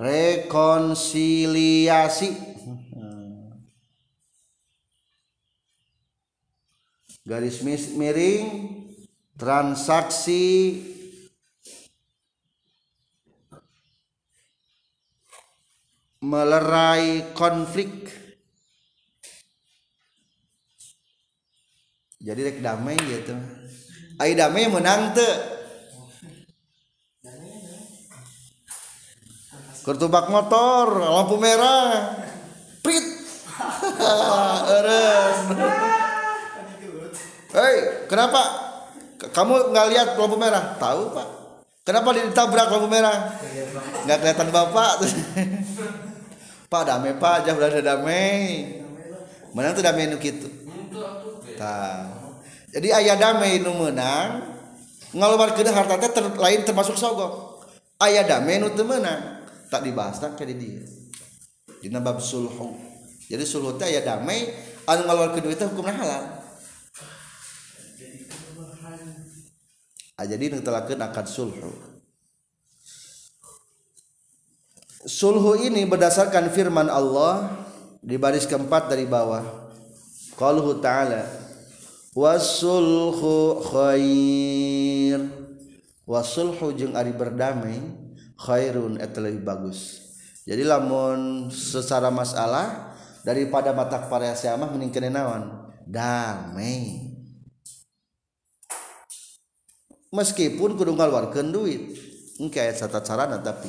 rekonsiliasi 0.00 2.32
garis 7.28 7.60
miring 8.00 8.44
transaksi 9.36 10.80
melerai 16.24 17.36
konflik 17.36 17.92
jadi 22.24 22.40
rek 22.56 22.64
damai 22.64 22.96
gitu 23.04 23.36
ai 24.16 24.32
damai 24.32 24.64
menang 24.72 25.12
tuh 25.12 25.49
Kertubak 29.80 30.28
motor, 30.28 31.00
lampu 31.00 31.40
merah, 31.40 32.12
prit, 32.84 33.00
eren. 34.76 35.36
Hei, 37.56 38.04
kenapa? 38.04 38.40
Kamu 39.32 39.72
nggak 39.72 39.86
lihat 39.88 40.08
lampu 40.20 40.36
merah? 40.36 40.76
Tahu 40.76 41.16
pak? 41.16 41.28
Kenapa 41.88 42.12
ditabrak 42.12 42.68
lampu 42.68 42.92
merah? 42.92 43.32
Nggak 44.04 44.18
kelihatan 44.20 44.52
bapak. 44.52 45.00
pak 46.70 46.82
damai 46.84 47.16
pak, 47.16 47.48
jauh 47.48 47.56
udah 47.56 47.80
damai. 47.80 48.84
Menang 49.56 49.72
tuh 49.72 49.80
damai 49.80 50.12
nu 50.12 50.20
gitu. 50.20 50.44
Tahu. 51.56 52.04
Jadi 52.76 52.88
ayah 53.00 53.16
damai 53.16 53.56
nu 53.64 53.72
menang, 53.80 54.44
ngaluarkeun 55.16 55.72
harta 55.72 55.96
teh 55.96 56.12
terlain 56.12 56.36
lain 56.36 56.60
termasuk 56.68 57.00
sogok. 57.00 57.64
Ayah 57.96 58.28
damai 58.28 58.60
nu 58.60 58.68
menang 58.84 59.39
tak 59.70 59.86
dibahas 59.86 60.18
tak 60.18 60.34
kayak 60.34 60.58
dia 60.58 60.82
Jadi 61.80 61.94
bab 62.02 62.18
sulhu 62.18 62.74
jadi 63.30 63.46
sulhu 63.46 63.78
teh 63.78 63.86
ya 63.86 64.02
damai 64.02 64.42
anu 64.90 65.06
ngaluarkeun 65.06 65.46
duit 65.46 65.54
teh 65.54 65.62
hukumna 65.70 65.94
halal 65.94 66.24
ah 70.18 70.26
jadi 70.26 70.44
ngetelakeun 70.58 70.98
akad 70.98 71.30
sulhu 71.30 71.70
sulhu 75.06 75.54
ini 75.62 75.86
berdasarkan 75.86 76.50
firman 76.50 76.90
Allah 76.90 77.54
di 78.02 78.18
baris 78.18 78.50
keempat 78.50 78.90
dari 78.90 79.06
bawah 79.06 79.70
qaluhu 80.34 80.82
ta'ala 80.82 81.22
wasulhu 82.18 83.62
khair 83.62 85.22
wasulhu 86.02 86.74
jeung 86.74 86.98
ari 86.98 87.14
berdamai 87.14 87.78
khairun 88.40 88.96
eta 88.96 89.20
lebih 89.20 89.44
bagus 89.44 90.00
jadi 90.48 90.64
lamun 90.64 91.52
secara 91.52 92.08
masalah 92.08 92.96
daripada 93.22 93.76
mata 93.76 94.00
kepada 94.00 94.32
amah 94.32 94.70
meningkene 94.72 95.12
naon 95.12 95.68
damai 95.84 97.04
meskipun 100.08 100.72
kudu 100.72 100.96
ngaluarkeun 100.96 101.52
duit 101.52 101.92
engke 102.40 102.56
aya 102.64 102.72
catat 102.72 103.04
carana 103.04 103.36
tapi 103.44 103.68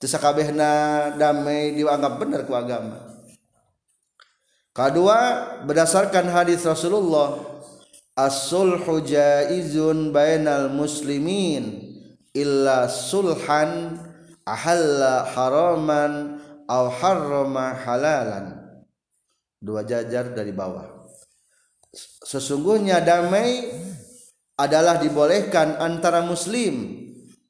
teu 0.00 0.08
sakabehna 0.08 1.12
damai 1.20 1.76
dianggap 1.76 2.16
bener 2.16 2.40
ku 2.48 2.56
agama 2.56 3.04
kedua 4.72 5.18
berdasarkan 5.68 6.32
hadis 6.32 6.64
Rasulullah 6.64 7.36
as-sulhu 8.16 9.04
jaizun 9.04 10.08
bainal 10.08 10.72
muslimin 10.72 11.89
illa 12.34 12.86
sulhan 12.86 13.98
ahalla 14.46 15.26
haraman 15.34 16.12
aw 16.70 16.86
harrama 16.90 17.74
halalan 17.74 18.46
dua 19.58 19.82
jajar 19.82 20.30
dari 20.30 20.54
bawah 20.54 21.02
sesungguhnya 22.22 23.02
damai 23.02 23.66
adalah 24.54 25.02
dibolehkan 25.02 25.74
antara 25.82 26.22
muslim 26.22 27.02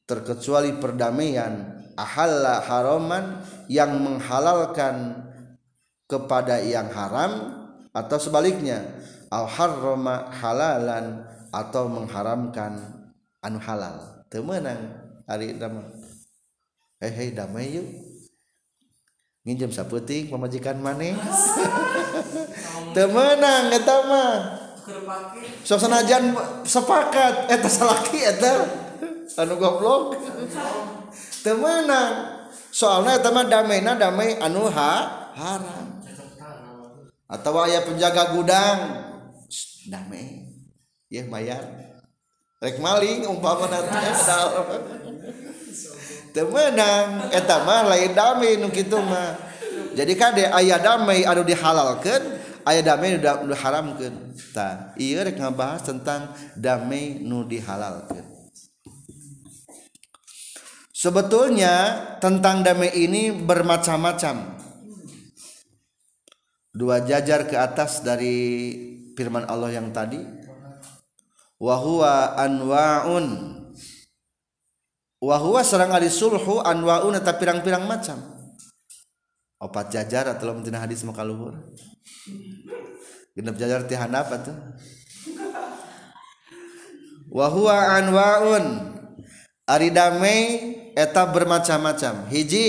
terkecuali 0.09 0.73
perdamaian 0.81 1.85
ahalla 2.01 2.65
haraman 2.65 3.45
yang 3.69 4.01
menghalalkan 4.01 5.29
kepada 6.09 6.57
yang 6.65 6.89
haram 6.91 7.33
atau 7.93 8.17
sebaliknya 8.17 8.97
al 9.31 9.45
harrama 9.47 10.27
halalan 10.41 11.23
atau 11.55 11.85
mengharamkan 11.87 12.81
anu 13.45 13.59
halal 13.63 14.10
temang 14.31 14.63
damai 17.35 17.67
y 17.75 17.83
ngjemm 19.41 19.73
saputih 19.75 20.31
memajikan 20.31 20.79
man 20.79 21.03
suasksanajan 25.67 26.31
sepakat 26.63 27.51
goblok 29.59 30.03
soalnya 32.71 33.15
teman 33.19 33.47
dama 33.51 33.91
damai 33.99 34.39
anuha 34.39 34.91
haram 35.35 35.87
atau 37.27 37.51
way 37.59 37.75
penjaga 37.83 38.31
gudang 38.39 38.79
damai 39.91 40.47
mayar 41.27 41.90
rek 42.61 42.77
maling 42.77 43.25
umpama 43.25 43.65
asal 43.89 44.69
temenang 46.37 47.33
eta 47.33 47.65
mah 47.65 47.89
lain 47.89 48.13
damai 48.13 48.61
nu 48.61 48.69
kitu 48.69 49.01
mah 49.01 49.33
jadi 49.97 50.13
kade 50.13 50.45
ayat 50.45 50.85
damai 50.85 51.25
anu 51.25 51.41
dihalalkan 51.41 52.37
ayat 52.69 52.85
damai 52.85 53.17
udah 53.17 53.49
udah 53.49 53.57
haramkan 53.65 54.13
ta 54.53 54.93
iya 55.01 55.25
rek 55.25 55.41
ngabahas 55.41 55.89
tentang 55.89 56.37
damai 56.53 57.17
nu 57.25 57.49
dihalalkan 57.49 58.29
sebetulnya 60.93 61.97
tentang 62.21 62.61
damai 62.61 62.93
ini 62.93 63.33
bermacam-macam 63.33 64.61
dua 66.77 67.09
jajar 67.09 67.49
ke 67.49 67.57
atas 67.57 68.05
dari 68.05 68.37
firman 69.17 69.49
Allah 69.49 69.73
yang 69.81 69.89
tadi 69.97 70.40
unhuun 71.61 73.27
tetap 77.21 77.37
pirang-pirang 77.37 77.85
macam 77.85 78.17
obat 79.61 79.93
jajar 79.93 80.25
atau 80.33 80.57
hadits 80.57 81.05
makaluhuruni 81.05 81.61
etap 90.97 91.27
bermacam-macam 91.31 92.15
hiji 92.33 92.69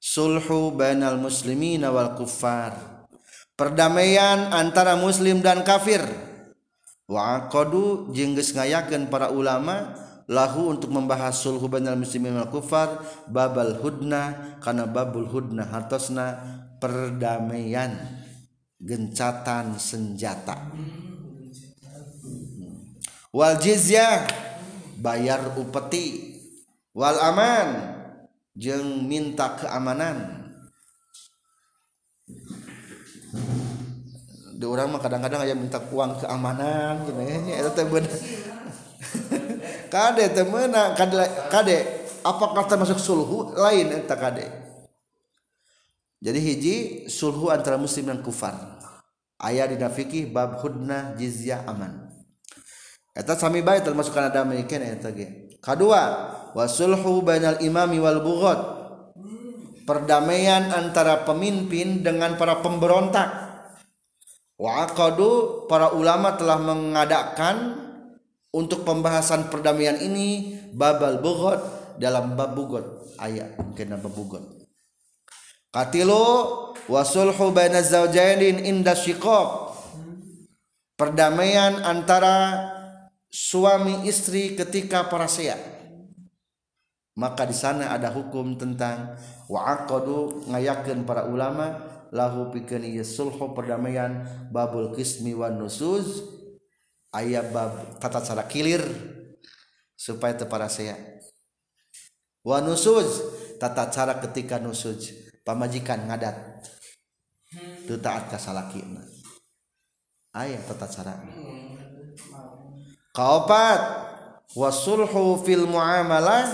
sulhual 0.00 1.20
muslimin 1.20 1.82
awal 1.84 2.14
kufar 2.16 3.02
perdamaian 3.58 4.54
antara 4.54 4.94
muslim 4.96 5.42
dan 5.44 5.64
kafir 5.66 6.00
Wa 7.08 7.48
Qdu 7.48 8.12
jengges 8.12 8.52
ngayken 8.52 9.08
para 9.08 9.32
ulama 9.32 9.96
lahu 10.28 10.76
untuk 10.76 10.92
membahasulhu 10.92 11.64
Ban 11.64 11.88
musim 11.96 12.28
Alkufar 12.28 13.00
Ba 13.32 13.48
Hudna 13.80 14.54
karena 14.60 14.84
babul 14.84 15.24
hudna 15.24 15.64
hartosna 15.64 16.36
perdamaian 16.76 17.96
gecatan 18.76 19.80
senjata 19.80 20.68
Waljiyah 23.32 24.28
bayar 25.00 25.56
upeti 25.56 26.36
Wal 26.92 27.16
aman 27.22 27.68
je 28.58 28.74
minta 28.84 29.54
keamanan. 29.56 30.37
di 34.58 34.66
orang 34.66 34.90
mah 34.90 34.98
kadang-kadang 34.98 35.46
aja 35.46 35.54
minta 35.54 35.78
uang 35.78 36.18
keamanan 36.18 37.06
gitu 37.06 37.18
ya 37.22 37.38
eh, 37.46 37.62
itu 37.62 37.70
temen 37.78 38.02
kade 39.94 40.24
temen 40.34 40.74
kade 40.98 41.24
kade 41.46 41.76
apakah 42.26 42.66
termasuk 42.66 42.98
sulhu 42.98 43.54
lain 43.54 43.86
entah 44.02 44.18
kade 44.18 44.50
jadi 46.18 46.34
hiji 46.42 47.06
sulhu 47.06 47.54
antara 47.54 47.78
muslim 47.78 48.10
dan 48.10 48.18
kufar 48.18 48.82
ayat 49.38 49.70
di 49.70 49.78
fikih 49.78 50.34
bab 50.34 50.58
hudna 50.58 51.14
jizyah 51.14 51.62
aman 51.70 52.10
eta 53.14 53.38
sami 53.38 53.62
baik 53.62 53.86
termasuk 53.86 54.10
kanada 54.10 54.42
ada 54.42 54.42
mikeun 54.50 54.82
eta 54.82 55.14
ge 55.14 55.54
kadua 55.62 56.34
wasulhu 56.58 57.22
bainal 57.22 57.62
imami 57.62 58.02
wal 58.02 58.18
bughat 58.26 58.60
perdamaian 59.86 60.66
antara 60.74 61.22
pemimpin 61.22 62.02
dengan 62.02 62.34
para 62.34 62.58
pemberontak 62.58 63.47
Wa'aqadu 64.58 65.64
para 65.70 65.94
ulama 65.94 66.34
telah 66.34 66.58
mengadakan 66.58 67.56
untuk 68.50 68.82
pembahasan 68.82 69.46
perdamaian 69.54 69.94
ini 70.02 70.58
babal 70.74 71.22
bugot 71.22 71.62
dalam 72.02 72.34
bab 72.34 72.58
bugot 72.58 73.14
ayat 73.22 73.54
kena 73.78 73.94
bab 74.02 74.10
bugot. 74.10 74.42
Katilu 75.70 76.24
wasulhu 76.90 77.54
baina 77.54 77.78
zaujain 77.86 78.42
inda 78.42 78.98
syiqaq. 78.98 79.70
Perdamaian 80.98 81.78
antara 81.86 82.66
suami 83.30 84.10
istri 84.10 84.58
ketika 84.58 85.06
parasea. 85.06 85.54
Maka 87.14 87.46
di 87.46 87.54
sana 87.54 87.94
ada 87.94 88.10
hukum 88.10 88.58
tentang 88.58 89.14
wa'aqadu 89.46 90.50
ngayakeun 90.50 91.06
para 91.06 91.30
ulama 91.30 91.78
lahu 92.14 92.48
pikeun 92.54 92.84
ieu 92.88 93.04
ya 93.04 93.06
sulhu 93.06 93.52
perdamaian 93.52 94.24
babul 94.48 94.94
qismi 94.96 95.36
wan 95.36 95.60
nusuz 95.60 96.24
aya 97.12 97.44
bab 97.52 98.00
tata 98.00 98.24
cara 98.24 98.44
kilir 98.48 98.80
supaya 99.92 100.36
teu 100.36 100.48
saya 100.70 100.96
wan 102.44 102.64
nusuz 102.64 103.20
tata 103.60 103.92
cara 103.92 104.16
ketika 104.24 104.56
nusuz 104.56 105.12
pamajikan 105.44 106.08
ngadat 106.08 106.64
teu 107.84 108.00
taat 108.00 108.32
ka 108.32 108.38
salakina 108.40 109.04
aya 110.32 110.56
tata 110.64 110.88
cara 110.88 111.12
kaopat 113.12 113.80
wasulhu 114.56 115.44
fil 115.44 115.68
muamalah 115.68 116.48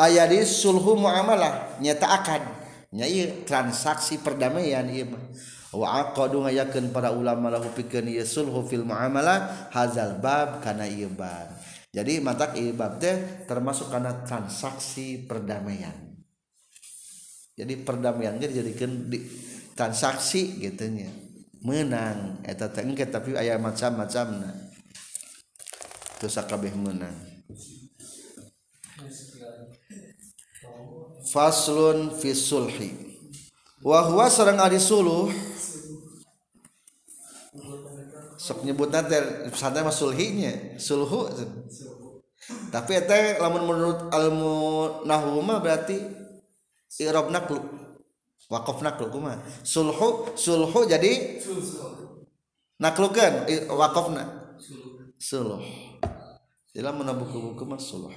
aya 0.00 0.24
di 0.24 0.40
sulhu 0.48 0.96
muamalah 0.96 1.76
nyata 1.76 2.08
akad 2.08 2.44
nyai 2.94 3.42
transaksi 3.42 4.22
perdamaian 4.22 4.86
ieu 4.86 5.10
mah 5.10 5.22
wa 5.74 5.86
aqadu 6.06 6.46
ngayakeun 6.46 6.94
para 6.94 7.10
ulama 7.10 7.50
lahu 7.50 7.66
pikeun 7.74 8.06
ieu 8.06 8.22
sulhu 8.22 8.62
fil 8.70 8.86
muamalah 8.86 9.66
hazal 9.74 10.22
bab 10.22 10.62
kana 10.62 10.86
ieu 10.86 11.10
bab 11.10 11.50
jadi 11.90 12.22
matak 12.22 12.54
ieu 12.54 12.70
bab 12.70 13.02
teh 13.02 13.44
termasuk 13.50 13.90
kana 13.90 14.22
transaksi 14.22 15.26
perdamaian 15.26 16.14
jadi 17.58 17.74
perdamaian 17.82 18.38
geus 18.38 18.54
dijadikeun 18.54 19.10
di, 19.10 19.18
transaksi 19.74 20.62
gitu 20.62 20.86
nya 20.86 21.10
menang 21.66 22.46
eta 22.46 22.70
teh 22.70 22.86
engke 22.86 23.10
tapi 23.10 23.34
aya 23.34 23.58
macam-macamna 23.58 24.54
terus 26.22 26.38
sakabeh 26.38 26.70
menang 26.78 27.34
faslun 31.24 32.12
fisulhi 32.20 32.76
sulhi 32.90 32.90
wa 33.84 34.04
huwa 34.08 34.28
ari 34.64 34.80
suluh 34.80 35.32
sok 38.40 38.60
nyebut 38.68 38.92
nanti 38.92 39.16
santai 39.56 39.80
mas 39.80 39.96
sulhinya 39.96 40.76
sulhu 40.76 41.32
tapi 42.68 43.00
itu 43.00 43.20
lamun 43.40 43.62
menurut 43.64 43.98
ilmu 44.12 44.54
nahuma 45.08 45.64
berarti 45.64 45.96
irob 47.00 47.32
naklu 47.32 47.56
wakof 48.52 48.84
naklu 48.84 49.08
kuma 49.08 49.40
sulhu 49.64 50.28
sulhu 50.36 50.80
jadi 50.84 51.40
naklukan 52.76 53.48
nak 54.12 54.28
suluh 55.16 55.64
jadi 56.76 56.84
lamun 56.84 57.08
buku-buku 57.16 57.64
mas 57.64 57.80
suluh 57.88 58.12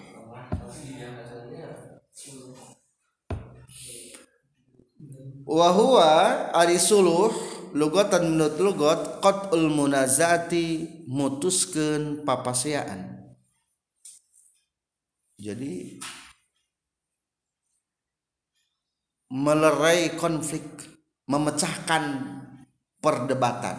Wahua 5.46 6.50
ari 6.50 6.82
suluh 6.82 7.30
lugotan 7.78 8.34
menurut 8.34 8.58
lugot 8.58 9.02
ulmunazati 9.54 9.54
munazati 9.62 10.68
mutuskeun 11.06 12.26
papaseaan. 12.26 13.22
Jadi 15.38 16.02
melerai 19.30 20.18
konflik, 20.18 20.66
memecahkan 21.30 22.18
perdebatan. 22.98 23.78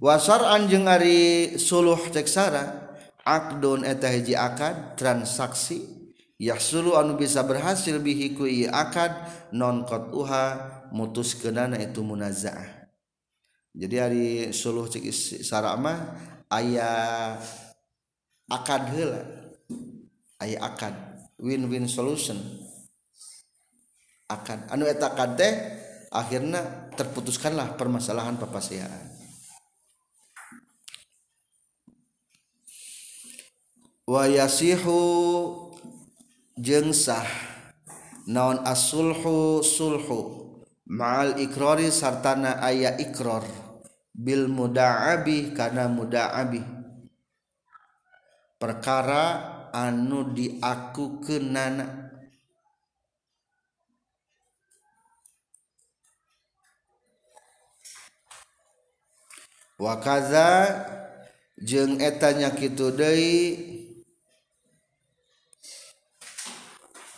Wasar 0.00 0.40
anjing 0.56 0.88
ari 0.88 1.60
suluh 1.60 2.00
sara. 2.24 2.81
akad 3.24 4.76
transaksi 4.98 5.78
ya 6.38 6.58
Su 6.58 6.96
anu 6.98 7.14
bisa 7.18 7.42
berhasil 7.46 8.00
bikuakad 8.02 9.12
nont 9.54 9.86
mutus 10.92 11.34
kenana 11.38 11.78
itu 11.80 12.02
munazah 12.04 12.82
jadi 13.72 13.96
hari 14.04 14.28
Suuh 14.52 14.84
Saramah 15.40 16.20
ayaahakad 16.50 18.84
win-win 21.40 21.86
solution 21.88 22.36
akan 24.28 24.66
anuak 24.72 25.16
akhirnya 26.12 26.60
terputuskanlah 26.98 27.76
permasalahan 27.80 28.34
papasiaran 28.36 29.11
wayasihu 34.08 34.98
jengsah 36.58 37.22
naon 38.26 38.58
asulhu 38.66 39.62
sulhu 39.62 40.58
mahal 40.90 41.38
ikrori 41.38 41.86
sartana 41.94 42.58
ayah 42.66 42.98
Iqro 42.98 43.42
Bil 44.12 44.44
muda 44.44 45.16
i 45.24 45.56
karena 45.56 45.88
muda 45.88 46.36
i 46.52 46.60
perkara 48.60 49.24
anu 49.72 50.36
diaku 50.36 51.22
ke 51.24 51.40
nana 51.40 52.12
wakaza 59.80 60.68
jeng 61.62 61.96
etanya 62.02 62.52
kita 62.52 62.92
today, 62.92 63.56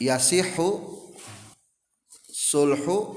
Yasihu 0.03 0.83
sulhu 2.27 3.15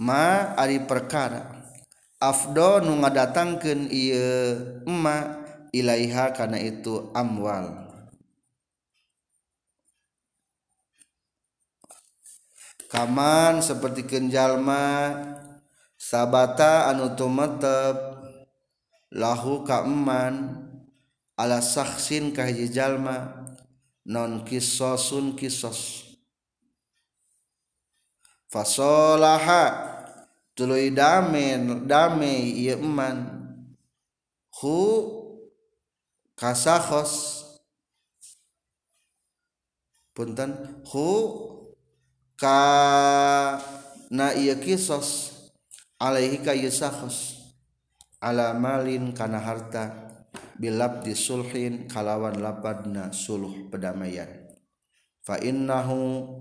ma 0.00 0.56
ari 0.56 0.80
perkara 0.88 1.52
Afdo 2.16 2.80
numa 2.80 3.12
datangangkan 3.12 3.92
ma 4.88 5.44
Iaiha 5.76 6.32
karena 6.32 6.56
itu 6.56 7.12
amwal 7.12 7.84
kaman 12.88 13.60
sepertikenjallma 13.60 14.80
sabata 16.00 16.88
anuutub 16.88 17.36
lahu 19.12 19.68
keeman 19.68 20.64
a 21.36 21.44
sakaksinkah 21.60 22.48
hijjallma, 22.48 23.35
non 24.06 24.46
kisosun 24.46 25.34
kisos 25.34 26.06
fasolaha 28.52 29.64
tuluy 30.54 30.94
dame 30.94 31.58
dame 31.90 32.32
ieu 32.46 32.54
iya 32.62 32.74
eman 32.78 33.18
hu 34.62 34.78
kasahos 36.38 37.12
punten 40.14 40.54
hu 40.86 41.06
ka 42.40 42.60
na 44.16 44.26
iya 44.38 44.54
kisos 44.62 45.34
alaihi 45.98 46.38
ka 46.46 46.54
yusahos 46.54 47.42
iya 48.22 48.30
ala 48.30 48.46
malin 48.54 49.10
kana 49.10 49.42
harta 49.42 50.05
bilab 50.56 51.04
disulhin 51.04 51.88
kalawan 51.88 52.36
lapadna 52.40 53.12
suluh 53.12 53.68
pedamaian 53.68 54.28
fa 55.24 55.36
innahu 55.40 56.36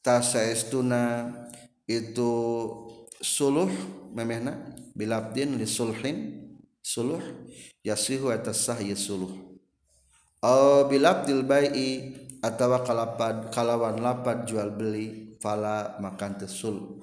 tasaestuna 0.00 1.30
itu 1.84 2.32
suluh 3.20 3.68
memehna 4.16 4.74
bilabdin 4.96 5.58
lisulhin 5.60 6.44
suluh 6.80 7.22
yasihu 7.84 8.32
atas 8.32 8.64
sahyi 8.68 8.96
suluh 8.96 9.32
au 10.44 10.88
bilabdil 10.88 11.44
bai'i 11.44 12.16
atawa 12.44 12.84
kalapad 12.84 13.48
kalawan 13.52 13.96
lapad 14.00 14.44
jual 14.48 14.72
beli 14.72 15.36
fala 15.40 15.96
makan 16.00 16.40
tesul 16.44 17.00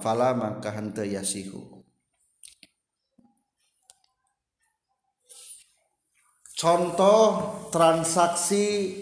fala 0.00 0.36
mangkahan 0.36 0.92
yasihu 0.92 1.71
contoh 6.62 7.26
transaksi 7.74 8.94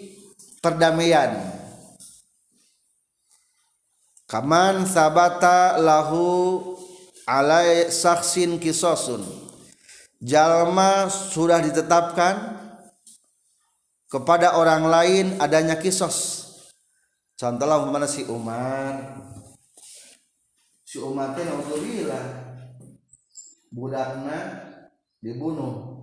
perdamaian 0.64 1.36
kaman 4.24 4.88
sabata 4.88 5.76
lahu 5.76 6.56
alai 7.28 7.92
saksin 7.92 8.56
kisosun 8.56 9.20
jalma 10.24 11.12
sudah 11.12 11.60
ditetapkan 11.60 12.64
kepada 14.08 14.56
orang 14.56 14.88
lain 14.88 15.26
adanya 15.36 15.76
kisos 15.76 16.48
contohlah 17.36 17.84
mana 17.84 18.08
si 18.08 18.24
Umar 18.24 19.20
si 20.88 20.96
Umar 20.96 21.36
waktu 21.36 21.76
bilang 21.84 22.30
budakna 23.68 24.38
dibunuh 25.20 26.00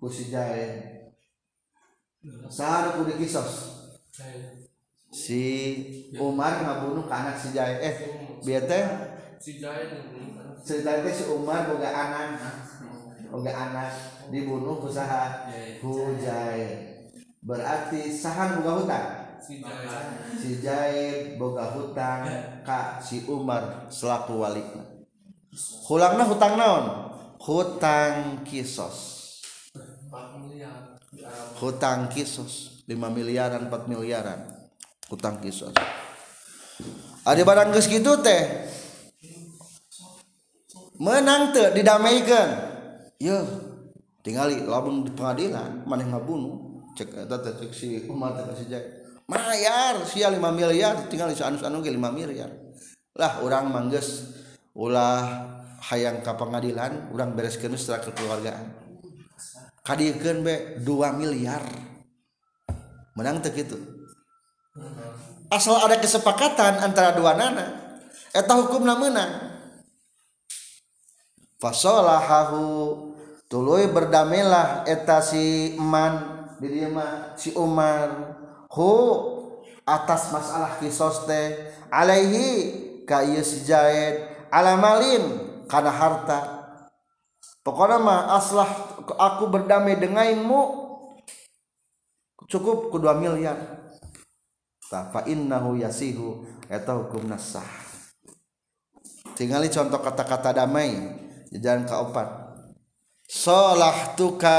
kusi 0.00 0.32
jahe 0.32 0.96
sahar 2.48 2.96
kudu 2.96 3.20
kisos 3.20 3.76
si 5.12 5.42
Umar 6.16 6.64
ngabunuh 6.64 7.04
ke 7.04 7.12
anak 7.12 7.36
si 7.36 7.52
jahe 7.52 7.76
eh 7.84 7.94
biasa 8.40 8.76
si 9.36 9.60
jahe 9.60 9.84
si 10.64 10.80
itu 10.80 11.10
si 11.12 11.22
Umar 11.28 11.68
boga 11.68 11.92
anak 11.92 12.32
boga 13.28 13.52
anak 13.52 13.92
dibunuh 14.32 14.80
ku 14.80 14.88
saha 14.88 15.52
ku 15.84 16.16
jahe 16.16 16.96
berarti 17.44 18.08
sahar 18.08 18.56
boga 18.64 18.72
hutang 18.80 19.08
si 20.40 20.64
jahe 20.64 21.36
boga 21.36 21.76
hutang 21.76 22.24
ya. 22.24 22.40
kak 22.64 23.04
si 23.04 23.28
Umar 23.28 23.84
selaku 23.92 24.40
wali 24.40 24.64
hulangna 25.84 26.24
hutang 26.24 26.56
naon 26.56 26.84
hutang 27.36 28.40
kisos 28.48 29.19
hutang 31.60 32.08
kisos 32.12 32.84
5 32.88 32.96
miliaran 33.16 33.68
4 33.70 33.88
mil 33.88 34.02
uyyaran 34.04 34.40
hutang 35.08 35.38
kis 35.42 35.62
ada 35.64 35.76
ah, 37.26 37.34
barang 37.34 37.70
gitu 37.76 38.12
teh 38.24 38.68
menang 41.00 41.52
didamaikan 41.72 42.48
tinggal 44.24 44.48
pengadilan 45.16 45.84
5 45.84 45.88
miliar 50.56 50.96
tinggal 51.08 51.28
5 51.58 51.68
miliarlah 51.68 53.32
orang 53.42 53.64
mangges 53.72 54.08
ulah 54.76 55.24
hayang 55.80 56.20
ke 56.22 56.32
pengadilan 56.36 57.08
u 57.10 57.16
beres 57.34 57.56
gera 57.56 57.98
kekeluargaan 57.98 58.79
mbe 59.84 60.80
2 60.84 61.16
miliar 61.20 61.64
menang 63.16 63.40
itu 63.52 63.76
asal 65.50 65.74
ada 65.82 65.96
kesepakatan 65.98 66.78
antara 66.84 67.10
dua 67.16 67.34
nanaeta 67.34 68.54
hukum 68.60 68.84
menang 68.86 69.58
tulu 73.50 73.74
berdamilah 73.90 74.84
asiman 74.86 76.12
diri 76.62 76.84
si 77.40 77.50
Umar 77.56 78.08
atas 79.88 80.30
masalah 80.30 80.76
vissoste 80.78 81.72
Alaihi 81.90 82.78
kayujah 83.08 83.90
alamalin 84.54 85.24
karena 85.66 85.90
hartapokomah 85.90 88.38
aslah 88.38 88.70
kita 88.70 88.89
aku 89.16 89.50
berdamai 89.50 89.98
denganmu 89.98 90.90
cukup 92.50 92.90
ku 92.92 92.98
2 92.98 93.16
miliar 93.18 93.58
ta 94.90 95.10
fa 95.10 95.22
innahu 95.26 95.78
yasihu 95.78 96.42
eta 96.66 96.98
hukumna 96.98 97.38
sah 97.38 97.66
tingali 99.38 99.70
contoh 99.70 100.02
kata-kata 100.02 100.50
damai 100.58 100.90
jalan 101.54 101.86
keempat 101.86 102.28
salahtuka 103.30 104.58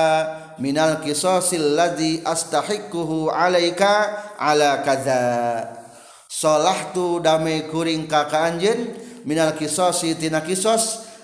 minal 0.64 1.04
qisasil 1.04 1.76
ladzi 1.76 2.24
astahiquhu 2.24 3.28
alaika 3.28 4.24
ala 4.40 4.80
kaza 4.88 5.20
salahtu 6.32 7.20
damai 7.20 7.68
kuring 7.68 8.08
ka 8.08 8.32
ka 8.32 8.48
anjeun 8.56 8.96
minal 9.28 9.52
qisasi 9.56 10.16
tina 10.18 10.40
kisos. 10.42 11.11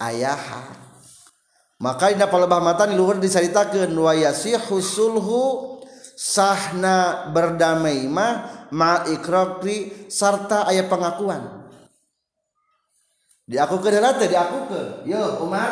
ayaha 0.00 0.74
makatan 1.82 2.96
luarhur 2.96 3.20
disarita 3.20 3.68
ke 3.70 3.86
nuwaysulhu 3.90 5.78
sahna 6.14 7.24
berdamaimarokti 7.34 10.06
sarta 10.08 10.62
aya 10.70 10.86
pengakuan 10.86 11.66
dia 13.44 13.68
aku 13.68 13.76
ke 13.82 13.90
dia 13.92 14.40
aku 14.40 14.58
ke 14.70 14.80
Umar 15.44 15.70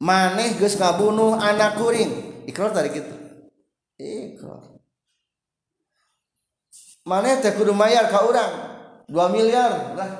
maneh 0.00 0.56
kabunuh 0.56 1.36
anaking 1.36 2.08
ikrar 2.48 2.72
tadi 2.72 2.88
kita 2.94 3.12
man 7.04 7.26
kaurang 8.08 8.52
2 9.10 9.34
miliarlah 9.34 10.10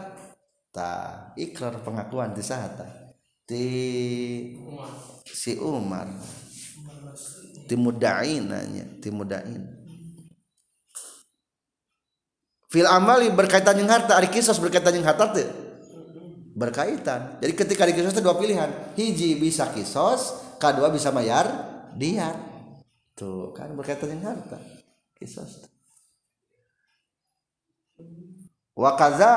tak 0.74 1.32
ikrar 1.38 1.78
pengakuan 1.80 2.34
disa 2.36 2.58
tadi 2.76 2.99
ti 3.50 3.66
si 5.26 5.58
Umar 5.58 6.06
timudain 7.66 8.46
nanya 8.46 8.86
timudain 9.02 9.66
fil 12.70 12.86
amali 12.86 13.26
berkaitan 13.34 13.74
dengan 13.74 13.98
harta 14.06 14.14
ari 14.22 14.30
kisos 14.30 14.62
berkaitan 14.62 14.94
dengan 15.02 15.10
harta 15.10 15.34
tuh 15.34 15.50
berkaitan 16.54 17.42
jadi 17.42 17.50
ketika 17.58 17.90
di 17.90 17.98
kisos 17.98 18.14
itu 18.14 18.22
dua 18.22 18.38
pilihan 18.38 18.70
hiji 18.94 19.34
bisa 19.42 19.66
kisos 19.74 20.30
kedua 20.62 20.86
bisa 20.94 21.10
bayar 21.10 21.50
dia 21.98 22.30
tuh 23.18 23.50
kan 23.50 23.74
berkaitan 23.74 24.14
dengan 24.14 24.38
harta 24.38 24.62
kisos 25.18 25.66
tuh. 25.66 25.70
wakaza 28.78 29.34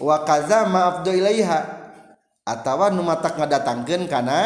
wakaza 0.00 0.68
maaf 0.68 1.04
ilaiha 1.08 1.88
atawa 2.44 2.92
nu 2.92 3.02
matak 3.04 3.40
ngadatangkeun 3.40 4.04
kana 4.08 4.38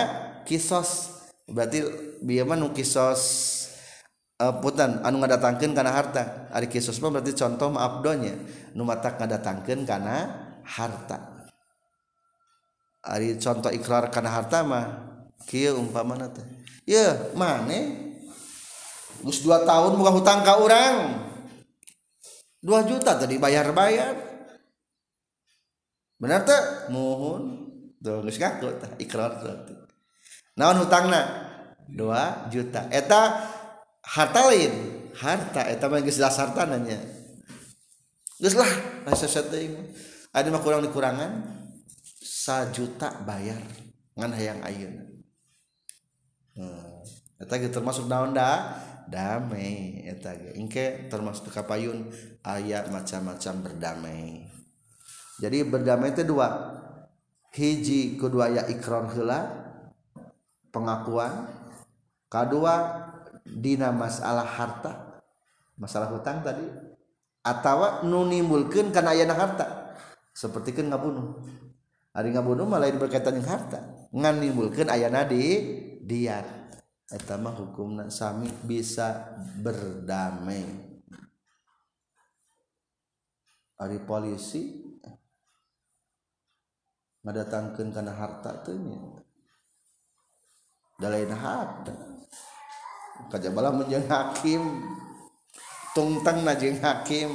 kisos 0.46 1.10
berarti 1.50 1.82
bieu 2.22 2.46
mah 2.46 2.54
nu 2.54 2.70
kisos 2.70 3.22
uh, 4.38 4.54
putan 4.62 5.02
anu 5.02 5.18
ngadatangkeun 5.20 5.74
kana 5.74 5.90
harta 5.90 6.46
ari 6.54 6.70
kisos 6.70 7.02
mah 7.02 7.10
berarti 7.10 7.32
contoh 7.34 7.68
maafdonya 7.74 8.34
nu 8.78 8.82
matak 8.86 9.18
ngadatangkeun 9.18 9.82
kana 9.82 10.16
harta 10.62 11.50
ari 13.02 13.34
contoh 13.42 13.74
ikrar 13.74 14.06
kana 14.14 14.30
harta 14.30 14.62
mah 14.62 14.84
kieu 15.50 15.74
umpamana 15.74 16.30
teh 16.30 16.46
ye 16.86 17.34
mane 17.34 18.06
geus 19.26 19.42
dua 19.42 19.66
tahun 19.66 19.98
buka 19.98 20.14
hutang 20.14 20.40
ka 20.46 20.62
orang 20.62 20.94
dua 22.62 22.86
juta 22.86 23.16
tadi 23.18 23.34
bayar-bayar 23.40 24.29
benar 26.20 26.44
tak 26.44 26.92
mohon 26.92 27.64
tuh 28.04 28.20
nggak 28.20 28.36
ngaku 28.36 28.68
tak 28.76 28.92
ikrar 29.00 29.40
tuh 29.40 29.56
nawan 30.60 30.84
hutangnya 30.84 31.24
dua 31.88 32.44
juta 32.52 32.84
eta 32.92 33.40
harta 34.04 34.52
lain 34.52 35.00
harta 35.16 35.64
eta 35.64 35.88
mah 35.88 36.04
geus 36.04 36.20
dasar 36.20 36.52
harta 36.52 36.68
nanya 36.68 37.00
geus 38.36 38.52
lah 38.52 38.68
rasa 39.08 39.24
setting 39.24 39.72
ada 40.36 40.52
mah 40.52 40.60
kurang 40.60 40.84
dikurangan 40.84 41.64
sajuta 42.20 43.24
bayar 43.24 43.60
ngan 44.12 44.36
hayang 44.36 44.60
ayeuna 44.60 45.04
hmm. 46.60 47.00
eta 47.40 47.56
ge 47.56 47.72
termasuk 47.72 48.04
naon 48.12 48.36
da 48.36 48.76
damai 49.08 50.04
eta 50.04 50.36
ge 50.36 50.52
engke 50.60 51.08
termasuk 51.08 51.48
kapayun 51.48 52.12
aya 52.44 52.84
macam-macam 52.92 53.54
berdamai 53.64 54.44
jadi 55.40 55.64
berdamai 55.64 56.12
kedua 56.12 56.76
hiji 57.56 58.20
kedua 58.20 58.52
yaronla 58.52 59.38
pengakuan 60.68 61.48
K2 62.30 62.56
na 63.80 63.88
masalah 63.90 64.44
harta 64.46 65.24
masalah 65.80 66.12
hutang 66.12 66.44
tadi 66.44 66.62
atau 67.42 68.04
nunulken 68.04 68.92
karena 68.92 69.16
aya 69.16 69.24
harta 69.32 69.96
seperti 70.36 70.76
ke 70.76 70.84
nggak 70.84 71.00
bunuuh 71.00 71.40
hari 72.12 72.30
nga 72.36 72.44
bunuuh 72.44 72.68
malah 72.68 72.86
berkaitan 72.94 73.40
yang 73.40 73.48
harta 73.48 73.80
ngaulkan 74.12 74.92
aya 74.92 75.08
na 75.08 75.24
dia 75.24 76.44
hukum 77.48 78.04
bisa 78.68 79.34
berdamai 79.64 80.68
hari 83.80 83.98
polisi 84.04 84.84
yang 84.84 84.89
datangkan 87.28 87.92
karena 87.92 88.16
harta 88.16 88.64
tuhnya 88.64 88.96
lain 91.04 91.28
harta 91.36 91.92
kajabalah 93.28 93.76
menjeng 93.76 94.08
hakim 94.08 94.64
tungtang 95.92 96.40
najeng 96.48 96.80
hakim 96.80 97.28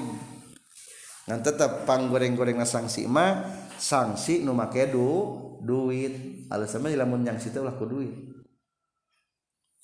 ngan 1.30 1.40
tetap 1.46 1.86
panggoreng-goreng 1.86 2.58
sanksi 2.66 3.06
mah 3.06 3.46
sanksi 3.78 4.42
nu 4.42 4.58
make 4.58 4.90
du 4.90 5.38
duit 5.62 6.46
alasannya 6.50 6.98
lamun 6.98 7.22
yang 7.26 7.38
situ 7.38 7.62
ulah 7.62 7.78
ku 7.78 7.86
duit 7.86 8.10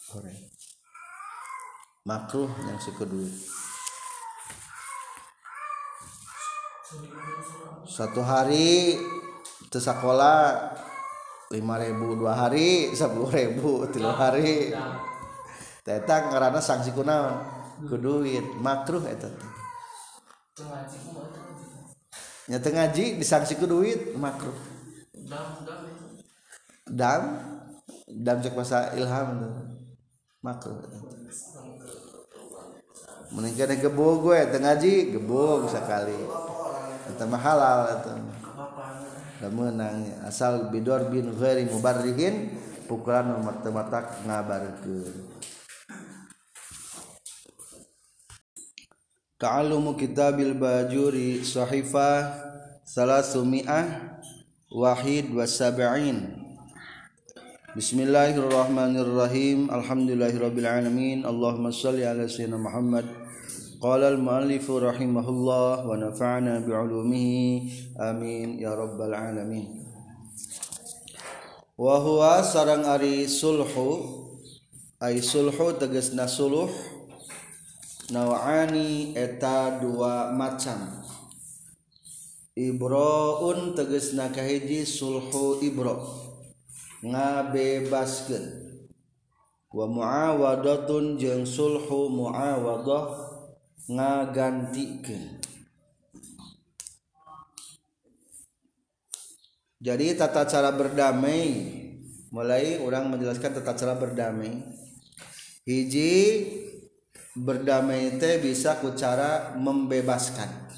goreng 0.09 0.39
makruh 2.09 2.49
yang 2.65 2.77
siku 2.81 3.05
duit 3.05 3.33
satu 7.85 8.21
hari 8.25 8.97
tinggal 9.71 9.95
sekolah 9.95 10.43
5000 11.47 12.19
dua 12.19 12.33
hari 12.35 12.91
10.000 12.91 13.55
ti 13.95 13.99
haritetang 14.03 16.23
karena 16.27 16.59
sanksi 16.59 16.91
kuang 16.91 17.39
ke 17.87 17.95
duit 17.95 18.43
makruhnya 18.59 19.31
ngaji 22.51 23.05
di 23.19 23.23
sanksi 23.23 23.55
ke 23.55 23.63
duit 23.67 24.11
makruh 24.19 24.55
dan 26.91 27.31
dan 28.11 28.41
Ilhammak 28.99 29.55
meninggalbogue 33.31 34.35
ngaji 34.51 35.15
gebbo 35.15 35.63
bisa 35.63 35.79
kali 35.87 36.15
tema 37.15 37.39
halal 37.39 37.87
menang 39.49 40.21
asal 40.21 40.69
bidor 40.69 41.09
bin 41.09 41.33
ghairi 41.33 41.65
mubarrihin 41.65 42.53
pukulan 42.85 43.41
mata-mata 43.41 44.21
ngabarkeun 44.27 45.31
Ta'allumu 49.41 49.97
kitabil 49.97 50.53
bajuri 50.53 51.41
sahifah 51.41 52.29
salasumi'ah 52.85 54.19
wahid 54.69 55.33
wa 55.33 55.49
sab'in 55.49 56.37
Bismillahirrahmanirrahim 57.73 59.71
Alhamdulillahirrabbilalamin 59.73 61.23
Allahumma 61.25 61.73
salli 61.73 62.03
ala 62.05 62.27
sayyidina 62.29 62.59
Muhammad 62.61 63.07
قال 63.81 64.03
المؤلف 64.03 64.61
رحمه 64.71 65.27
الله 65.29 65.87
ونفعنا 65.89 66.53
بعلومه 66.69 67.27
آمين 67.99 68.59
يا 68.61 68.73
رب 68.77 68.93
العالمين 69.01 69.65
وهو 71.81 72.21
sarang 72.45 72.85
ari 72.85 73.25
sulhu 73.25 74.05
ay 75.01 75.17
sulhu 75.17 75.73
tegesna 75.81 76.29
suluh 76.29 76.69
nawani 78.13 79.17
eta 79.17 79.81
dua 79.81 80.29
macam 80.29 81.01
ibroun 82.53 83.73
tegesna 83.73 84.29
kahiji 84.29 84.85
sulhu 84.85 85.57
ibro 85.57 86.05
ngabebaskeun 87.01 88.45
wa 89.73 89.89
muawadatun 89.89 91.17
jeung 91.17 91.49
sulhu 91.49 92.13
muawadah 92.13 93.20
ngagantikeun 93.91 95.23
jadi 99.83 100.15
tata 100.15 100.47
cara 100.47 100.71
berdamai 100.71 101.43
mulai 102.31 102.79
orang 102.79 103.11
menjelaskan 103.11 103.59
tata 103.59 103.75
cara 103.75 103.93
berdamai 103.99 104.63
hiji 105.67 106.47
berdamai 107.35 108.15
teh 108.15 108.39
bisa 108.39 108.79
ku 108.79 108.95
cara 108.95 109.59
membebaskan 109.59 110.71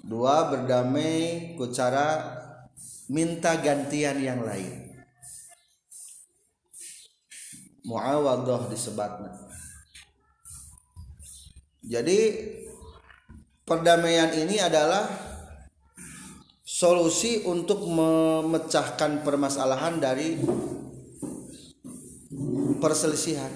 dua 0.00 0.48
berdamai 0.48 1.52
ku 1.60 1.68
cara 1.68 2.36
minta 3.12 3.52
gantian 3.60 4.16
yang 4.24 4.40
lain 4.48 4.96
muawadah 7.84 8.64
disebutnya 8.72 9.45
jadi 11.86 12.18
perdamaian 13.62 14.34
ini 14.34 14.58
adalah 14.58 15.06
solusi 16.66 17.46
untuk 17.46 17.86
memecahkan 17.86 19.22
permasalahan 19.22 20.02
dari 20.02 20.34
perselisihan. 22.82 23.54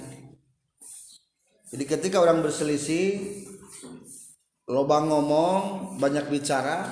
Jadi 1.75 1.85
ketika 1.91 2.23
orang 2.23 2.39
berselisih, 2.39 3.19
lobang 4.71 5.11
ngomong, 5.11 5.99
banyak 5.99 6.31
bicara, 6.31 6.87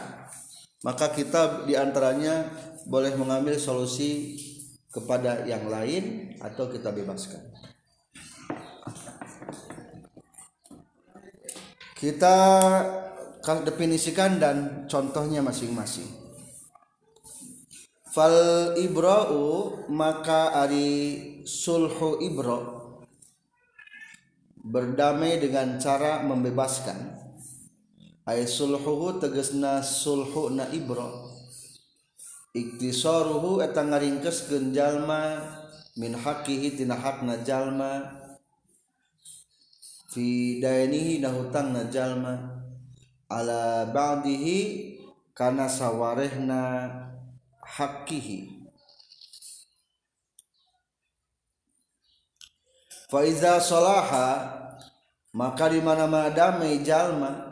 maka 0.82 1.14
kita 1.14 1.66
diantaranya 1.70 2.50
boleh 2.90 3.14
mengambil 3.14 3.54
solusi 3.62 4.38
kepada 4.90 5.46
yang 5.46 5.70
lain 5.70 6.34
atau 6.42 6.66
kita 6.66 6.90
bebaskan. 6.94 7.42
kita 11.98 12.38
definisikan 13.66 14.38
dan 14.38 14.86
contohnya 14.86 15.42
masing-masing 15.42 16.06
fal 18.14 18.72
ibra'u 18.78 19.74
maka 19.90 20.54
ari 20.62 21.42
sulhu 21.42 22.22
ibro 22.22 22.78
berdamai 24.62 25.42
dengan 25.42 25.76
cara 25.82 26.22
membebaskan 26.22 27.18
ay 28.30 28.46
sulhu 28.46 29.18
tegesna 29.18 29.82
sulhu 29.82 30.54
na 30.54 30.70
ibro 30.70 31.34
iktisaruhu 32.54 33.58
eta 33.64 33.82
ngaringkeskeun 33.82 34.70
genjalma 34.70 35.42
min 35.98 36.14
haqqihi 36.14 36.78
tina 36.78 36.94
hakna 36.94 37.42
jalma 37.42 38.17
fi 40.18 40.58
dainihi 40.58 41.22
na 41.22 41.30
hutang 41.30 41.70
na 41.70 41.86
jalma 41.86 42.58
ala 43.30 43.86
ba'dihi 43.86 44.58
kana 45.30 45.70
sawarehna 45.70 46.90
hakkihi 47.62 48.66
fa 53.06 53.22
iza 53.22 53.62
salaha 53.62 54.58
maka 55.38 55.70
di 55.70 55.78
mana-mana 55.78 56.34
damai 56.34 56.82
jalma 56.82 57.46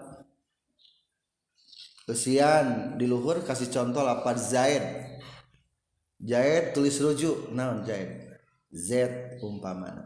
Kesian 2.06 2.94
di 3.02 3.06
luhur 3.10 3.42
kasih 3.46 3.66
contoh 3.70 4.02
lapar 4.06 4.34
Zaid 4.38 4.82
Zaid 6.22 6.70
tulis 6.74 6.98
rujuk 7.02 7.50
naon 7.54 7.82
Zaid 7.86 8.26
Z 8.70 8.88
umpamana 9.42 10.05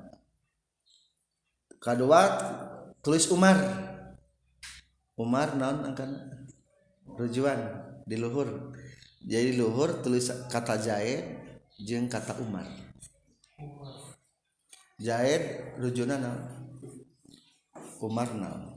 kedua 1.80 2.20
tulis 3.00 3.24
Umar 3.32 3.56
Umar 5.16 5.56
non 5.56 5.88
akan 5.92 6.10
rujuan 7.16 7.56
di 8.04 8.20
luhur 8.20 8.76
jadi 9.24 9.56
luhur 9.56 10.04
tulis 10.04 10.28
kata 10.52 10.76
Zaid 10.76 11.24
jeng 11.80 12.04
kata 12.04 12.36
Umar 12.44 12.68
Zaid 15.00 15.72
rujuna 15.80 16.20
non 16.20 16.38
Umar 18.04 18.28
non 18.36 18.76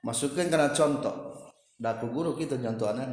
masukkan 0.00 0.48
karena 0.48 0.72
contoh 0.72 1.36
daku 1.76 2.08
guru 2.08 2.32
kita 2.32 2.56
contoh 2.56 2.88
anak 2.88 3.12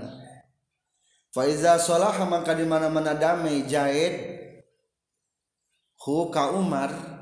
Faiza 1.36 1.76
sholah 1.76 2.15
maka 2.24 2.56
di 2.56 2.63
mana 2.63 2.88
mana 2.88 3.12
damai 3.12 3.67
Zaid 3.67 4.15
hu 6.08 6.32
ka 6.32 6.56
Umar 6.56 7.16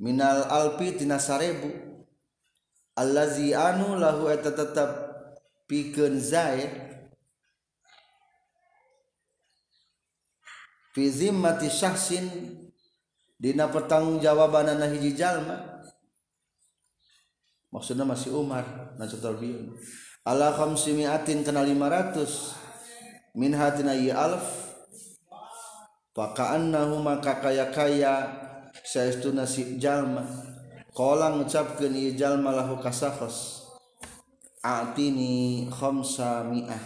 minal 0.00 0.48
alpi 0.48 0.96
tina 0.96 1.20
sarebu 1.20 1.68
allazi 2.96 3.52
anu 3.52 4.00
lahu 4.00 4.32
eta 4.32 4.48
tetep 4.56 4.90
pikeun 5.68 6.16
zaid 6.16 6.72
fi 10.96 11.04
zimmati 11.04 11.68
syahsin 11.68 12.26
dina 13.36 13.68
pertanggungjawabanana 13.68 14.88
hiji 14.88 15.12
jalma 15.20 15.84
maksudnya 17.68 18.08
masih 18.08 18.32
Umar 18.40 18.96
nah 18.96 19.04
contoh 19.04 19.36
bieu 19.36 19.76
ala 20.24 20.48
khamsimiatin 20.56 21.44
kana 21.44 21.60
500 21.60 23.36
min 23.36 23.52
hatina 23.52 23.92
alf 24.16 24.48
fakaannahu 26.16 27.04
maka 27.04 27.36
kaya-kaya 27.38 28.48
Seeststu 28.86 29.34
nasib 29.34 29.82
jalma 29.82 30.22
kolangngucap 30.94 31.74
ke 31.78 31.86
ni 31.90 32.14
jalma 32.14 32.54
lahu 32.54 32.78
kasahhos 32.78 33.66
Atini 34.62 35.66
homs 35.72 36.20
mi 36.46 36.66
ah 36.68 36.84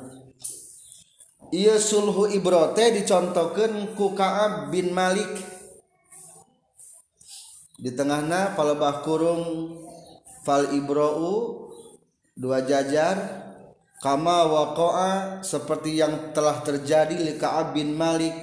ia 1.52 1.76
sulhu 1.76 2.32
Ibrote 2.32 2.96
dicontohkan 3.04 3.92
kuka 4.00 4.72
bin 4.72 4.96
Malik 4.96 5.28
yang 5.36 5.60
di 7.82 7.90
tengahnya 7.98 8.54
palebah 8.54 9.02
kurung 9.02 9.74
fal 10.46 10.70
ibrou 10.70 11.74
dua 12.38 12.62
jajar 12.62 13.18
kama 14.06 14.46
waqa'a 14.46 15.42
seperti 15.42 15.98
yang 15.98 16.30
telah 16.34 16.62
terjadi 16.62 17.18
li 17.18 17.34
Ka'ab 17.42 17.74
bin 17.74 17.98
Malik 17.98 18.34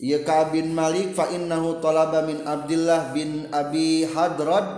ya 0.00 0.24
Ka'ab 0.24 0.56
bin 0.56 0.72
Malik 0.72 1.12
fa 1.12 1.28
innahu 1.36 1.84
talaba 1.84 2.24
min 2.24 2.44
Abdullah 2.48 3.12
bin 3.12 3.48
Abi 3.52 4.08
Hadrad 4.08 4.68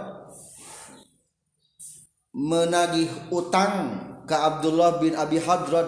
menagih 2.35 3.11
utang 3.31 3.75
ke 4.27 4.35
Abdullah 4.35 4.99
bin 4.99 5.15
Abi 5.15 5.39
Hadrad 5.39 5.87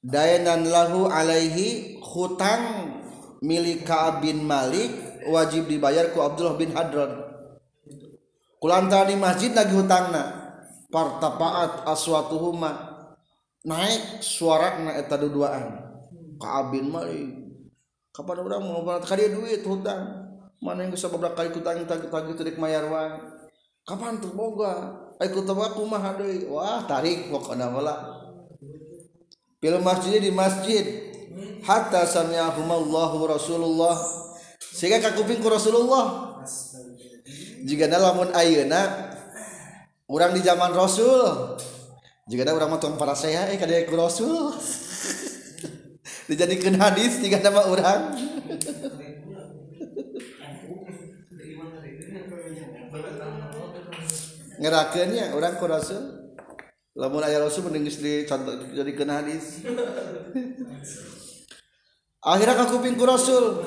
dayanan 0.00 0.64
lahu 0.72 1.04
alaihi 1.04 2.00
hutang 2.00 2.96
milik 3.44 3.84
Ka'ab 3.88 4.24
bin 4.24 4.44
Malik 4.48 5.07
punya 5.18 5.26
wajib 5.26 5.62
dibayarku 5.66 6.18
Abdullah 6.18 6.54
bin 6.56 6.70
Hadran 6.74 7.26
di 8.58 9.14
masjid 9.18 9.54
lagi 9.54 9.70
huang 9.70 9.90
partapaat 10.90 11.86
aswatu 11.86 12.38
huma 12.38 12.74
naik 13.62 14.18
suara 14.22 14.82
naik 14.82 15.10
tadiduaan 15.10 15.78
kapan 16.40 16.90
duit 16.90 17.30
Kapan 18.08 18.34
termogarik 24.20 25.38
film 29.58 29.82
masjidnya 29.84 30.20
di 30.22 30.32
masjid 30.34 30.84
hatasannya 31.62 32.42
Allahu 32.50 33.18
Rasulullah 33.26 33.96
sehingga 34.78 35.10
kuping 35.18 35.42
ku 35.42 35.50
Rasulullah 35.50 36.38
jika 37.66 37.90
ada 37.90 37.98
lamun 37.98 38.30
ayeuna 38.30 39.10
orang 40.06 40.30
di 40.38 40.46
zaman 40.46 40.70
Rasul 40.70 41.58
jika 42.30 42.46
ada 42.46 42.54
orang 42.54 42.78
matang 42.78 42.94
para 42.94 43.10
saya 43.18 43.50
eh 43.50 43.58
kadaya 43.58 43.82
ku 43.90 43.98
Rasul 43.98 44.54
dijadikan 46.30 46.78
hadis 46.78 47.18
jika 47.18 47.42
nama 47.42 47.66
orang 47.66 48.14
ngerakannya 54.62 55.24
orang 55.34 55.58
ku 55.58 55.66
Rasul 55.66 56.30
lamun 56.94 57.26
ayah 57.26 57.42
Rasul 57.42 57.66
mendengis 57.66 57.98
di 57.98 58.22
contoh 58.30 58.54
jadi 58.70 58.94
hadis 58.94 59.58
akhirnya 62.30 62.62
kuping 62.70 62.94
ku 62.94 63.02
Rasul 63.02 63.66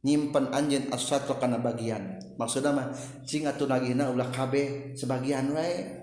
nyimpen 0.00 0.48
anjen 0.56 0.88
as-satru 0.88 1.36
karena 1.36 1.60
bagian 1.60 2.00
maksudnya 2.40 2.72
mah 2.72 2.88
cing 3.28 3.44
nagina 3.44 4.08
ulah 4.08 4.28
kb 4.32 4.54
sebagian 4.96 5.52
wae 5.52 6.00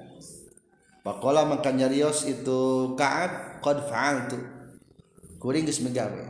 Pakola 1.07 1.47
makanya 1.47 1.87
nyarios 1.87 2.27
itu 2.27 2.91
Kaab 2.99 3.63
faal 3.63 4.27
tuh 4.27 4.43
kuring 5.39 5.63
gus 5.63 5.79
megawe 5.81 6.23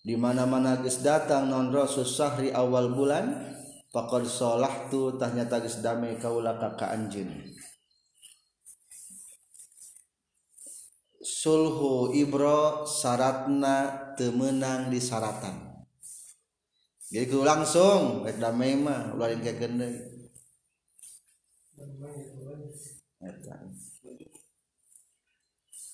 di 0.04 0.12
mana-mana 0.20 0.84
geus 0.84 1.00
datang 1.00 1.48
non 1.48 1.72
rasul 1.72 2.04
sahri 2.04 2.52
awal 2.52 2.92
bulan 2.92 3.56
faqad 3.88 4.28
salahtu 4.28 5.16
tanya 5.16 5.48
tagis 5.48 5.80
dame 5.80 6.20
kaula 6.20 6.60
ka 6.76 6.92
anjeun 6.92 7.32
sulhu 11.24 12.12
ibro 12.12 12.84
syaratna 12.84 14.12
temenang 14.20 14.92
di 14.92 15.00
syaratan 15.00 15.72
jadi 17.08 17.32
langsung 17.32 18.28
rek 18.28 18.36
damai 18.42 18.76
mah 18.80 19.14
ulah 19.16 19.28
kayak 19.40 19.56
gendeng 19.60 20.11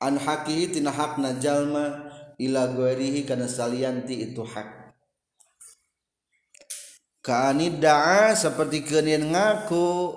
an 0.00 0.16
hakihi 0.16 0.72
tina 0.72 0.88
hakna 0.90 1.36
jalma 1.36 2.08
ila 2.40 2.72
guerihi 2.72 3.28
kana 3.28 3.44
salianti 3.44 4.24
itu 4.32 4.40
hak 4.40 4.96
kaani 7.20 7.68
da'a 7.76 8.32
seperti 8.32 8.80
kenin 8.80 9.28
ngaku 9.36 10.16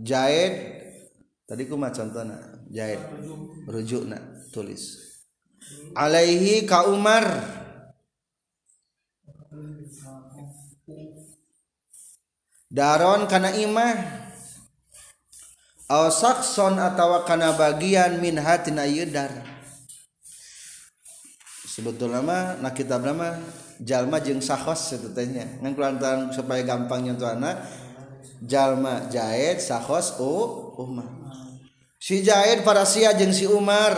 jaid 0.00 0.80
tadi 1.44 1.68
ku 1.68 1.76
mah 1.76 1.92
jahit 1.92 2.32
jaid 2.72 3.00
nak 4.08 4.48
tulis 4.48 4.96
alaihi 5.92 6.64
ka 6.64 6.88
umar 6.88 7.28
daron 12.72 13.28
kana 13.28 13.52
imah 13.52 14.21
sakson 16.08 16.80
atau 16.80 17.20
karena 17.28 17.52
bagiandar 17.52 19.28
sebetul 21.68 22.08
lama 22.08 22.56
Nakitab 22.64 23.00
Brahma 23.04 23.36
Jalmang 23.82 24.38
sahhos 24.40 24.94
setnyaantang 24.94 26.32
supaya 26.32 26.64
gampangnya 26.64 27.12
anak 27.36 27.66
Jalmajahits 28.40 29.68
Umar 30.20 31.08
sijah 32.00 32.46
parasiaajeng 32.64 33.34
si 33.36 33.44
Umar 33.46 33.96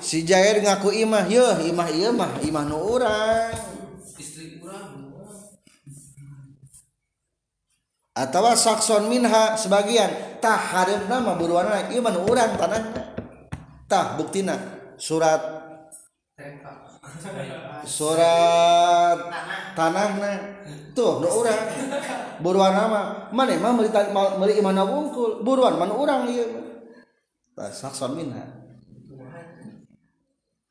si 0.00 0.24
jair 0.24 0.64
ngaku 0.64 0.96
imah 0.96 1.26
yo 1.28 1.46
Imahimah 1.64 2.40
Iman 2.44 2.68
nur 2.72 3.04
atau 8.14 8.46
sakson 8.54 9.10
minha 9.10 9.58
sebagian 9.58 10.38
tah 10.38 10.54
harim 10.54 11.02
nama 11.10 11.34
buruan 11.34 11.66
iman 11.90 12.14
orang 12.22 12.54
tanah 12.54 12.82
tah 13.90 14.14
buktina 14.14 14.54
surat 14.94 15.42
surat 17.82 19.18
tanah 19.74 20.10
nah 20.22 20.36
tuh 20.94 21.18
nu 21.18 21.26
urang 21.26 21.58
buruan 22.38 22.70
nama 22.70 23.02
mana 23.34 23.54
mah 23.58 23.72
meli 23.82 23.90
meli 24.38 24.54
imana 24.62 24.86
wungkul 24.86 25.42
buruan 25.42 25.74
mana 25.74 25.90
orang 25.98 26.22
dia 26.30 26.46
tah 27.58 27.66
sakson 27.74 28.14
minha 28.14 28.46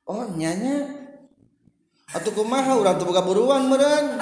oh 0.08 0.32
nyanya 0.40 0.88
atau 2.08 2.32
kumaha 2.32 2.80
urang 2.80 2.96
tuh 2.96 3.04
buka 3.04 3.20
buruan 3.28 3.68
meren 3.68 4.16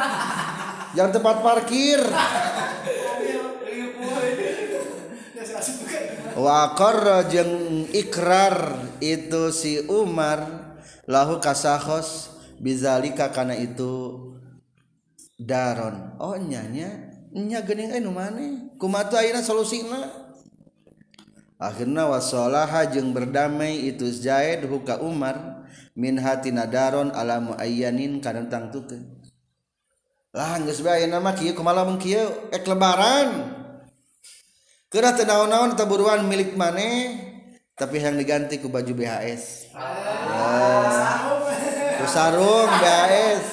yang 0.97 1.13
tempat 1.13 1.37
parkir 1.45 2.01
wakor 6.37 7.27
jeng 7.27 7.85
ikrar 7.91 8.77
itu 9.03 9.51
si 9.51 9.83
Umar 9.91 10.71
lahu 11.09 11.41
kasahhos 11.43 12.31
bizalika 12.61 13.33
karena 13.33 13.57
itu 13.57 14.15
daron 15.41 16.15
onyanyanyamani 16.21 18.71
soluhir 19.43 19.85
washolaha 22.05 22.81
berdamai 23.11 23.89
itu 23.91 24.05
zaid 24.13 24.63
huka 24.69 25.01
Umar 25.03 25.65
minhatidaron 25.97 27.11
alamu 27.11 27.57
ayaninang 27.57 28.69
tu 28.69 29.01
mala 31.65 31.83
lebaran 32.51 33.60
daun-naun 34.91 35.71
taburuuan 35.79 36.27
milik 36.27 36.59
mane 36.59 37.15
tapi 37.79 38.03
yang 38.03 38.19
diganti 38.19 38.59
ku 38.59 38.67
baju 38.67 38.91
Bsrung 42.01 42.69
guys 42.83 43.45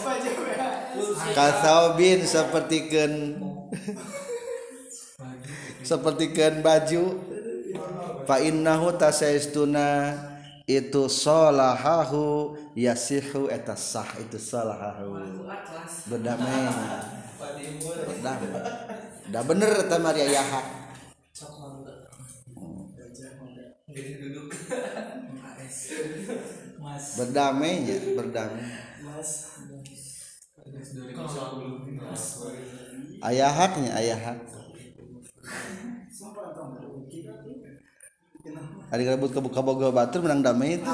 bin 1.94 2.27
sepertiken 2.27 3.38
sepertikan 5.87 6.59
baju 6.59 7.05
fanauna 8.27 9.90
itushohu 10.66 12.59
yairhu 12.74 13.53
sah 13.79 14.11
itu 14.18 14.38
salah 14.42 14.83
be 16.11 16.16
ndak 19.29 19.44
bener 19.46 19.70
Maria 20.03 20.24
Yahaku 20.27 20.88
duduk. 23.94 24.46
Mas. 26.79 27.07
Berdamai 27.16 27.88
ya, 27.88 27.96
berdamai. 28.12 28.62
Mas. 29.01 29.31
Ayah 33.18 33.48
haknya 33.51 33.90
ayah 33.98 34.18
hak 34.20 34.37
Ada 38.92 39.03
rebut 39.16 39.33
ke 39.33 39.40
buka 39.40 39.61
boga 39.64 39.88
batur 39.92 40.20
menang 40.24 40.44
damai 40.44 40.77
itu. 40.77 40.88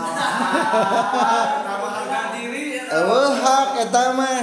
Oh 3.02 3.30
hak 3.34 3.68
eta 3.90 4.02
mah. 4.14 4.42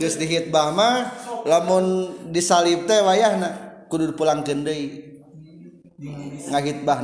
di 0.00 0.40
ah, 0.50 1.06
lamun 1.46 1.84
disalib 2.34 2.88
teh 2.90 2.98
wayah 3.04 3.36
kudur 3.86 4.10
pulang 4.18 4.42
ngat 4.50 6.82
Bah 6.82 6.98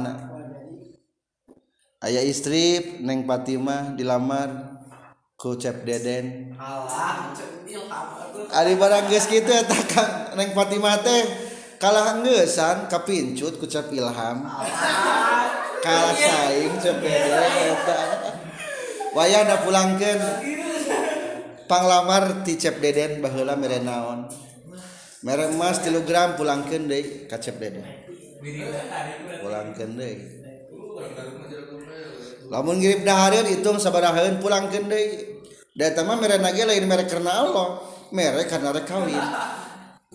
ayaah 2.02 2.24
isrip 2.24 3.04
neng 3.04 3.28
Fatimah 3.28 3.92
dilamar 3.92 4.80
kocap 5.37 5.85
Deden 5.85 6.56
guys 9.11 9.26
kita 9.28 9.62
neng 10.35 10.48
Fatimate 10.56 11.45
Hai 11.77 11.93
kalngesan 11.93 12.89
kapincut 12.89 13.61
kucap 13.61 13.93
Ilham 13.93 14.39
sa 15.85 16.09
Way 19.17 19.37
pulangpanglamar 19.61 22.41
ticap 22.49 22.77
deden 22.81 23.21
bah 23.21 23.29
mererenaon 23.61 24.25
merek 25.21 25.53
emas 25.53 25.77
telegram 25.85 26.33
pulang 26.41 26.65
kede 26.65 27.29
kacap 27.29 27.61
delangde 27.61 30.09
lamundah 32.49 33.37
ituun 33.53 33.77
pulangde 34.41 34.81
me 34.81 35.01
lain 36.41 36.85
merek 36.89 37.07
karena 37.12 37.33
Allah 37.45 37.85
merek 38.17 38.49
karena 38.49 38.73
re 38.73 38.81
kawin 38.89 39.21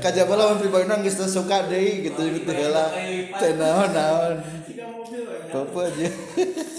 kajaba 0.00 0.32
lawan 0.34 0.56
pribadi 0.56 0.88
nang 0.88 1.04
geus 1.04 1.20
suka 1.28 1.68
deui 1.68 2.08
gitu 2.08 2.24
gitu 2.32 2.48
heula 2.50 2.88
teh 3.36 3.52
naon-naon 3.54 4.40
aja 5.52 6.08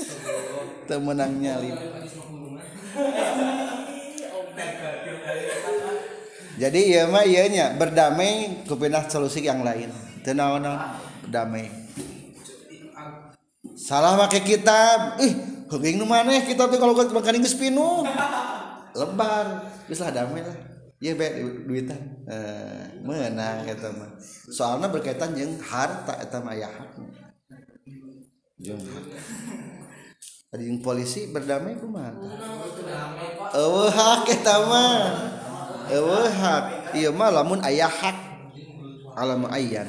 teu 0.90 1.00
menang 1.00 1.32
nyali 1.40 1.72
jadi 6.60 6.82
ya 6.84 7.04
mah 7.08 7.24
iya 7.24 7.46
nya 7.48 7.66
berdamai 7.78 8.66
kupinah 8.66 9.06
solusi 9.08 9.46
yang 9.46 9.62
lain 9.62 9.94
teu 10.26 10.34
naon-naon 10.34 10.82
berdamai 11.30 11.70
salah 13.78 14.18
pakai 14.26 14.42
kitab 14.44 15.22
ih 15.22 15.34
heuking 15.70 16.02
nu 16.02 16.10
maneh 16.10 16.42
kitab 16.44 16.74
tuh 16.74 16.82
kalau 16.82 16.98
makan 16.98 17.40
geus 17.46 17.54
pinu 17.56 18.02
lebar 19.00 19.70
geus 19.88 20.02
lah 20.02 20.10
damai 20.10 20.42
lah 20.44 20.58
iya 21.02 21.14
baik 21.18 21.70
duitan 21.70 22.02
uh, 22.30 22.34
eh. 22.34 22.91
menang 23.02 23.66
soalnya 24.54 24.88
berkaitan 24.94 25.34
yang 25.34 25.58
harta 25.62 26.14
etam 26.22 26.46
ayaku 26.50 27.04
polisi 30.86 31.30
berdammaiku 31.34 31.90
mana 31.90 32.18
aya 37.72 37.88
a 37.90 39.36
aya 39.58 39.84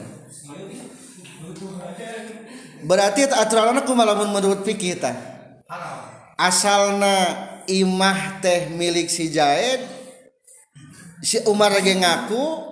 berarti 2.82 3.20
mala 3.92 4.14
menurut 4.16 4.64
kita 4.64 5.12
asalnya 6.40 7.50
Imah 7.62 8.42
teh 8.42 8.74
milik 8.74 9.06
sijahid 9.06 9.86
si 11.22 11.38
Umarge 11.46 11.94
ngaku 11.94 12.71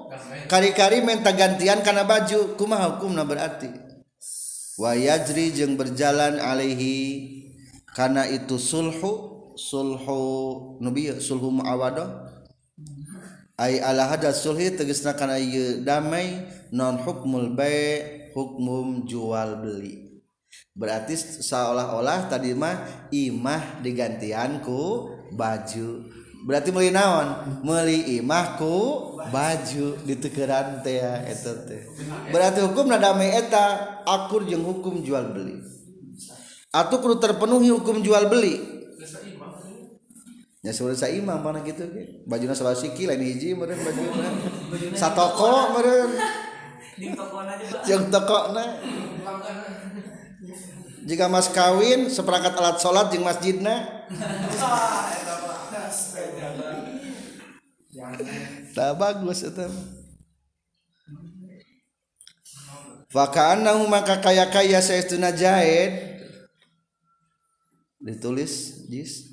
kari-kari 0.51 0.99
minta 1.07 1.31
gantian 1.31 1.79
karena 1.87 2.03
baju 2.03 2.59
hukum 2.59 2.75
hukumna 2.75 3.23
berarti 3.23 3.71
wa 4.83 4.99
yajri 4.99 5.55
berjalan 5.79 6.43
alaihi 6.43 6.93
karena 7.95 8.27
itu 8.27 8.59
sulhu 8.59 9.47
sulhu 9.55 10.75
nubi 10.83 11.15
sulhu 11.23 11.55
muawado 11.55 12.03
ay 13.63 13.79
ala 13.79 14.11
hada 14.11 14.35
sulhi 14.35 14.75
tegasna 14.75 15.15
karena 15.15 15.39
damai 15.87 16.43
non 16.75 16.99
hukmul 16.99 17.55
bay 17.55 18.27
hukmum 18.35 19.07
jual 19.07 19.55
beli 19.63 20.19
berarti 20.75 21.15
seolah-olah 21.47 22.27
tadi 22.27 22.59
mah 22.59 23.07
imah 23.15 23.87
digantianku 23.87 24.83
baju 25.31 25.89
berarti 26.43 26.75
meli 26.75 26.91
naon 26.91 27.61
meli 27.63 28.19
imahku 28.19 29.10
baju 29.29 30.01
di 30.01 30.17
ditekeran 30.17 30.81
teh 30.81 30.97
ya, 31.05 31.21
eta 31.29 31.53
teh 31.69 31.85
berarti 32.33 32.65
hukum 32.65 32.89
damai 32.89 33.37
eta 33.37 33.65
akur 34.09 34.49
jeung 34.49 34.65
hukum 34.65 35.05
jual 35.05 35.37
beli 35.37 35.61
atau 36.73 36.97
kudu 37.03 37.19
terpenuhi 37.21 37.69
hukum 37.69 38.01
jual 38.01 38.31
beli 38.33 38.57
Ya 40.61 40.77
sudah 40.77 40.93
saya 40.93 41.17
imam 41.17 41.41
mana 41.41 41.65
gitu 41.65 41.89
nasi 41.89 42.21
Bajuna 42.29 42.53
salasiki 42.53 43.09
lain 43.09 43.25
hiji 43.25 43.57
meureun 43.57 43.81
bajuna. 43.81 44.29
Satoko 44.93 45.73
satu 45.73 45.81
Jeung 47.89 48.13
meren 48.13 48.13
juga. 48.13 48.13
Jeung 48.13 48.13
Jika 51.09 51.33
mas 51.33 51.49
kawin 51.49 52.13
seperangkat 52.13 52.61
alat 52.61 52.77
sholat 52.77 53.09
jeng 53.09 53.25
masjid 53.25 53.57
masjidna. 53.57 54.05
Ah, 56.80 56.80
tab 58.75 59.03
vaka 63.11 63.59
maka 63.91 64.23
kayakaya 64.23 64.79
sayajahid 64.79 66.23
ditulis 67.99 68.87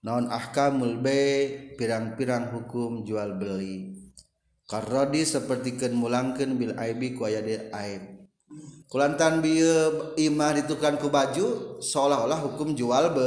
naon 0.05 0.29
ahkaulbe 0.31 1.16
pirang-pirang 1.81 2.53
hukum 2.55 3.03
jual 3.09 3.35
beli 3.40 4.05
karodi 4.70 5.25
sepertiken 5.27 5.96
mulangken 5.99 6.55
Bilib 6.61 6.77
ko 7.18 7.25
diib 7.27 7.75
Tan 8.90 9.38
Imah 10.18 10.50
ditukanku 10.59 11.14
baju 11.14 11.79
seolah-olah 11.79 12.42
hukum 12.42 12.74
jual 12.74 13.14
be 13.14 13.22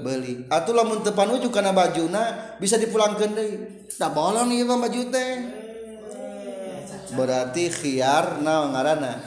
beli 0.00 0.48
ataulah 0.48 0.80
mentepan 0.88 1.28
uju 1.36 1.52
karena 1.52 1.76
baju 1.76 2.08
Nah 2.08 2.56
bisa 2.56 2.80
dipullang 2.80 3.12
ke 3.20 3.28
De 3.28 3.46
tak 3.92 4.16
bo 4.16 4.32
nihju 4.32 4.64
berarti 7.20 7.64
hiar 7.84 8.40
menanggah 8.40 9.20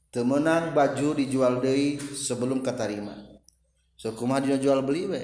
temenang 0.00 0.64
baju 0.72 1.08
dijual 1.20 1.54
Dei 1.60 2.00
sebelum 2.16 2.64
katarima 2.64 3.14
sukuma 4.00 4.40
jual- 4.40 4.80
bei 4.80 5.04
we 5.04 5.22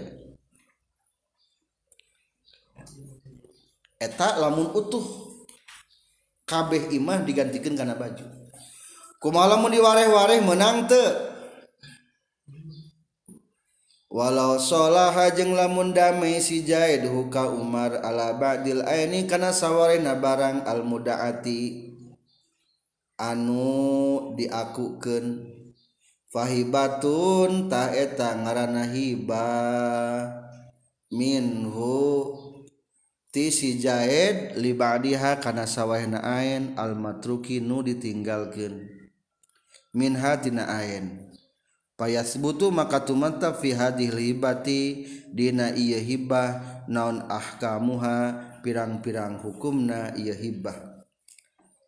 ak 3.99 4.39
lamun 4.39 4.71
utuh 4.79 5.03
kabeh 6.47 6.87
imah 6.95 7.27
digantikan 7.27 7.75
karena 7.75 7.99
baju 7.99 8.23
ku 9.19 9.29
malamu 9.35 9.67
diwarih-wareh 9.67 10.39
menang 10.47 10.87
walausholah 14.07 15.11
hajeng 15.11 15.53
lamun 15.59 15.91
dai 15.91 16.39
sika 16.39 17.51
Umar 17.51 17.99
alabadil 18.07 18.87
ini 18.87 19.27
karena 19.27 19.51
sawwa 19.51 19.91
nabarang 19.99 20.63
al 20.63 20.87
mudadaati 20.87 21.91
anu 23.19 24.33
diakuken 24.39 25.43
fahibatun 26.31 27.67
ta 27.67 27.91
ngaranhiba 28.15 29.51
Minhu 31.09 31.97
sijahed 33.33 34.57
libaadiha 34.57 35.37
kana 35.45 35.69
sawawa 35.69 36.09
naen 36.09 36.73
Altruqi 36.81 37.61
nu 37.61 37.85
ditinggalken 37.85 38.89
minhatinaen 39.93 41.29
payat 42.01 42.25
sebutu 42.25 42.73
maka 42.73 43.05
tumataap 43.05 43.61
fiha 43.61 43.93
dilibatidina 43.93 45.77
iya 45.77 46.01
hibah 46.01 46.57
naon 46.89 47.21
ah 47.29 47.61
kamuha 47.61 48.17
pirang-pirang 48.65 49.37
hukumna 49.45 50.17
ia 50.17 50.33
hibah 50.33 51.05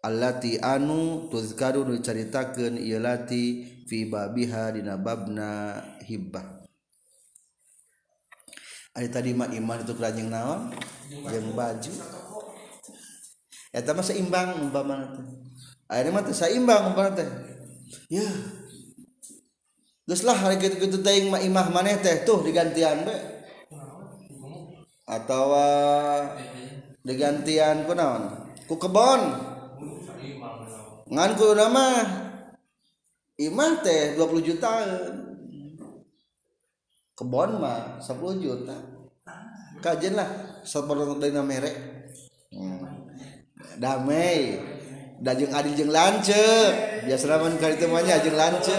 Allahti 0.05 0.61
anu 0.61 1.28
tukaun 1.32 1.93
diceritaken 1.97 2.76
ia 2.76 3.01
lati 3.01 3.64
fiba 3.88 4.28
bihadina 4.28 4.97
babna 5.01 5.80
hibah 6.05 6.60
Ari 9.01 9.09
tadi 9.09 9.33
mah 9.33 9.49
iman 9.49 9.81
itu 9.81 9.97
keranjang 9.97 10.29
naon 10.29 10.77
yang 11.09 11.57
baju 11.57 11.93
eta 13.73 13.97
ya, 13.97 13.97
mah 13.97 14.05
seimbang 14.05 14.61
umpama 14.61 15.01
teh 15.17 15.25
akhirnya 15.89 16.21
mah 16.21 16.23
teh 16.29 16.37
seimbang 16.37 16.93
umpama 16.93 17.17
teh 17.17 17.25
ya 18.13 18.29
geus 20.05 20.21
lah 20.21 20.37
hari 20.37 20.61
gitu-gitu 20.61 21.01
teh 21.01 21.25
mah 21.33 21.41
imah 21.41 21.73
maneh 21.73 21.97
teh 22.05 22.29
tuh 22.29 22.45
digantian 22.45 23.09
be 23.09 23.17
atau 25.09 25.49
ah, 25.57 26.37
digantian 27.01 27.89
ku 27.89 27.97
naon 27.97 28.53
ku 28.69 28.77
kebon 28.77 29.21
ngan 31.09 31.31
ku 31.41 31.57
nama 31.57 31.89
imah 33.41 33.73
teh 33.81 34.13
20 34.21 34.45
juta 34.45 34.73
kebon 37.17 37.61
mah 37.65 37.97
10 38.01 38.45
juta 38.45 38.77
kajian 39.81 40.14
lah 40.14 40.28
dari 41.18 41.33
nama 41.33 41.45
merek 41.45 41.76
hmm. 42.53 42.81
damai 43.81 44.61
da 45.20 45.33
adil 45.37 45.74
jeng 45.76 45.91
lance 45.93 46.37
biasa 47.05 47.37
mun 47.41 47.57
kali 47.61 47.76
dieu 47.81 47.89
jeng 47.97 48.37
lance 48.37 48.76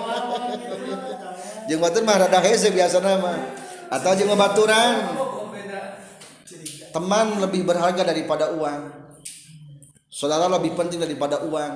jeng 1.68 1.80
batur 1.80 2.02
mah 2.04 2.16
rada 2.20 2.40
hese 2.40 2.72
biasa 2.72 3.00
nama, 3.04 3.36
atau 3.92 4.12
jeng 4.16 4.32
baturan 4.32 5.06
teman 6.90 7.38
lebih 7.38 7.62
berharga 7.68 8.00
daripada 8.02 8.50
uang 8.56 8.80
saudara 10.08 10.50
lebih 10.56 10.72
penting 10.74 11.00
daripada 11.04 11.44
uang 11.44 11.72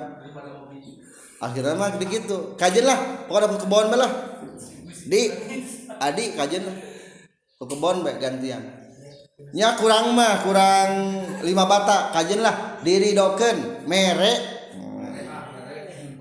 akhirnya 1.38 1.76
mah 1.76 1.92
begitu 2.00 2.56
kajen 2.56 2.88
lah 2.88 3.28
pokoknya 3.28 3.56
kebon 3.60 3.86
lah 3.92 4.12
di 5.04 5.28
adik 6.00 6.32
kajen. 6.40 6.64
lah 6.64 6.76
kebon 7.66 8.04
baik 8.06 8.18
gantiannya 8.20 9.66
kurang 9.80 10.14
mah 10.14 10.40
kurang 10.44 10.90
5 11.42 11.44
Batak 11.44 12.02
kajenlah 12.14 12.80
diri 12.84 13.16
doken 13.16 13.86
merek 13.88 14.40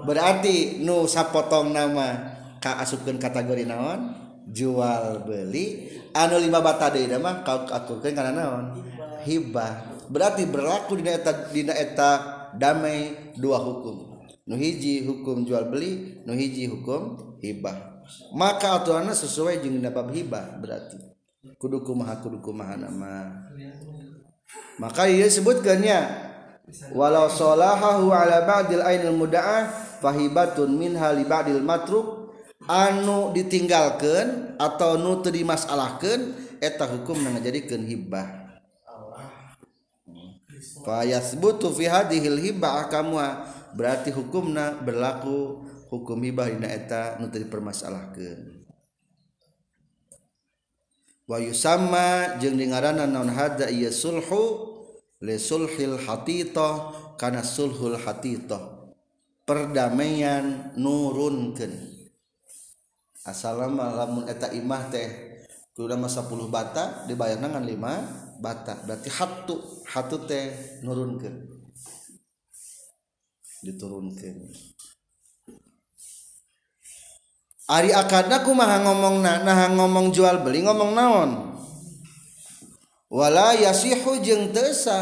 berarti 0.04 0.84
Nusa 0.84 1.28
potong 1.32 1.72
nama 1.72 2.32
Ka 2.64 2.80
asukan 2.80 3.20
kategori 3.20 3.68
naon 3.68 4.16
jual 4.48 5.28
beli 5.28 5.92
anu 6.16 6.40
5 6.40 6.48
bata 6.64 6.96
de 6.96 7.12
karenaon 8.16 8.80
hibah 9.28 10.08
berarti 10.08 10.48
berlaku 10.48 10.96
di 11.00 11.04
dieta 11.12 12.12
damai 12.56 13.36
dua 13.36 13.60
hukum 13.60 14.16
nuhiji 14.48 15.04
hukum 15.04 15.44
jual 15.44 15.68
beli 15.68 16.24
nuhiji 16.24 16.72
hukum 16.72 17.36
hibah 17.44 18.08
maka 18.32 18.80
Tuhan 18.88 19.12
sesuai 19.12 19.60
jebab 19.60 20.08
hibah 20.16 20.56
berarti 20.60 21.13
kudu 21.60 21.84
kumaha 21.84 22.24
kudu 22.24 22.40
kumaha 22.40 22.80
nama 22.80 23.44
maka 24.80 25.08
ia 25.12 25.28
sebutkannya 25.28 26.00
walau 26.96 27.28
solahahu 27.28 28.16
ala 28.16 28.48
ba'dil 28.48 28.80
ainil 28.84 29.12
muda'ah 29.16 29.68
fahibatun 30.00 30.70
min 30.80 30.96
li 30.96 31.24
ba'dil 31.28 31.60
matruk 31.60 32.32
anu 32.64 33.36
ditinggalkan 33.36 34.56
atau 34.56 34.96
nu 34.96 35.20
teu 35.20 35.36
dimasalahkeun 35.36 36.32
eta 36.64 36.88
hukum 36.88 37.20
ngajadikeun 37.20 37.84
hibah 37.92 38.56
fayasbutu 40.88 41.68
fi 41.76 41.92
hadhil 41.92 42.40
hibah 42.40 42.88
akamwa 42.88 43.20
ah, 43.20 43.34
berarti 43.76 44.16
hukumna 44.16 44.80
berlaku 44.80 45.68
hukum 45.92 46.24
hibah 46.24 46.48
dina 46.56 46.72
eta 46.72 47.20
nu 47.20 47.28
teu 47.28 47.44
dipermasalahkeun 47.44 48.53
Wahyu 51.24 51.56
sama 51.56 52.36
jeranan 52.44 53.08
non 53.16 53.32
hat 53.32 53.56
karena 57.16 57.40
sulhul 57.48 57.96
hatito 57.96 58.60
perdamaian 59.48 60.76
nurunken 60.76 61.72
assalamualamun 63.24 64.28
imah 64.28 64.84
teh 64.92 65.10
keluar 65.72 65.96
masa 65.96 66.28
10 66.28 66.52
Ba 66.52 66.68
di 67.08 67.16
bayanangan 67.16 67.64
5 68.44 68.44
Ba 68.44 68.52
berarti 68.84 69.08
hat 69.08 69.48
hat 69.96 70.12
nurun 70.84 71.24
diturunkan 73.64 74.36
Ari 77.68 77.92
akanku 77.96 78.52
ma 78.56 78.76
ngomong 78.84 79.22
na 79.24 79.40
naha 79.40 79.72
ngomong 79.72 80.12
jual 80.12 80.44
beli 80.44 80.68
ngomong 80.68 80.92
naonwala 80.92 83.56
tersa 84.52 85.00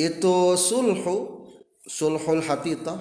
itu 0.00 0.36
sulhu 0.56 1.44
sulhul 1.84 2.40
hatl 2.40 2.96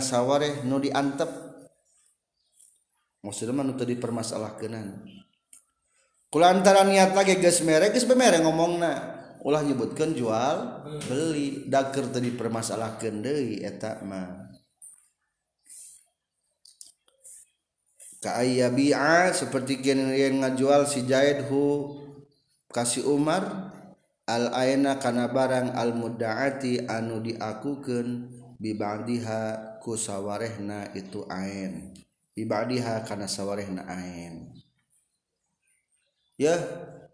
saw 0.00 0.40
diantep 0.80 1.30
muslimman 3.22 3.70
untuk 3.76 3.84
dipermasallah 3.86 4.56
kean 4.56 5.04
antara 6.40 6.80
niat 6.88 7.12
lagi 7.12 7.36
gesmerkrekmer 7.36 8.40
ngomong 8.40 8.80
ulahbutkan 9.44 10.16
jual 10.16 10.80
beli 11.04 11.68
dakar 11.68 12.08
tadi 12.08 12.32
permasallah 12.32 12.96
Ken 12.96 13.20
et 13.26 13.76
kay 18.24 18.62
Bi 18.72 18.86
seperti 19.36 19.82
genre 19.84 20.28
ngajual 20.48 20.88
sijahidhu 20.88 21.64
kasih 22.72 23.04
Umar 23.12 23.68
allaininakana 24.24 25.28
barang 25.28 25.76
almudaati 25.76 26.88
anu 26.88 27.20
diakuken 27.20 28.32
bibadiha 28.56 29.76
ku 29.84 29.92
sawawaehna 30.00 30.96
itubadiha 30.96 33.04
karena 33.04 33.28
sawawaehna 33.28 33.84
ya 36.40 36.56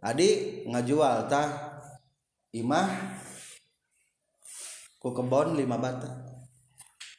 adik 0.05 0.69
nga 0.71 0.81
jualtah 0.83 1.49
Imah 2.49 2.89
kok 4.97 5.12
kebon 5.12 5.53
5 5.59 5.69
bata 5.69 6.11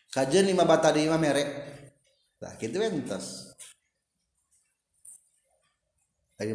kaj 0.09 0.33
bata 0.57 0.89
merek 1.21 1.49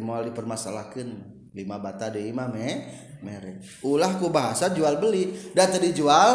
maual 0.03 0.25
dipermasalahkan 0.27 1.07
5 1.55 1.55
bata 1.85 2.05
diam 2.11 2.39
merek 2.43 3.55
ulahku 3.87 4.27
bahasa 4.33 4.67
jual-beli 4.73 5.55
data 5.55 5.77
dijual 5.79 6.33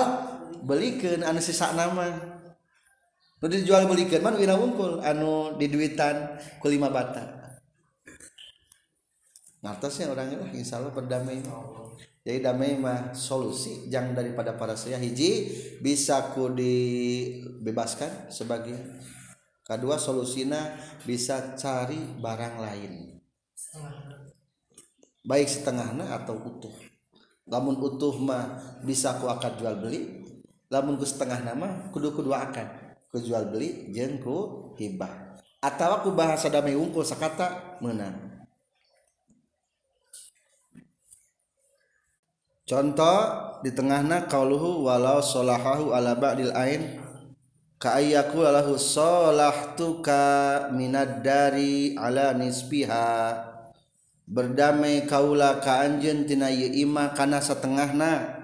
beliken 0.64 1.20
an 1.26 1.36
sisak 1.44 1.76
nama 1.76 2.08
jual 3.44 3.84
bekul 3.90 5.02
anu 5.04 5.54
di 5.60 5.66
dutan 5.68 6.40
kelima 6.62 6.88
bata 6.88 7.39
ngartosnya 9.60 10.08
orang 10.12 10.32
lah 10.40 10.50
insya 10.56 10.80
Allah 10.80 10.92
berdamai 10.92 11.44
jadi 12.24 12.40
damai 12.44 12.76
mah 12.80 13.12
solusi 13.12 13.88
jangan 13.92 14.16
daripada 14.16 14.56
para 14.56 14.72
saya 14.76 14.96
hiji 14.96 15.48
bisa 15.84 16.32
ku 16.36 16.48
dibebaskan 16.52 18.32
sebagian 18.32 18.80
kedua 19.64 20.00
solusinya 20.00 20.64
bisa 21.04 21.56
cari 21.60 22.00
barang 22.20 22.56
lain 22.56 22.92
baik 25.28 25.48
setengahnya 25.48 26.08
atau 26.08 26.40
utuh 26.40 26.72
namun 27.44 27.76
utuh 27.84 28.16
mah 28.16 28.80
bisa 28.84 29.16
ku 29.20 29.28
akad 29.28 29.60
jual 29.60 29.76
beli 29.76 30.24
namun 30.72 30.96
ku 30.96 31.04
setengah 31.04 31.52
nama 31.52 31.92
kudu 31.92 32.16
kedua 32.16 32.48
akan 32.48 32.96
ku 33.12 33.20
jual 33.20 33.44
beli 33.52 33.92
jengku 33.92 34.72
hibah 34.80 35.36
atau 35.60 36.00
aku 36.00 36.16
bahasa 36.16 36.48
damai 36.48 36.72
ungkul 36.72 37.04
sekata 37.04 37.76
menang 37.84 38.29
contoh 42.70 43.18
di 43.66 43.74
tengahna 43.74 44.30
kauluhu 44.30 44.86
walau 44.86 45.18
solahahu 45.18 45.90
ala 45.90 46.14
ba'dil 46.14 46.54
ain 46.54 47.02
ka 47.82 47.98
ayyaku 47.98 48.46
lahu 48.46 48.78
solahtuka 48.78 50.70
minad 50.70 51.26
dari 51.26 51.98
ala 51.98 52.30
nisbiha 52.30 53.42
berdamai 54.30 55.02
kaula 55.10 55.58
ka 55.58 55.82
anjeun 55.82 56.30
tina 56.30 56.46
ieu 56.46 56.70
imah 56.86 57.10
kana 57.18 57.42
satengahna 57.42 58.38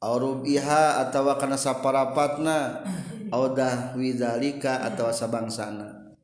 aurubiha 0.00 1.04
atawa 1.04 1.36
kana 1.36 1.60
saparapatna 1.60 2.80
audah 3.28 3.92
widzalika 3.92 4.80
atawa 4.88 5.12
sabangsana 5.12 6.16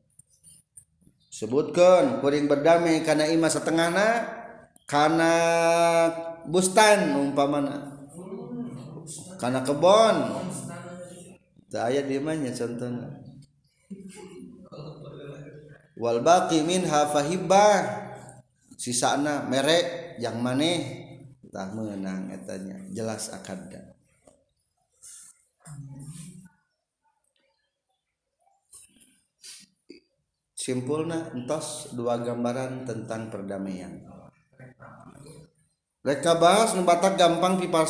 sebutkan 1.29 2.25
kuring 2.25 2.49
berdamai 2.49 3.05
kana 3.05 3.29
imah 3.29 3.53
setengahna 3.53 4.09
kana 4.89 5.33
bustan 6.49 7.17
umpamana 7.17 7.97
karena 9.41 9.65
kebon 9.65 10.17
saya 11.73 12.05
mana 12.23 12.51
contohnya 12.55 13.09
wal 15.97 16.21
baqi 16.21 16.61
minha 16.69 17.09
fahibbah 17.11 18.07
sisana 18.79 19.45
merek 19.49 20.19
yang 20.21 20.39
mana? 20.45 20.69
tak 21.55 21.71
menang 21.73 22.29
etanya 22.35 22.77
jelas 22.93 23.31
akan 23.33 23.59
dah 23.71 23.85
simpulna 30.59 31.31
entos 31.33 31.95
dua 31.95 32.19
gambaran 32.27 32.83
tentang 32.85 33.31
perdamaian 33.31 34.03
mereka 36.05 36.37
bahas 36.37 36.77
lembatak 36.77 37.17
gampang 37.17 37.57
pipar 37.57 37.89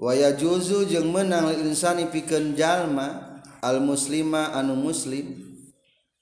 waya 0.00 0.30
juzu 0.38 0.86
jeng 0.86 1.10
menang 1.10 1.50
Insani 1.60 2.06
piken 2.08 2.54
Jalma 2.54 3.42
al-musah 3.60 4.54
anu 4.54 4.78
muslim 4.78 5.34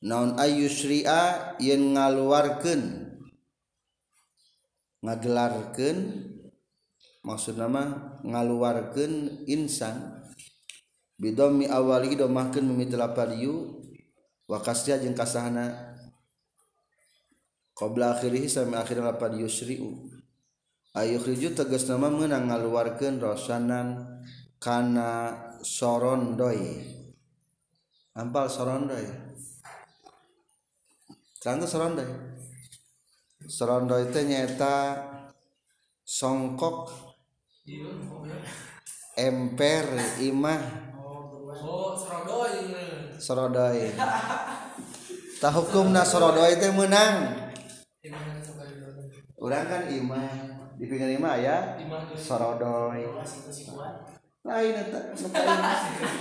naon 0.00 0.34
Ayuria 0.40 1.52
yang 1.60 1.94
ngaluken 2.00 3.12
ngagelarken 5.04 5.96
maksud 7.22 7.60
nama 7.60 8.16
ngaluwarken 8.24 9.44
insan 9.44 10.16
bid 11.20 11.36
awali 11.36 12.16
wasnya 14.48 14.96
jeng 14.96 15.12
kasanaan 15.12 15.87
qabla 17.78 18.18
akhirih 18.18 18.50
sampai 18.50 18.82
akhir 18.82 18.98
lapan 18.98 19.38
yusriu 19.46 19.94
khriju 20.98 21.54
tegas 21.54 21.86
nama 21.86 22.10
menang 22.10 22.50
ngaluarkan 22.50 23.22
rosanan 23.22 24.18
kana 24.58 25.38
sorondoi 25.62 26.82
ampal 28.18 28.50
sorondoi 28.50 29.30
Terang 31.38 31.62
sorondoi 31.62 32.10
Sorondoi 33.46 34.10
itu 34.10 34.26
nyata 34.26 34.98
Songkok 36.02 36.90
Emper 39.14 39.86
Imah 40.18 40.58
oh, 40.98 41.94
Sorodoi 43.22 43.94
Tahukum 45.38 45.94
na 45.94 46.02
Sorodoi 46.02 46.58
itu 46.58 46.74
menang 46.74 47.47
orang 49.42 49.64
kan 49.66 49.82
iman 49.90 50.38
di 50.78 50.86
pinggir 50.86 51.18
iman 51.18 51.34
ya 51.42 51.74
sorodoy 52.14 53.02
lain 54.46 54.72
nah, 54.86 55.02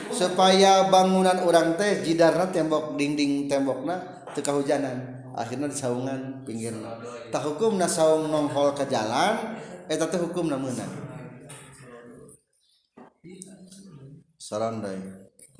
supaya 0.09 0.89
bangunan 0.89 1.37
orang 1.45 1.77
teh 1.77 2.01
jidarnya 2.01 2.49
tembok 2.49 2.97
dinding 2.97 3.45
temboknya 3.45 4.25
teka 4.33 4.57
hujanan 4.57 5.21
akhirnya 5.37 5.69
disaungan 5.69 6.41
pinggir. 6.49 6.73
tak 7.29 7.45
hukum 7.45 7.77
na 7.77 7.85
saung 7.85 8.25
nongkol 8.33 8.73
ke 8.73 8.89
jalan 8.89 9.37
eh 9.85 9.93
tapi 9.93 10.17
hukum 10.17 10.49
namanya. 10.49 10.81
sarondoy 14.41 14.97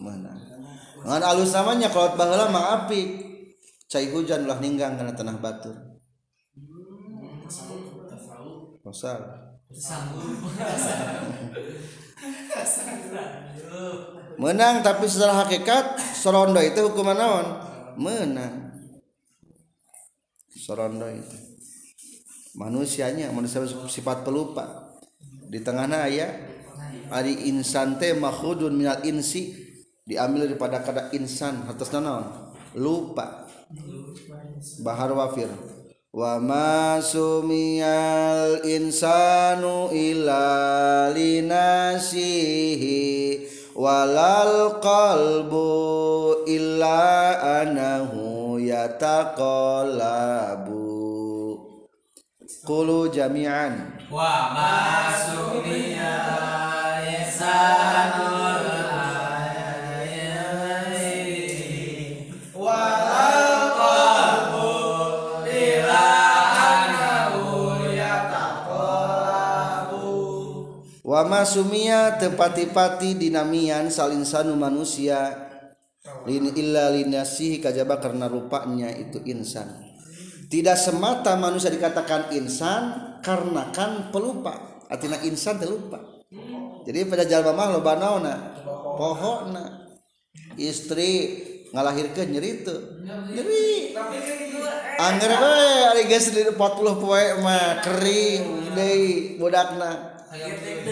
mana? 0.01 0.33
ngan 1.05 1.21
alus 1.21 1.53
namanya 1.53 1.93
kalau 1.93 2.17
baheula 2.17 2.49
maafi 2.49 3.21
cai 3.85 4.09
hujan 4.09 4.49
lah 4.49 4.57
ninggang 4.57 4.97
karena 4.97 5.13
tanah 5.13 5.37
batur 5.37 5.86
Kosal. 8.83 9.19
Menang 14.39 14.75
tapi 14.83 15.05
secara 15.07 15.43
hakikat 15.47 15.95
sorondo 16.15 16.59
itu 16.63 16.87
hukuman 16.91 17.15
naon? 17.15 17.47
Menang. 17.99 18.55
Sorondo 20.51 21.07
itu. 21.07 21.37
Manusianya 22.59 23.31
manusia 23.31 23.63
sifat 23.67 24.23
pelupa. 24.27 24.91
Di 25.47 25.63
tengahnya 25.63 26.03
ayat 26.03 26.33
Ari 27.07 27.47
insan 27.47 27.95
teh 28.03 28.11
makhudun 28.11 28.75
minal 28.75 28.99
insi 29.07 29.55
diambil 30.03 30.43
daripada 30.51 30.83
kata 30.83 31.15
insan 31.15 31.63
atas 31.71 31.91
naon? 31.95 32.23
Lupa. 32.75 33.47
Bahar 34.83 35.11
wafir 35.15 35.47
wama 36.15 37.01
sumiyal 37.11 38.61
insanu 38.63 39.91
illa 39.91 41.11
linasihi 41.13 43.43
walal 43.75 44.79
qalbu 44.79 45.67
illa 46.47 46.99
anahu 47.59 48.55
yataqallabu 48.55 50.79
qulu 52.63 53.11
jami'an 53.11 53.99
wa 54.07 54.31
ma 54.55 54.73
sumiyal 55.11 57.03
insanu 57.03 58.76
Wama 71.17 71.41
sumia 71.41 72.13
tepati-pati 72.21 73.17
dinamian 73.17 73.89
salinsanu 73.89 74.53
manusia 74.53 75.49
lin 76.29 76.53
illa 76.53 76.93
linasihi 76.93 77.57
kajaba 77.57 77.97
karena 77.97 78.29
rupanya 78.29 78.93
itu 78.93 79.25
insan. 79.25 79.65
Tidak 80.45 80.77
semata 80.77 81.33
manusia 81.33 81.73
dikatakan 81.73 82.29
insan 82.37 83.17
karena 83.25 83.73
kan 83.73 84.13
pelupa. 84.13 84.77
Artinya 84.93 85.17
insan 85.25 85.57
terlupa. 85.57 86.05
Jadi 86.85 87.09
pada 87.09 87.25
jalma 87.27 87.49
mah 87.51 87.67
loba 87.73 87.97
banaona 87.97 88.35
Pohona. 88.93 89.89
Istri 90.53 91.13
ngalahirkeun 91.73 92.29
nyeri 92.29 92.61
teu. 92.61 92.77
Nyeri. 93.33 93.89
Angger 95.01 95.31
bae 95.33 95.97
ari 95.97 96.03
geus 96.13 96.29
40 96.29 96.53
poe 97.01 97.25
mah 97.41 97.81
kering 97.81 98.77
deui 98.77 99.41
budakna. 99.41 100.13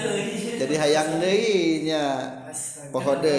jadi 0.60 0.76
hayang 0.80 1.20
denya 1.20 2.06
Pohode 2.88 3.38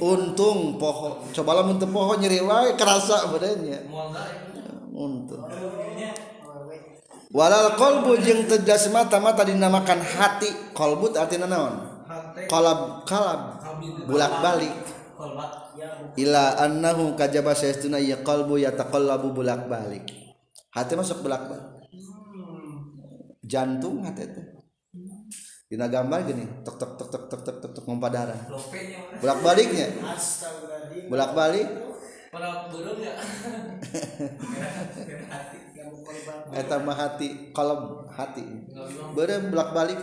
untung 0.00 0.80
pohon 0.80 1.20
cobalah 1.36 1.68
untuk 1.68 1.92
pohon 1.92 2.16
nyeriway 2.16 2.72
kerasanyatung 2.80 3.92
waal 7.28 7.66
qolbu 7.76 8.16
tedas 8.48 8.88
mata-mata 8.88 9.44
dinamakan 9.44 10.00
hati 10.00 10.48
qolbut 10.72 11.12
arti 11.20 11.36
naon 11.36 11.76
kal 12.48 12.64
bulak-balik 14.08 14.72
kaj 17.20 17.34
qak-balik 18.24 20.04
hati 20.72 20.92
masukak 20.96 21.28
banget 21.52 21.62
hmm. 21.92 22.88
jantung 23.44 24.00
itu 24.08 24.57
gambarni 25.76 26.48
tompa 27.76 28.08
darahak-baliknya 28.08 29.86
bulak-balik 31.12 31.68
hati 36.96 37.28
kalaum 37.52 38.08
hati 38.08 38.42
beak-balik 39.52 39.98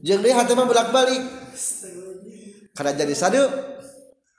jeakbalik 0.00 1.22
karena 2.72 2.90
jadi 2.96 3.12
saddo 3.12 3.44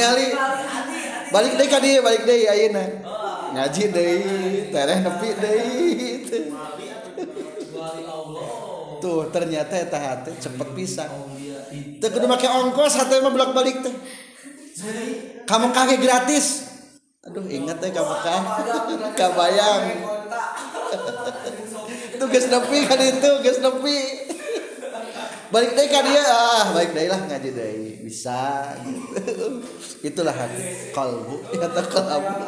balik 1.32 1.56
deh 1.58 1.68
kadi 1.72 1.90
balik 2.04 2.24
deh 2.28 2.46
ayeuna 2.46 2.84
ngaji 3.56 3.84
deh 3.90 4.18
tereh 4.70 5.00
nepi 5.02 5.30
deh 5.40 5.58
gitu. 5.96 6.38
tuh 9.02 9.20
ternyata 9.34 9.74
ya 9.82 9.88
tahate 9.88 10.32
cepet 10.38 10.68
pisah 10.78 11.08
tuh 12.04 12.10
kudu 12.12 12.28
pakai 12.30 12.50
ongkos 12.52 12.94
hati 13.02 13.24
mah 13.24 13.32
bolak 13.32 13.52
balik 13.56 13.80
tuh. 13.80 13.96
kamu 15.48 15.68
kaki 15.74 15.96
gratis 16.04 16.68
aduh 17.26 17.48
inget 17.48 17.80
deh 17.80 17.90
kamu 17.96 18.14
kah? 18.22 18.42
kan 19.16 19.32
bayang. 19.34 19.82
tuh 22.20 22.28
gas 22.28 22.46
nepi 22.52 22.86
kan 22.86 23.00
itu 23.00 23.30
gas 23.40 23.58
nepi 23.64 23.96
balik 25.52 25.76
deh 25.76 25.88
kan 25.91 26.04
dia 26.08 26.24
ah 26.24 26.72
balik 26.72 26.95
deh 26.95 27.08
lah 27.12 27.20
ngaji 27.28 27.49
deh 27.52 27.76
bisa 28.08 28.72
gitu. 28.88 29.47
itulah 30.08 30.32
hati 30.32 30.89
kalbu 30.95 31.43
ya 31.52 31.68
tak 31.68 31.91
kalbu 31.91 32.39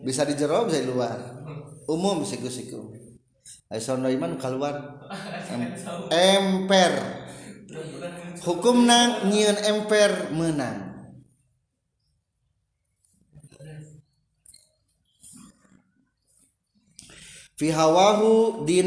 bisa 0.00 0.24
dijero 0.24 0.64
saya 0.64 0.80
luar 0.88 1.16
umum 1.84 2.24
siku-siku 2.24 2.96
Eh, 3.68 3.76
hukum 8.48 8.76
naunmper 8.88 10.10
menang 10.32 10.88
Di 17.58 17.68
angin 17.76 18.86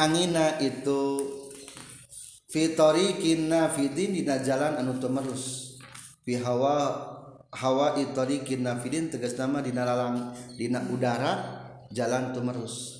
angina 0.00 0.46
itu 0.64 1.20
Vitori 2.48 3.20
Kina 3.20 3.68
Fidin 3.68 4.16
Di 4.16 4.24
Ja 4.24 4.56
Anutumerus 4.80 5.76
piwa 6.24 6.76
Hawa 7.52 8.00
fidin 8.80 9.12
tegas 9.12 9.36
nama 9.36 9.60
Dilang 9.60 10.32
Di 10.56 10.72
udara 10.88 11.60
Jalan 11.92 12.32
Tuerus 12.32 12.99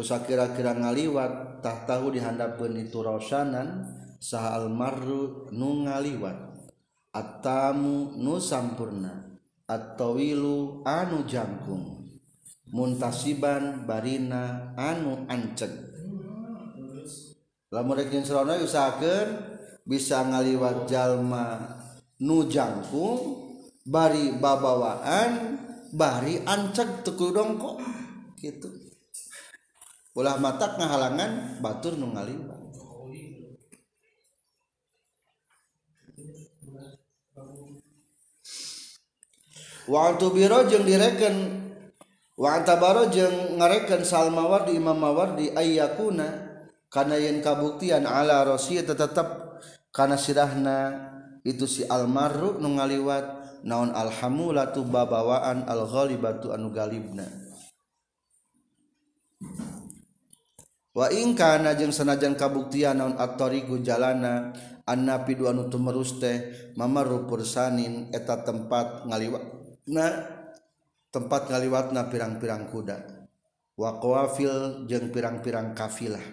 kira-kira 0.00 0.72
ngaliwat 0.76 1.62
tak 1.64 1.88
tahu 1.88 2.12
di 2.12 2.20
handa 2.20 2.52
pen 2.60 2.76
itu 2.76 3.00
Rahanan 3.00 3.94
Saal 4.20 4.68
marruf 4.68 5.48
nu 5.56 5.84
ngaliwat 5.88 6.36
atamu 7.14 8.10
Nusampurna 8.20 9.24
atauwilu 9.64 10.82
anu 10.84 11.24
jakungmuntasiban 11.24 13.86
Barina 13.88 14.72
anu 14.76 15.24
Anancek 15.30 15.70
bisa 19.86 20.16
ngaliwat 20.26 20.76
jalma 20.90 21.46
nujangkung 22.18 23.22
bari 23.86 24.34
babawaan 24.34 25.62
barii 25.94 26.42
ancek 26.42 27.06
teku 27.06 27.30
dongkok 27.30 27.78
gitu 28.34 28.66
mata 30.24 30.72
ngahalangan 30.80 31.60
Baturunggaliwa 31.60 32.56
waktu 39.90 40.26
biro 40.32 40.60
direken 40.64 41.36
Waantabaro 42.36 43.08
je 43.08 43.56
ngereken 43.56 44.04
Salmawar 44.04 44.68
diam 44.68 44.92
mawar 44.92 45.40
di 45.40 45.48
Ayyakuna 45.56 46.44
karena 46.92 47.16
yang 47.16 47.40
kabuktian 47.40 48.04
ala 48.04 48.44
Roy 48.44 48.76
p 48.76 48.92
karena 49.88 50.20
sirahna 50.20 50.78
itu 51.48 51.64
si 51.64 51.88
almarruk 51.88 52.60
nu 52.60 52.76
ngaliwat 52.76 53.24
naon 53.64 53.88
alhamulatu 53.96 54.84
babawaan 54.84 55.64
al-holi 55.64 56.20
batu 56.20 56.52
anu 56.52 56.68
Ghalibna 56.76 57.24
ingkanajeng 61.04 61.92
senajang 61.92 62.40
kabuktiana 62.40 63.04
on 63.04 63.14
aktorigo 63.20 63.76
jalana 63.84 64.56
Anna 64.88 65.20
piuan 65.28 65.60
nutumrustte 65.60 66.72
Mamar 66.80 67.04
ruur 67.04 67.44
sanin 67.44 68.08
eta 68.16 68.40
tempat 68.40 69.04
ngaliwakna 69.04 70.06
tempat 71.12 71.42
kaliwatna 71.52 72.06
pirang-pirang 72.08 72.70
kuda 72.72 73.02
wako 73.76 74.08
wafil 74.16 74.86
jeung 74.88 75.10
pirang-pirang 75.12 75.74
kafilahlah 75.76 76.24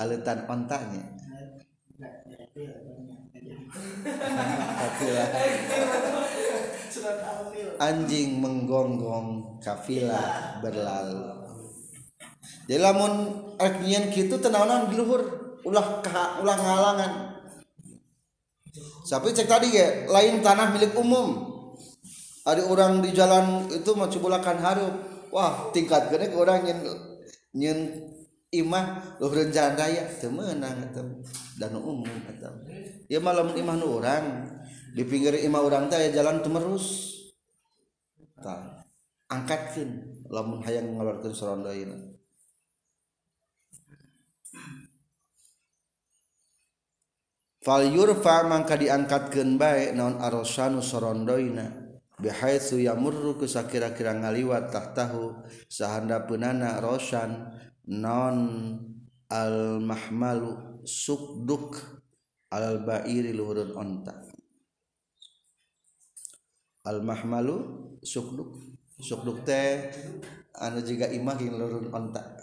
alitan 0.00 0.46
ontahnya 0.48 1.04
kafilah 4.80 5.28
anjing 7.78 8.42
menggonggong 8.42 9.60
kafilah 9.62 10.58
berlalu 10.58 11.38
jadi 12.66 12.82
lamun 12.82 13.12
artian 13.58 14.10
gitu 14.10 14.34
tenaunan 14.42 14.90
di 14.90 14.98
luhur 14.98 15.22
ulah 15.62 16.02
ulah 16.42 16.58
halangan 16.58 17.12
tapi 19.06 19.34
cek 19.34 19.50
tadi 19.50 19.68
ya 19.74 19.86
lain 20.10 20.42
tanah 20.42 20.70
milik 20.74 20.94
umum 20.98 21.46
ada 22.46 22.62
orang 22.66 23.02
di 23.04 23.10
jalan 23.14 23.66
itu 23.70 23.90
mencubulakan 23.94 24.58
harum 24.58 24.92
wah 25.34 25.70
tingkat 25.70 26.10
gede 26.10 26.30
orang 26.34 26.66
yang 26.66 26.80
nyen 27.54 27.78
imah 28.50 28.98
luhurun 29.22 29.54
jalan 29.54 29.78
raya 29.78 30.10
teu 30.10 30.28
meunang 30.30 30.90
eta 30.90 31.02
dan 31.54 31.72
umum 31.78 32.02
eta 32.26 32.50
ieu 33.06 33.18
ya, 33.18 33.18
mah 33.22 33.30
lamun 33.38 33.54
imah 33.54 33.76
nu 33.78 33.86
urang 33.98 34.26
di 34.90 35.06
pinggir 35.06 35.38
imah 35.38 35.62
urang 35.62 35.86
teh 35.86 35.94
aya 36.02 36.10
jalan 36.10 36.42
temerus 36.42 37.14
tah 38.42 38.82
angkatkeun 39.30 40.02
lamun 40.26 40.66
hayang 40.66 40.90
ngeluarkeun 40.98 41.30
sorondayna 41.30 41.94
fal 47.62 47.86
yurfa 47.86 48.50
mangka 48.50 48.74
diangkatkeun 48.74 49.50
bae 49.62 49.94
naon 49.94 50.18
arosanu 50.18 50.82
sorondoina 50.82 51.86
bihaitsu 52.18 52.82
yamurru 52.82 53.38
kusakira-kira 53.38 54.10
ngaliwat 54.18 54.74
tahtahu 54.74 55.38
sahanda 55.70 56.26
rosan 56.82 57.46
non 57.90 58.78
almahmalu 59.26 60.78
sukduk 60.86 61.74
al-bairi 62.54 63.34
Luhurun 63.34 63.74
ontak 63.74 64.30
almahmalu 66.86 67.56
sukduk 68.06 68.62
sukduk 69.02 69.42
teh 69.42 69.90
juga 70.86 71.10
imahin 71.10 71.58
Lurun 71.58 71.90
ontak 71.90 72.38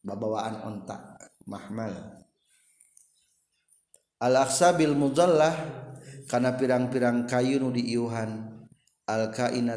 bawaan 0.00 0.64
ontakmahmal 0.64 2.24
allaksabil 4.16 4.96
mudlah 4.96 5.52
karena 6.32 6.56
pirang-pirang 6.56 7.28
kayu 7.28 7.60
nu 7.60 7.68
diuhan 7.68 8.48
alkain 9.08 9.68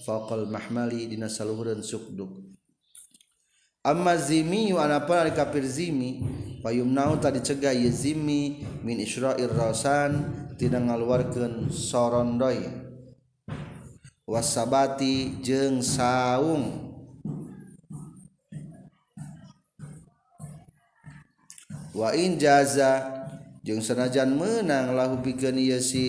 fokol 0.00 0.48
mah 0.48 0.64
dinosaursa 0.88 1.44
Luhurun 1.44 1.84
sukduk 1.84 2.49
amma 3.80 4.12
zimi 4.12 4.76
wa 4.76 4.84
anapana 4.84 5.24
ari 5.24 5.32
kafir 5.32 5.64
zimi 5.64 6.20
payumnau 6.60 7.16
tadi 7.16 7.40
cegah 7.40 7.72
ye 7.72 7.88
zimi 7.88 8.60
min 8.84 9.00
isra'ir 9.00 9.48
rasan 9.56 10.20
tidak 10.60 10.84
ngaluarkeun 10.84 11.72
sorondoy 11.72 12.60
wasabati 14.28 15.40
jeng 15.40 15.80
saung 15.80 16.92
wa 21.96 22.12
in 22.12 22.36
jaza 22.36 23.00
jeung 23.64 23.80
sanajan 23.80 24.28
meunang 24.36 24.92
lahu 24.92 25.24
pikeun 25.24 25.56
ieu 25.56 25.80
si 25.80 26.04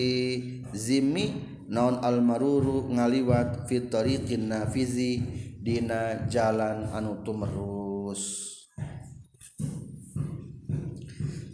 zimi 0.76 1.40
naon 1.72 2.04
almaruru 2.04 2.92
ngaliwat 2.92 3.64
fi 3.64 3.80
tariqin 3.88 4.52
nafizi 4.52 5.40
Dina 5.62 6.26
jalan 6.26 6.90
Anutumerus 6.90 8.42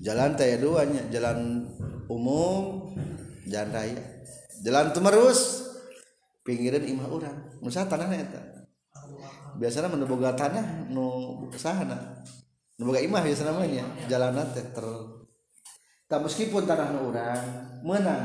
jalan 0.01 0.33
tayduanya 0.41 1.05
jalan 1.13 1.69
umum 2.09 2.89
jantai 3.45 3.93
jalantumerus 4.65 5.61
pinggirn 6.41 6.81
Imam 6.89 7.13
orang 7.21 7.37
nu 7.61 7.69
biasanya 9.61 9.93
mengunya 9.93 10.33
kesahan 11.53 11.93
namanya 12.81 13.85
jalanan 14.09 14.47
Teral 14.57 15.01
tak 16.09 16.21
meskipun 16.25 16.65
tanah 16.65 16.89
menang 17.85 18.25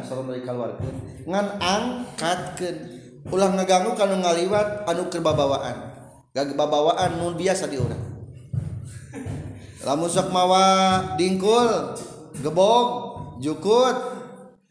angngkat 1.60 2.40
kedua 2.56 2.93
ulah 3.32 3.56
negangukan 3.56 4.20
ngaliwat 4.20 4.84
anu 4.84 5.08
kebabawaan 5.08 5.96
gawaan 6.36 7.12
Nu 7.22 7.38
biasa 7.38 7.70
diulang 7.72 8.04
la 9.88 9.94
muak 10.00 10.28
mawa 10.32 10.66
dingkul 11.20 11.94
gebbo 12.44 12.72
cukupkut 13.40 13.98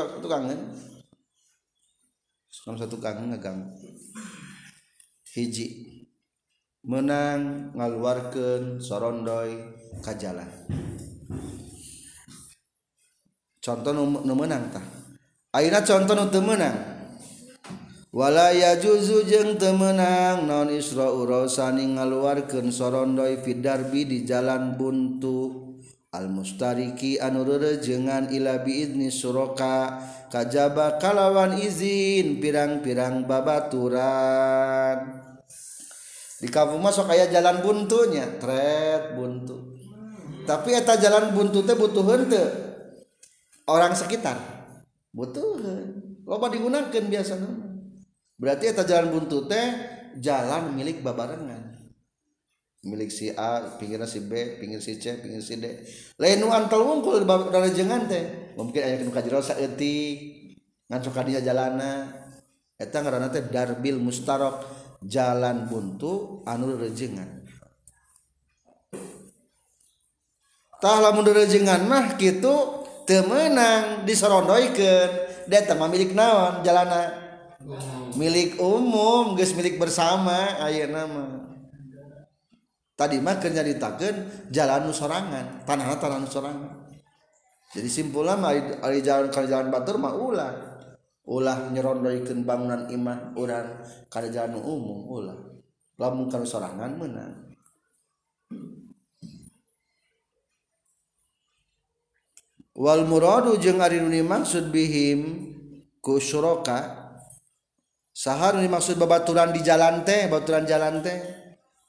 satugang 2.52 3.14
hiji 5.34 5.91
menang 6.82 7.70
ngaluarkan 7.78 8.82
sorondoi 8.82 9.54
kajlan 10.02 10.50
Con 13.62 13.86
menangkah 14.26 14.82
contoh 16.02 16.18
menangwala 16.42 18.50
ya 18.58 18.82
juzu 18.82 19.22
jengte 19.30 19.70
menang 19.78 20.50
nonisra 20.50 21.06
uruosaani 21.14 22.02
ngaluarkan 22.02 22.74
sorondoi 22.74 23.46
Fidarbi 23.46 24.10
di 24.10 24.26
jalan 24.26 24.74
buntu 24.74 25.62
Almustariki 26.12 27.22
anur 27.24 27.62
rejengan 27.62 28.26
Ilabi 28.34 28.90
Ini 28.90 29.08
Suroka 29.14 30.02
kajba 30.34 30.98
kalawan 31.00 31.56
izin 31.62 32.42
pirang-pirarang 32.44 33.24
babaturaan 33.30 35.21
kamu 36.50 36.82
masukok 36.82 37.14
kayak 37.14 37.30
jalan 37.30 37.62
buntunya 37.62 38.26
tre 38.42 39.14
buntu 39.14 39.78
tapi 40.50 40.74
eta 40.74 40.98
jalan 40.98 41.30
buntu 41.38 41.62
teh 41.62 41.78
butuh 41.78 42.02
orang 43.70 43.94
sekitar 43.94 44.42
butuh 45.14 45.60
digunakan 46.50 46.90
biasa 46.90 47.38
berarti 48.42 48.66
eta 48.74 48.82
jalan 48.90 49.14
buntu 49.14 49.46
teh 49.46 49.66
jalan 50.18 50.74
milik 50.74 51.06
babarengan 51.06 51.78
milik 52.82 53.14
si 53.14 53.30
pinggir 53.78 54.02
si 54.10 54.26
B 54.26 54.58
pinggirkul 54.58 55.62
aya 61.22 61.40
jalan 61.46 63.30
darbil 63.54 63.98
mustaarak 64.02 64.56
jalan 65.02 65.66
buntu 65.66 66.46
anul 66.46 66.78
rejengan 66.78 67.42
tamundurrengan 70.78 71.82
mah 71.90 72.18
gitu 72.22 72.86
temenang 73.10 74.06
disorondoikan 74.06 75.10
milik 75.90 76.14
nawan 76.14 76.62
jalana 76.62 77.18
milik 78.18 78.58
umum 78.62 79.34
guys 79.34 79.54
milik 79.58 79.82
bersama 79.82 80.58
air 80.70 80.86
nama 80.90 81.50
tadi 82.98 83.18
makanya 83.18 83.66
ditaken 83.66 84.46
Jau 84.54 84.94
serangan 84.94 85.66
tanah 85.66 85.98
jadi 87.74 87.90
simpul 87.90 88.22
lama 88.26 88.54
jalan 89.02 89.34
kerajaan 89.34 89.70
Batur 89.74 89.98
maulang 89.98 90.71
nyeronikan 91.40 92.44
bangunan 92.44 92.92
iman 92.92 93.32
karjanu 94.12 94.60
umum 94.60 95.00
uangan 95.08 95.40
Walmaksud 102.82 104.66
bihim 104.74 105.20
suroka 106.20 106.80
Sahar 108.12 108.60
ini 108.60 108.68
maksud 108.68 109.00
bebaturan 109.00 109.56
di 109.56 109.64
jalan 109.64 110.04
teh 110.04 110.28
baturan 110.28 110.68
jalan 110.68 111.00
teh 111.00 111.16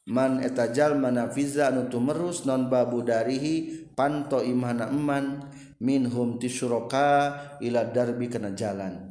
manetajal 0.06 0.94
manarus 0.94 2.46
non 2.46 2.70
babu 2.70 3.02
darihi 3.02 3.90
panto 3.98 4.38
Iimana 4.38 4.86
eman 4.86 5.50
Minhum 5.82 6.38
ti 6.38 6.46
suroka 6.46 7.34
Ila 7.58 7.90
darbi 7.90 8.30
kena 8.30 8.54
jalan 8.54 8.94
teh 9.08 9.10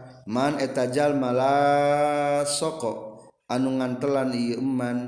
Man 0.29 0.61
etajal 0.61 1.17
mala 1.17 2.45
soko 2.45 3.25
anungan 3.49 3.97
telan 3.97 4.29
yman 4.29 4.99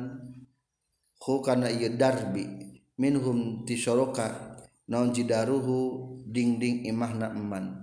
hu 1.21 1.33
kanayi 1.45 1.93
darbi 1.93 2.49
minhum 2.97 3.61
tisoka 3.61 4.57
naon 4.89 5.13
jidauhu 5.13 6.17
ding 6.25 6.57
ding 6.57 6.81
imah 6.89 7.13
naman 7.13 7.77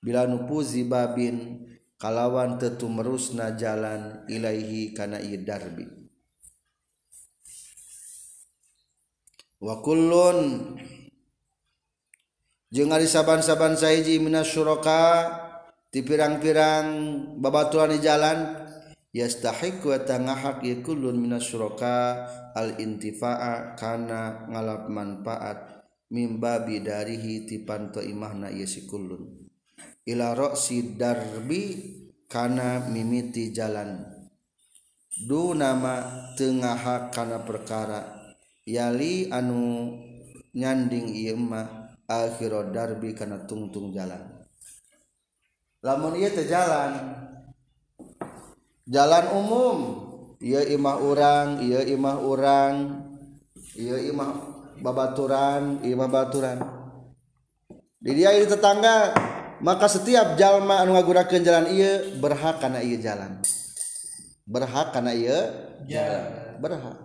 Billa 0.00 0.24
nu 0.24 0.48
puzi 0.48 0.88
bain 0.88 1.68
kalawan 2.00 2.56
tetu 2.56 2.88
merusna 2.88 3.52
Ja 3.52 3.76
Iaihi 4.24 4.96
kanayi 4.96 5.36
darbi 5.44 5.84
Wakulun 9.60 10.80
J 12.72 12.74
nga 12.84 13.00
sapan-sapan 13.00 13.74
saiji 13.80 14.20
minna 14.20 14.44
suroka, 14.44 15.24
di 15.88 16.04
pirang-pirang 16.04 16.86
baba 17.40 17.72
Tuhan 17.72 17.96
di 17.96 18.00
jalan 18.04 18.36
yestahhi 19.08 19.80
suroka 21.40 21.96
al-intifakana 22.52 24.20
ngalap 24.52 24.82
manfaat 24.92 25.58
mimbabi 26.12 26.84
darihi 26.84 27.48
tipanto 27.48 28.04
Imahna 28.04 28.52
yesun 28.52 29.32
Iksi 30.08 30.96
Darbikana 30.96 32.88
mimiti 32.92 33.52
jalan 33.56 34.04
do 35.28 35.52
nama 35.56 36.04
tengahhakana 36.36 37.44
perkara 37.48 38.12
yali 38.68 39.28
anu 39.32 39.92
nyaning 40.56 41.12
Imah 41.16 41.96
alhiriro 42.12 42.72
darbi 42.76 43.12
karena 43.16 43.40
tungtung 43.48 43.88
jalan 43.92 44.37
itu 45.82 46.42
jalan 46.50 46.90
jalan 48.90 49.24
umum 49.30 49.76
iaam 50.42 50.86
orang 50.90 51.62
mahamuran 51.94 52.76
Imamuran 55.86 56.56
di 58.02 58.10
dia 58.14 58.30
ini 58.34 58.46
tetangga 58.46 59.14
maka 59.62 59.86
setiap 59.90 60.34
jalma 60.38 60.82
an 60.82 60.90
ngagura 60.94 61.26
ke 61.30 61.38
jalan 61.46 61.70
ia 61.70 62.18
berhakana 62.18 62.78
ia 62.82 62.98
jalan 62.98 63.38
berhakan 64.50 65.06
berhak 66.58 66.96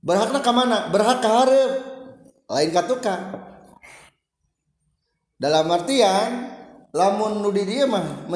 berhakna 0.00 0.38
ke 0.40 0.52
mana 0.52 0.88
berhaka 0.92 1.28
harus 1.28 1.72
lain 2.48 2.72
dalam 5.40 5.66
artian 5.72 5.88
dia 5.88 6.59
dia 6.90 7.86
mah 7.86 8.02
me 8.26 8.34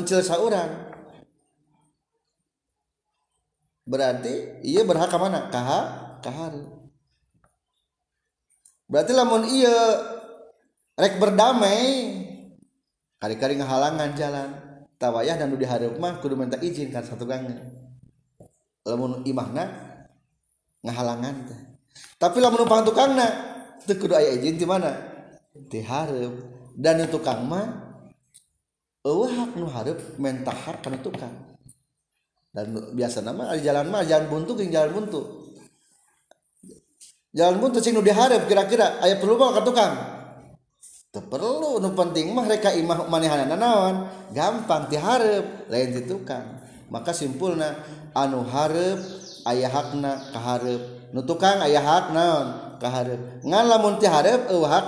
berarti 3.85 4.65
ia 4.65 4.81
berhaka 4.87 5.17
manakah 5.21 5.85
berartilah 8.89 9.27
rek 10.95 11.15
berdamai 11.21 11.87
hari-karinghalangan 13.21 14.17
jalan 14.17 14.49
tawaah 14.97 15.37
du 15.45 15.57
di 15.59 15.67
harimah 15.69 16.19
izinkan 16.65 17.05
satu 17.05 17.29
ganghalangan 17.29 19.69
tapilah 22.19 22.51
karenajin 22.57 24.65
mana 24.65 24.93
dan 26.81 26.97
itu 27.05 27.19
kamma 27.23 27.84
Ewahak 29.05 29.53
hak 29.53 29.61
nu 29.61 29.69
harap 29.69 30.01
mentahar 30.17 30.81
penutukan 30.81 31.29
tukang 31.29 31.35
dan 32.57 32.73
biasa 32.97 33.21
nama 33.21 33.53
ada 33.53 33.61
jalan 33.61 33.93
mah 33.93 34.01
jalan 34.01 34.33
buntu 34.33 34.57
ke 34.57 34.73
jalan 34.73 34.97
buntu 34.97 35.21
jalan 37.37 37.61
buntu 37.61 37.85
sih 37.85 37.93
nu 37.93 38.01
diharap 38.01 38.49
kira-kira 38.49 39.05
ayah 39.05 39.21
perlu 39.21 39.37
bawa 39.37 39.61
ke 39.61 39.63
tukang 39.69 39.93
teu 41.13 41.21
perlu 41.21 41.85
nu 41.85 41.93
penting 41.93 42.33
mah 42.33 42.49
reka 42.49 42.73
imah 42.73 43.05
manehanana 43.05 43.53
nanawan 43.53 43.97
gampang 44.33 44.89
tiharap 44.89 45.69
lain 45.69 45.89
di 46.01 46.09
tukang 46.09 46.65
maka 46.89 47.13
simpulna 47.13 47.77
anu 48.17 48.41
harap 48.41 49.05
ayah 49.53 49.69
hakna 49.69 50.33
keharap 50.33 50.81
nu 51.13 51.21
tukang 51.29 51.61
ayah 51.61 51.85
hak 51.85 52.07
naon 52.17 52.47
ngan 53.45 53.65
lamun 53.69 54.01
tiharap 54.01 54.49
ewahak 54.49 54.87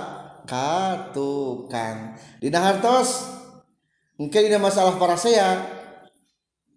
katukang 0.49 2.17
hak 2.17 2.41
ka 2.41 2.41
dina 2.41 2.59
hartos 2.65 3.37
ini 4.19 4.57
masalah 4.57 4.93
para 4.97 5.13
seang 5.15 5.61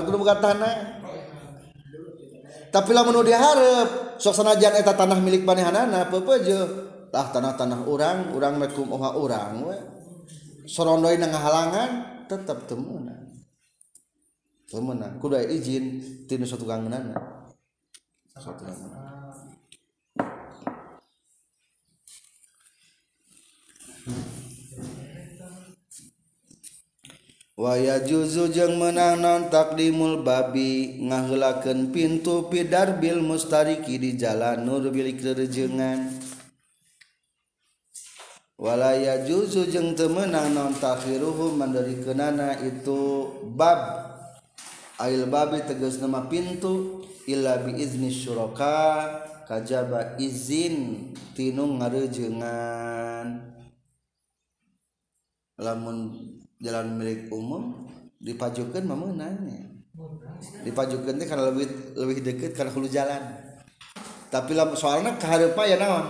tapilah 2.72 3.03
menu 3.05 3.20
di 3.20 3.34
hap 3.36 3.59
soksana 4.16 4.57
jalanta 4.57 4.96
tanah 4.96 5.20
milik 5.20 5.44
panhan 5.44 5.92
tanah-tanah 7.12 7.84
orang 7.84 8.32
u 8.32 8.40
orangangan 10.72 11.90
tetap 12.32 12.64
temu 12.64 12.96
nah 13.05 13.21
pemenang 14.72 15.20
kuda 15.20 15.44
izin 15.44 16.00
tinu 16.24 16.48
satu 16.48 16.64
kangenan 16.64 17.12
suatu 18.40 18.64
kangenan 18.64 19.04
waya 27.60 28.00
juzu 28.00 28.48
jeng 28.48 28.80
menang 28.80 29.20
non 29.20 29.52
takdimul 29.52 30.24
babi 30.24 31.04
ngahulakan 31.04 31.92
pintu 31.92 32.48
pidar 32.48 32.96
bil 32.96 33.20
mustariki 33.20 34.00
di 34.00 34.16
jalan 34.16 34.64
nur 34.64 34.88
bilik 34.88 35.20
rejengan 35.20 36.08
walaya 38.56 39.20
juzu 39.28 39.68
jeng 39.68 39.92
temenang 39.92 40.48
non 40.56 40.72
takhiruhu 40.72 41.60
mandiri 41.60 42.00
kenana 42.00 42.56
itu 42.64 43.28
bab 43.52 44.08
babi 45.26 45.59
tegas 45.66 45.98
nama 45.98 46.30
pintu 46.30 47.03
Illabi 47.26 47.74
Inis 47.74 48.22
Suroka 48.22 49.03
kajba 49.50 50.14
izin 50.22 51.11
tinum 51.34 51.82
ngangan 51.82 53.26
la 55.59 55.74
jalan 56.62 56.86
milik 56.94 57.26
umum 57.34 57.90
dipajukan 58.22 58.82
mau 58.86 59.11
nanya 59.11 59.66
dipajukan 60.62 61.18
karena 61.18 61.50
lebih 61.50 61.66
lebih 61.98 62.16
deket 62.22 62.55
kalaulu 62.55 62.86
jalan 62.86 63.18
tapilama 64.30 64.78
suna 64.78 65.18
keaya 65.18 65.74
namun 65.78 66.07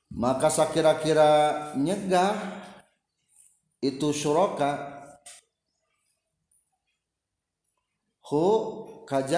maka 0.09 0.47
Sha 0.49 0.65
kira-kira 0.71 1.29
nyegah 1.75 2.33
itu 3.83 4.11
suroka 4.15 4.87
kaj 9.09 9.31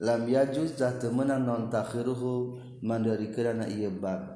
la 0.00 0.14
juza 0.54 0.94
temenang 1.02 1.42
nonhirhu 1.48 2.62
Mandar 2.84 3.16
kerana 3.32 3.64
ia 3.72 3.88
baku 3.88 4.35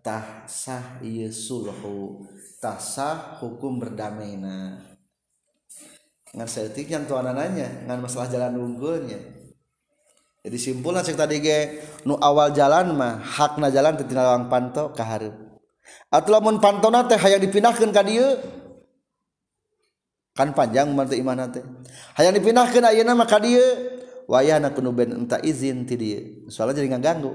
tahsah 0.00 1.00
Yesus 1.04 1.64
iya 1.64 1.72
sulhu 1.72 2.24
tahsah 2.60 3.36
hukum 3.40 3.80
na 3.80 4.08
ngan 6.30 6.46
setik 6.46 6.88
yang 6.88 7.04
tuan 7.04 7.26
nanya 7.28 7.84
ngan 7.84 8.00
masalah 8.06 8.28
jalan 8.32 8.56
unggulnya 8.56 9.20
jadi 10.40 10.56
simpul 10.56 10.96
cek 10.96 11.20
tadi 11.20 11.36
ge 11.44 11.60
nu 12.08 12.16
awal 12.16 12.48
jalan 12.56 12.96
mah 12.96 13.20
hakna 13.20 13.68
jalan 13.68 13.98
tetina 14.00 14.24
lawang 14.24 14.48
panto 14.48 14.88
kaharep 14.96 15.36
atau 16.06 16.30
lamun 16.30 16.62
pantona 16.62 17.02
nate, 17.02 17.18
hayang 17.18 17.42
dipindahkan 17.42 17.90
ka 17.90 18.02
kan 20.38 20.54
panjang 20.54 20.86
mantu 20.94 21.18
iman 21.18 21.34
nate. 21.34 21.66
hayang 22.14 22.30
dipindahkan 22.38 22.94
ayana 22.94 23.18
mah 23.18 23.26
ka 23.26 23.42
dia, 23.42 23.64
wayahna 24.30 24.70
kudu 24.70 24.90
ben 24.94 25.10
entah 25.10 25.42
izin 25.42 25.82
ti 25.90 25.98
soalnya 26.46 26.78
jadi 26.78 26.94
nggak 26.94 27.02
ganggu. 27.02 27.34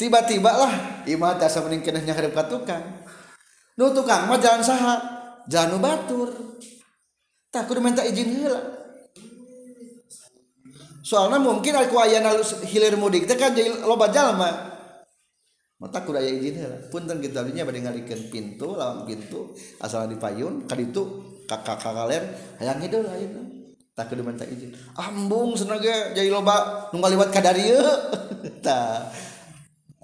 tiba-tiba 0.00 0.48
lah 0.48 1.04
imah 1.04 1.36
tiasa 1.36 1.60
mending 1.60 1.84
kena 1.84 2.00
nyakadep 2.00 2.32
ka 2.32 2.48
tukang 2.48 3.04
nu 3.76 3.92
tukang 3.92 4.32
mah 4.32 4.40
jalan 4.40 4.64
saha 4.64 4.96
jalan 5.44 5.76
batur 5.76 6.32
tak 7.52 7.68
kudu 7.68 7.84
minta 7.84 8.00
izin 8.00 8.32
heula 8.32 8.56
soalnya 11.04 11.36
mungkin 11.36 11.76
aku 11.76 12.00
ayah 12.00 12.24
nalu 12.24 12.40
hilir 12.64 12.96
mudik 12.96 13.28
teh 13.28 13.36
kan 13.36 13.52
jadi 13.52 13.84
loba 13.84 14.08
jalma 14.08 14.48
mata 15.76 16.00
kudu 16.00 16.16
aya 16.16 16.32
izin 16.32 16.64
heula 16.64 16.80
punten 16.88 17.20
kitu 17.20 17.36
kita 17.36 17.60
bade 17.68 17.84
ngalikeun 17.84 18.20
pintu 18.32 18.72
lawan 18.80 19.04
pintu 19.04 19.52
asal 19.84 20.08
di 20.08 20.16
payun 20.16 20.64
kaditu 20.64 21.28
kakak 21.44 21.76
kakaler 21.76 22.24
hayang 22.56 22.80
hideul 22.80 23.04
ayeuna 23.04 23.44
tak 23.92 24.08
kudu 24.08 24.24
minta 24.24 24.48
izin 24.48 24.72
ambung 24.96 25.52
senaga 25.60 26.16
jadi 26.16 26.32
loba 26.32 26.88
nunggal 26.96 27.20
liwat 27.20 27.28
ka 27.28 27.44
darieu 27.44 27.84
tah 28.64 29.12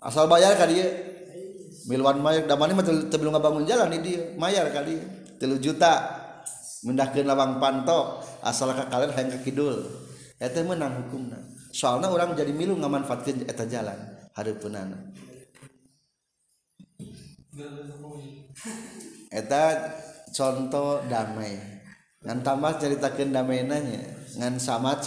asal 0.03 0.29
bayar 0.29 0.57
kali 0.59 0.77
dia 0.83 0.85
ya. 0.85 0.91
Miluan 1.87 2.19
mayar 2.19 2.51
damani 2.51 2.75
mani 2.75 2.83
mah 2.83 3.07
teu 3.07 3.19
bangun 3.39 3.63
jalan 3.63 3.95
di 3.95 3.99
dia 4.03 4.35
mayar 4.35 4.67
kali, 4.75 4.99
ya. 4.99 5.07
telu 5.39 5.55
juta 5.63 6.19
mendahkeun 6.83 7.23
lawang 7.23 7.63
pantok 7.63 8.27
asal 8.43 8.75
kalian 8.75 9.15
hanya 9.15 9.39
ke 9.39 9.55
kidul 9.55 9.87
itu 10.37 10.61
menang 10.67 11.07
hukumnya. 11.07 11.39
soalnya 11.71 12.11
orang 12.11 12.35
jadi 12.37 12.51
milu 12.51 12.75
nggak 12.75 12.91
manfaatkan 12.91 13.47
eta 13.47 13.65
jalan 13.71 13.95
punan. 14.59 15.15
eta 19.31 19.63
contoh 20.35 21.01
damai 21.07 21.55
ngan 22.27 22.39
tambah 22.43 22.73
ceritakan 22.83 23.31
damai 23.31 23.63
nanya 23.65 24.03
ngan 24.43 24.59
sama 24.59 24.99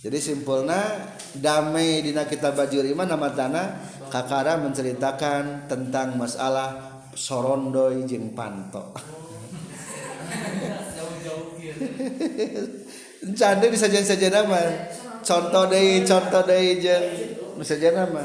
jadi 0.00 0.16
simpulnya 0.20 1.13
damai 1.40 2.02
dina 2.06 2.24
kita 2.30 2.50
bajur 2.54 2.86
iman 2.94 3.08
nama 3.10 3.28
tanah 3.34 3.66
kakara 4.06 4.54
menceritakan 4.62 5.66
tentang 5.66 6.14
masalah 6.14 7.02
sorondoi 7.18 8.06
jeng 8.06 8.36
panto 8.38 8.94
canda 13.34 13.66
bisa 13.66 13.90
jadi 13.90 14.06
saja 14.06 14.28
nama 14.30 14.60
contoh 15.26 15.66
deh 15.66 16.06
contoh 16.06 16.42
deh 16.46 16.78
jeng 16.78 17.04
bisa 17.58 17.74
jadi 17.82 17.98
nama 18.06 18.22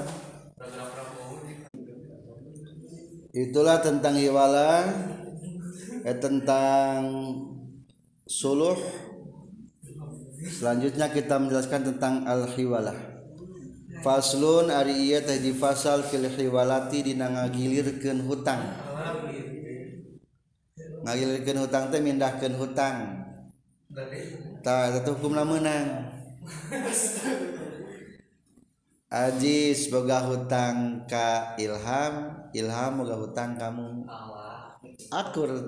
itulah 3.34 3.82
tentang 3.82 4.14
hiwala 4.22 4.86
eh, 6.06 6.18
tentang 6.22 7.10
suluh 8.30 8.78
selanjutnya 10.48 11.12
kita 11.12 11.36
menjelaskan 11.36 11.82
tentang 11.94 12.24
al-hiwala 12.28 12.94
false 14.00 14.40
Arialwala 14.72 16.80
ngagillirken 16.88 18.24
hutang 18.24 18.62
ngagilkan 21.04 21.58
hutang 21.60 21.84
minahkan 22.00 22.54
hutang 22.56 22.98
menang 25.44 25.88
aji 29.12 29.74
semoga 29.76 30.22
hutang 30.24 31.04
Ka 31.12 31.58
Ilham 31.60 32.48
Ilhammoga 32.56 33.18
hutang 33.20 33.58
kamukur 33.60 35.52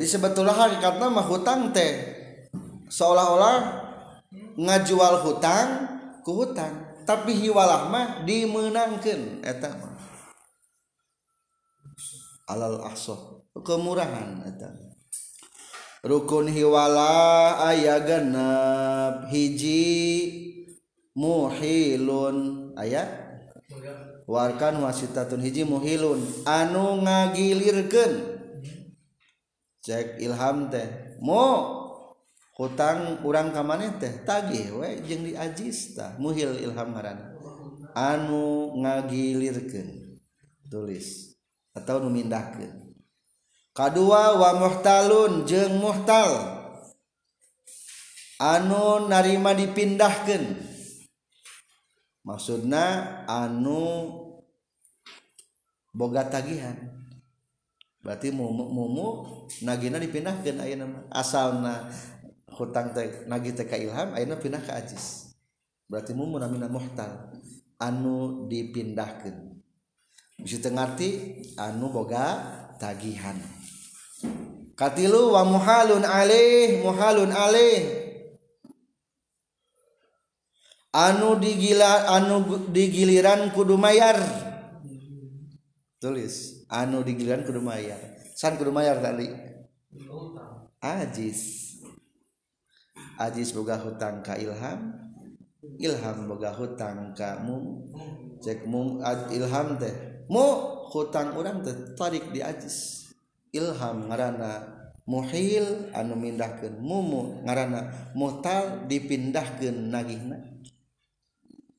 sebetullah 0.00 0.56
hal 0.56 0.72
karena 0.80 1.12
mah 1.12 1.26
hutang 1.28 1.68
teh 1.76 1.92
seolah-olah 2.88 3.84
ngajual 4.56 5.20
hutang 5.20 5.68
ke 6.24 6.30
hutan 6.32 7.04
tapi 7.04 7.36
hiwala 7.36 7.92
mah 7.92 8.06
dimenangkan 8.24 9.44
etak 9.44 9.76
alal 12.48 12.80
kemurahan 13.60 14.40
rukun 16.00 16.48
hiwala 16.48 17.60
aya 17.68 18.00
ganap 18.00 19.28
hiji 19.28 20.08
muhilun 21.12 22.70
ayaah 22.80 23.20
wararkan 24.24 24.80
wasititatun 24.80 25.42
hiji 25.44 25.66
muhilun 25.68 26.22
anu 26.48 27.04
ngagilirken 27.04 28.31
ilham 30.22 30.70
teh 30.70 31.18
hutang 32.54 33.18
kurang 33.18 33.50
kamane 33.50 33.98
teh 33.98 34.22
tagihng 34.22 34.78
diaj 35.02 35.58
muhil 36.22 36.54
Ilham 36.62 36.94
anu 37.92 38.78
ngagilir 38.78 39.58
tulis 40.70 41.34
atau 41.74 41.98
numindahkan 41.98 42.94
K2talun 43.74 45.48
jeng 45.50 45.74
muhtal 45.82 46.30
anu 48.38 49.10
narima 49.10 49.50
dipindahkan 49.50 50.62
maksudnya 52.22 53.20
anu 53.26 54.14
boga 55.96 56.28
tagihan 56.30 57.01
berarti 58.02 58.34
nagina 59.62 60.02
dipindahkan 60.02 60.58
asal 61.14 61.62
hutangham 62.50 64.10
berarti 65.86 66.10
anu 67.78 68.50
dipindahkantengahti 68.50 71.10
anu 71.62 71.84
boga 71.94 72.26
tagihan 72.82 73.38
muhalun 75.46 76.02
muhalun 76.82 77.30
anu 80.90 81.38
di 81.38 81.52
anu 81.86 82.66
diliran 82.74 83.54
Kudu 83.54 83.78
Mayyar 83.78 84.18
tulis 86.02 86.61
Anu 86.72 87.04
dilang 87.04 87.44
kemayan 87.44 88.00
sang 88.32 88.56
ke 88.56 88.64
tali 89.04 89.28
a 90.80 91.04
ajimoga 93.28 93.76
hutang 93.76 94.24
ke 94.24 94.40
ilham 94.40 94.96
Ilhammoga 95.62 96.50
hutang 96.58 97.14
kamu 97.14 97.56
cekhamang-ik 98.42 99.86
di 102.34 102.42
Ilham 103.52 104.10
ngaana 104.10 104.52
mohil 105.06 105.86
anahkan 105.94 106.74
mumo 106.82 107.38
ngaana 107.46 108.10
dipindahkan 108.90 109.76
na 109.86 110.02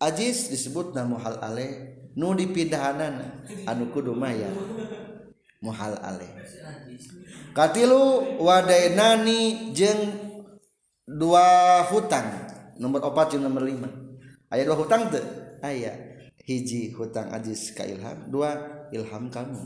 ajiiz 0.05 0.47
disebut 0.47 0.95
nama 0.95 1.19
hal 1.19 1.43
Ale 1.43 1.92
dipidhanaan 2.13 3.41
anuku 3.65 4.05
dumayan 4.05 4.53
muhal 5.65 5.97
wang 8.37 9.21
dua 11.09 11.47
hutang 11.89 12.27
nomor 12.79 12.99
oopa 13.03 13.21
nomor 13.41 13.63
5 13.65 14.53
ayatlah 14.55 14.77
hutang 14.77 15.01
ayaah 15.65 15.97
hiji 16.45 16.93
hutang 16.93 17.29
ais 17.33 17.73
kailham 17.73 18.29
dua 18.29 18.69
Ilham 18.93 19.25
kamu 19.25 19.57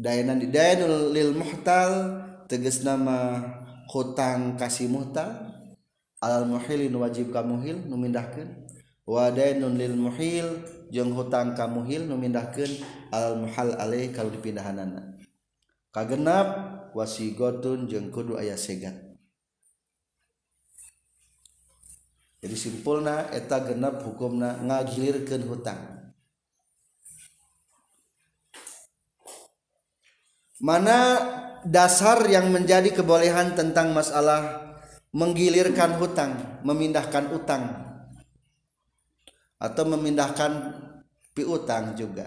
dayan 0.00 0.40
di 0.40 0.48
lilhtal 0.48 1.92
teges 2.48 2.80
nama 2.80 3.44
hutang 3.92 4.56
kasih 4.56 4.88
muhtal 4.88 5.52
almuhilin 6.18 6.96
wajib 6.96 7.28
kamuhil 7.28 7.84
memindahkan 7.86 8.61
wadainun 9.06 9.74
lil 9.78 9.94
muhil 9.98 10.62
jeung 10.92 11.10
hutang 11.16 11.58
ka 11.58 11.66
muhil 11.66 12.06
nu 12.06 12.14
mindahkeun 12.18 12.70
al 13.10 13.34
muhal 13.42 13.74
alaih 13.78 14.14
kalau 14.14 14.30
dipindahanana 14.30 15.18
kagenap 15.90 16.48
wasigotun 16.94 17.90
jeung 17.90 18.14
kudu 18.14 18.38
aya 18.38 18.54
segat 18.54 18.94
jadi 22.42 22.54
simpulna 22.54 23.26
eta 23.34 23.58
genap 23.66 24.06
hukumna 24.06 24.62
ngagilirkeun 24.62 25.50
hutang 25.50 26.14
mana 30.62 30.98
dasar 31.66 32.22
yang 32.30 32.54
menjadi 32.54 32.90
kebolehan 32.94 33.58
tentang 33.58 33.90
masalah 33.94 34.62
menggilirkan 35.10 35.98
hutang 35.98 36.62
memindahkan 36.62 37.30
utang 37.34 37.91
atau 39.62 39.86
memindahkan 39.86 40.74
piutang 41.38 41.94
juga 41.94 42.26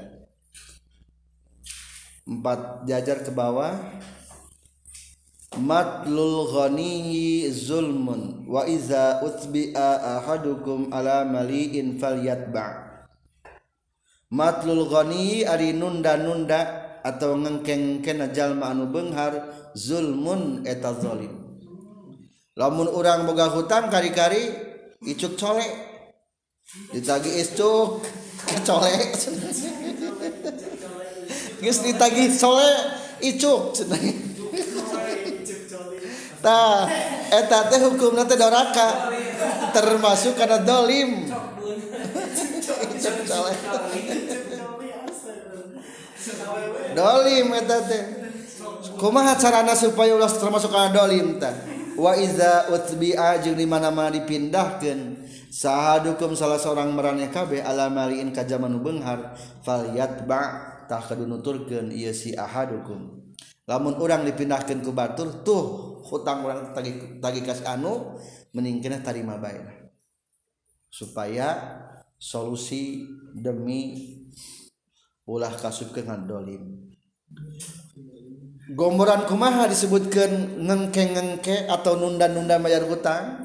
empat 2.24 2.88
jajar 2.88 3.28
ke 3.28 3.32
bawah 3.36 3.76
matlul 5.60 6.48
ghaniyi 6.48 7.52
zulmun 7.52 8.48
wa 8.48 8.64
iza 8.64 9.20
utbi'a 9.20 10.18
ahadukum 10.24 10.90
ala 10.96 11.28
mali'in 11.28 12.00
falyatba 12.00 12.98
matlul 14.32 14.88
ghaniyi 14.88 15.44
ari 15.44 15.76
nunda-nunda 15.76 16.88
atau 17.04 17.36
ngengkeng 17.38 18.00
jalma 18.34 18.72
anu 18.74 18.90
benghar 18.90 19.52
zulmun 19.76 20.64
eta 20.64 20.96
zalim 20.98 21.36
lamun 22.58 22.88
urang 22.90 23.28
boga 23.30 23.52
hutang 23.54 23.92
kari-kari 23.92 24.50
icuk 25.04 25.36
colek 25.38 25.85
ditagi 26.92 27.30
iscu 27.46 28.02
colek 28.66 29.06
geus 31.62 31.78
ditagi 31.86 32.26
sole 32.34 32.72
icuk 33.22 33.78
tah 36.42 36.90
eta 37.30 37.60
teh 37.70 37.82
hukumna 37.86 38.26
teh 38.26 38.34
doraka 38.34 39.14
termasuk 39.78 40.42
karena 40.42 40.58
dolim 40.66 41.30
dolim 46.98 47.48
eta 47.62 47.78
teh 47.86 48.02
kumaha 48.98 49.38
carana 49.38 49.78
supaya 49.78 50.18
ulah 50.18 50.34
termasuk 50.34 50.74
karena 50.74 50.90
dolim 50.90 51.38
tah 51.38 51.54
wa 51.94 52.18
iza 52.18 52.74
utbi'a 52.74 53.38
jeung 53.46 53.54
di 53.54 53.70
mana-mana 53.70 54.10
dipindahkeun 54.18 55.14
saat 55.56 56.04
dukung 56.04 56.36
salah 56.36 56.60
seorang 56.60 56.92
menya 56.92 57.32
KB 57.32 57.64
alamainmanhart 57.64 59.40
lamunrang 63.66 64.22
dipindahkan 64.28 64.78
ke 64.84 64.92
Batur 64.92 65.28
tuh 65.48 65.64
hutang-rang 66.12 66.76
anu 67.72 68.20
meningkin 68.52 69.00
tarima 69.00 69.40
supaya 70.92 71.48
solusi 72.20 73.08
demi 73.40 74.04
pulah 75.24 75.56
kasundolim 75.56 76.84
gomrankumaha 78.76 79.72
disebutkan 79.72 80.60
ngeke-ngengkek 80.68 81.72
atau 81.72 81.96
nun-nunda 81.96 82.60
bayyar 82.60 82.84
hutang 82.92 83.24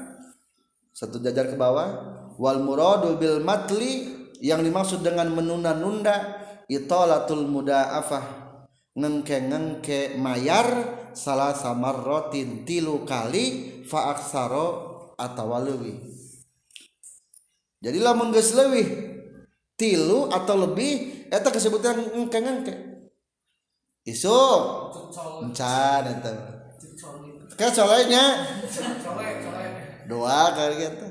satu 1.01 1.17
jajar 1.17 1.49
ke 1.49 1.57
bawah 1.57 1.89
wal 2.37 2.61
muradu 2.61 3.17
bil 3.17 3.41
matli 3.41 4.05
yang 4.37 4.61
dimaksud 4.61 5.01
dengan 5.01 5.33
menunda-nunda 5.33 6.37
itolatul 6.69 7.49
mudaafah 7.49 8.53
ngengke-ngengke 8.93 10.21
mayar 10.21 10.69
salah 11.17 11.57
sama 11.57 11.89
rotin 11.89 12.61
tilu 12.69 13.01
kali 13.01 13.81
faaksaro 13.81 14.67
atau 15.17 15.57
lebih 15.57 15.97
jadilah 17.81 18.13
mengges 18.13 18.53
lewi 18.53 18.85
tilu 19.73 20.29
atau 20.29 20.69
lebih 20.69 21.25
eta 21.33 21.49
kesebutan 21.49 21.97
ngengke-ngengke 22.13 22.77
isu 24.05 24.39
encan 25.49 26.05
eta 26.13 26.31
ke 27.57 27.67
soalnya 27.73 28.45
doa 30.11 30.51
kali 30.51 30.75
gitu 30.83 31.05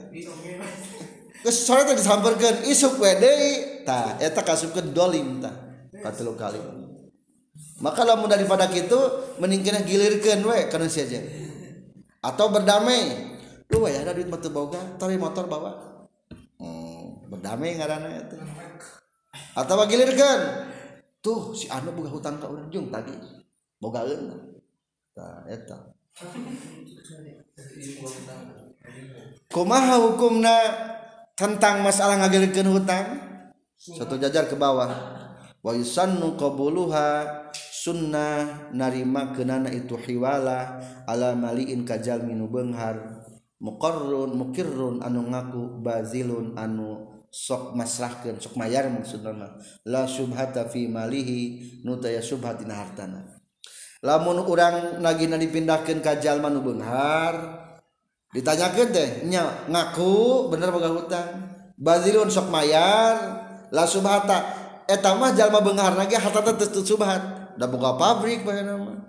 terus 1.40 1.56
soalnya 1.64 1.96
tadi 1.96 2.04
disamperkan 2.04 2.54
isuk 2.68 3.00
wedei 3.00 3.80
ta 3.88 4.20
eta 4.20 4.44
kasupkan 4.44 4.92
dolim 4.92 5.40
ta 5.40 5.56
katilu 6.04 6.36
kali 6.36 6.60
maka 7.80 8.04
lamun 8.04 8.28
daripada 8.28 8.68
itu 8.68 9.00
meningkina 9.40 9.80
gilirkan 9.88 10.44
we 10.44 10.68
karena 10.68 10.84
si 10.92 11.00
aja 11.00 11.16
atau 12.20 12.52
berdamai 12.52 13.32
lu 13.72 13.88
ya 13.88 14.04
ada 14.04 14.12
duit 14.12 14.28
bawa 14.28 14.52
boga 14.68 14.80
tapi 15.00 15.16
motor 15.16 15.48
bawa 15.48 16.04
hmm, 16.60 17.32
berdamai 17.32 17.80
ngarana 17.80 18.20
itu 18.28 18.36
atau 19.56 19.80
gilirkan 19.88 20.68
tuh 21.24 21.56
si 21.56 21.72
anu 21.72 21.88
boga 21.96 22.12
hutang 22.12 22.36
ke 22.36 22.44
orang 22.44 22.68
jung 22.68 22.92
tadi 22.92 23.16
boga 23.80 24.04
eun 24.04 24.28
ta 25.16 25.40
eta 25.48 25.88
Hai 28.80 29.36
komha 29.52 29.96
hukum 30.00 30.40
na 30.40 30.54
tentang 31.36 31.84
masalah 31.84 32.16
agirikan 32.24 32.64
hutang 32.72 33.06
satu 33.76 34.16
jajar 34.16 34.48
ke 34.48 34.56
bawah 34.56 34.88
waisan 35.60 36.16
mumukabulluha 36.16 37.28
sunnah 37.52 38.72
narimakenana 38.72 39.68
itu 39.72 40.00
riwala 40.00 40.80
alain 41.04 41.84
Kajal 41.84 42.24
minuu 42.24 42.48
Benghar 42.48 43.20
muqarun 43.60 44.32
mukirun 44.32 45.04
anu 45.04 45.28
ngaku 45.28 45.84
baziun 45.84 46.56
anu 46.56 47.20
sok 47.28 47.76
masahkan 47.76 48.40
sok 48.40 48.56
mayyar 48.56 48.88
munglah 48.88 50.08
Subhatafi 50.08 50.88
malihinutaya 50.88 52.24
Subha 52.24 52.56
hartana 52.56 53.28
lamun 54.00 54.40
urang 54.40 55.04
nagina 55.04 55.36
dipindahkan 55.36 56.00
Kajal 56.00 56.40
Manu 56.40 56.64
Benhar. 56.64 57.68
ditanyakan 58.30 58.88
teh 58.94 59.08
nya 59.26 59.66
ngaku 59.66 60.46
bener 60.54 60.70
boga 60.70 60.90
hutang 60.94 61.28
bazilun 61.74 62.30
sok 62.30 62.46
mayar 62.46 63.14
la 63.74 63.84
subhata 63.90 64.38
eta 64.86 65.18
mah 65.18 65.34
jalma 65.34 65.58
bengar 65.62 65.98
ge 66.06 66.14
harta 66.14 66.54
teh 66.54 66.70
teu 66.70 66.82
subhat 66.86 67.54
da 67.58 67.66
boga 67.66 67.98
pabrik 67.98 68.46
bae 68.46 68.62
nama 68.62 69.02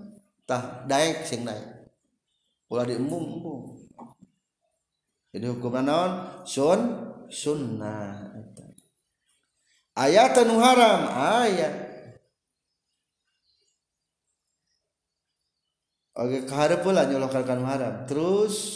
tah 0.49 0.85
daek 0.89 1.21
sing 1.29 1.45
daek 1.45 1.85
ulah 2.73 2.85
diembung 2.89 3.25
embung 3.37 3.63
jadi 5.29 5.47
hukuman 5.53 5.85
naon 5.85 6.11
sun 6.49 6.81
sunnah 7.29 8.25
eta 8.33 8.65
ayat 10.01 10.33
anu 10.41 10.57
haram 10.59 11.01
ayat 11.45 11.75
Oke, 16.11 16.43
keharap 16.43 16.83
pula 16.83 17.07
nyolokan 17.07 17.63
haram. 17.63 18.03
Terus 18.03 18.75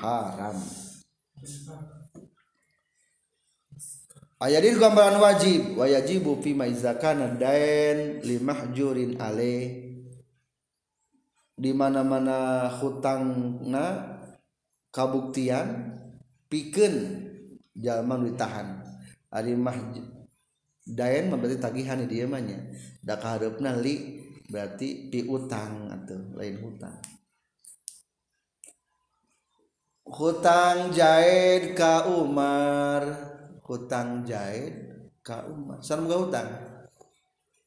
haram 0.00 0.56
Ayat 4.38 4.62
gambaran 4.78 5.18
wajib 5.18 5.74
Wajib 5.76 6.22
fi 6.46 6.54
maizakan 6.54 7.18
dan 7.34 7.34
dain 7.42 7.98
limahjurin 8.22 9.18
ale 9.18 9.86
di 11.58 11.74
mana-mana 11.74 12.70
hutangna 12.70 14.14
kabuktian 14.94 15.90
pikeun 16.46 16.94
jalma 17.74 18.14
ditahan 18.22 18.78
ari 19.34 19.58
mah 19.58 19.74
dain 20.86 21.34
berarti 21.34 21.58
tagihan 21.58 21.98
dia 22.06 22.06
dieu 22.06 22.30
mah 22.30 22.38
nya 22.38 22.62
da 23.02 23.18
li 23.74 24.22
berarti 24.46 25.10
piutang 25.10 25.90
atau 25.90 26.30
lain 26.38 26.62
hutang 26.62 26.94
hutang 30.08 30.88
jahit 30.88 31.76
ka 31.76 32.08
Umar 32.08 33.04
hutang 33.64 34.24
jahit 34.24 35.04
ka 35.20 35.44
Umar 35.44 35.84
salam 35.84 36.08
gak 36.08 36.20
hutang 36.28 36.48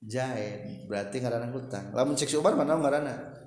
jahit 0.01 0.89
berarti 0.89 1.21
ngarana 1.21 1.53
hutang 1.53 1.93
lamun 1.93 2.17
cek 2.17 2.29
si 2.33 2.37
Umar 2.41 2.57
mana 2.57 2.81
ngarana 2.81 3.45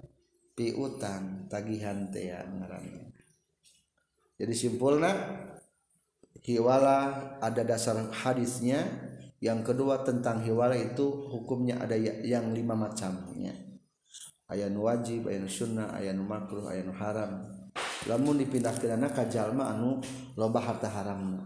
piutang 0.55 1.51
tagihan 1.51 2.07
teh 2.15 2.31
ya 2.31 2.47
ngarana 2.47 3.11
jadi 4.39 4.55
simpulna 4.55 5.11
hiwala 6.47 7.19
ada 7.43 7.63
dasar 7.67 7.99
hadisnya 8.15 9.11
yang 9.43 9.67
kedua 9.67 10.07
tentang 10.07 10.41
hiwala 10.47 10.79
itu 10.79 11.03
hukumnya 11.35 11.83
ada 11.83 11.99
ya, 11.99 12.15
yang 12.23 12.55
lima 12.55 12.79
macamnya 12.79 13.55
Ayat 14.45 14.77
wajib 14.77 15.25
ayat 15.33 15.49
sunnah 15.49 15.89
ayat 15.97 16.21
makruh 16.21 16.69
ayat 16.69 16.85
haram 17.01 17.49
namun 18.05 18.37
dipindahahkan 18.41 19.01
ke 19.01 19.25
jalmaanmu 19.33 20.01
loba 20.37 20.61
hart 20.61 20.83
haramun 20.89 21.41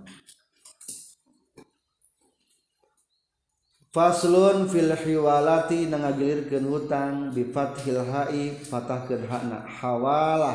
filhiwalati 4.67 5.87
ngalirkenang 5.91 7.31
bifat 7.35 7.71
Hha 7.83 8.25
patahhana 8.71 9.65
hawala 9.67 10.53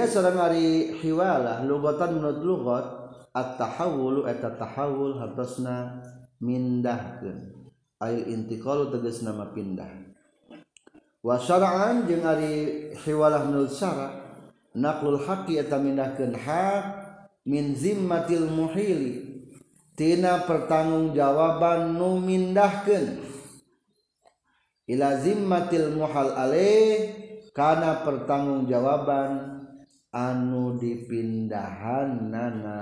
seorang 0.08 0.38
Ari 0.50 0.94
hiwala 0.98 1.54
lubotan 1.62 2.14
nuluho 2.18 2.74
at 3.30 3.54
tahaul 3.62 4.26
hatna 4.26 5.80
mindahkan 6.40 7.52
Ayu 8.00 8.32
inti 8.32 8.56
tegas 8.64 9.20
nama 9.28 9.52
pindah 9.52 9.92
Wasaraan 11.20 12.08
je 12.08 12.16
Ari 12.24 12.56
hewala 13.04 13.44
nus 13.52 13.76
naqu 14.72 15.20
haqi 15.20 15.60
minahkan 15.84 16.32
hak 16.32 16.84
minzimil 17.44 18.48
muhili 18.48 19.44
Ti 20.00 20.16
pertanggung 20.48 21.12
jawaban 21.12 22.00
numminahkan 22.00 23.20
Ilazimil 24.88 25.92
muhal 25.94 26.34
Ale 26.34 26.72
karena 27.54 28.02
pertanggungjaaban 28.02 29.60
anu 30.16 30.80
dipinhan 30.82 32.32
nana 32.32 32.82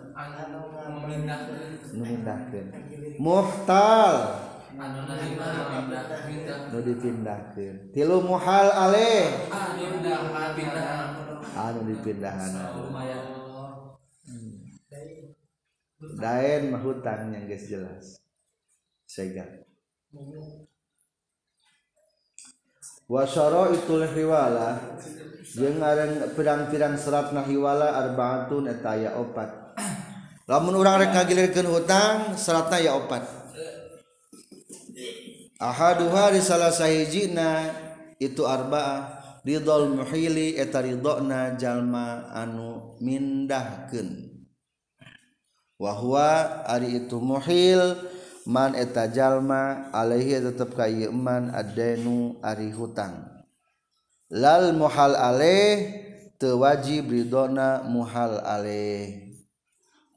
memindahkan 1.91 2.67
muhtal 3.17 4.13
nu 6.71 6.77
dipindahkan 6.81 7.73
tilu 7.93 8.21
muhal 8.25 8.67
ale 8.73 9.35
anu 9.51 9.79
ah, 11.53 11.83
dipindahkan, 11.83 12.49
hmm. 14.23 14.55
daen 16.23 16.61
mah 16.71 16.79
hutang 16.81 17.27
yang 17.35 17.43
guys 17.45 17.67
jelas 17.67 18.05
sega 19.05 19.67
wasoro 23.11 23.75
itu 23.75 23.95
hiwala 24.15 24.79
jeung 25.51 25.83
pirang-pirang 26.39 26.95
serat 26.95 27.35
nahiwala 27.35 27.91
arbaatun 27.99 28.71
etaya 28.71 29.19
opat 29.19 29.60
menurut 30.59 30.91
re 30.99 31.07
gikan 31.07 31.63
hutang 31.71 32.35
sera 32.35 32.67
ya 32.81 32.97
obat 32.99 33.21
Ahauh 35.61 36.09
hari 36.09 36.41
salah 36.41 36.73
saya 36.73 37.05
jina 37.05 37.69
ituarba 38.17 39.13
did 39.45 39.61
muhililihonajallma 39.61 42.33
anu 42.33 42.97
mindwahwa 42.97 43.85
ari 46.65 47.05
itu 47.05 47.21
muhil 47.21 47.93
man 48.49 48.73
etajallma 48.73 49.93
aaihi 49.93 50.41
tetap 50.49 50.73
kayman 50.73 51.53
au 51.53 51.61
ari 52.43 52.73
huang 52.73 53.15
Lal 54.31 54.71
muhal 54.71 55.11
Ale 55.19 55.59
tewajib 56.39 57.11
Brihona 57.11 57.83
muhal 57.83 58.39
a 58.39 58.55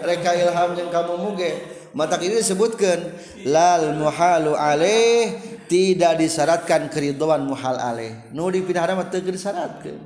mereka 0.00 0.32
ilham 0.34 0.70
yang 0.74 0.88
kamu 0.90 1.14
muge 1.20 1.50
mata 1.92 2.16
ini 2.18 2.40
disebutkan 2.40 2.98
Lal 3.46 3.94
muhallu 4.00 4.56
Ale 4.56 5.30
tidak 5.68 6.18
disaranatkan 6.18 6.88
keridhaan 6.88 7.44
muhal 7.46 7.76
Ale 7.76 8.32
nudi 8.34 8.64
pinharamat 8.64 9.12
disaranatkan 9.12 10.00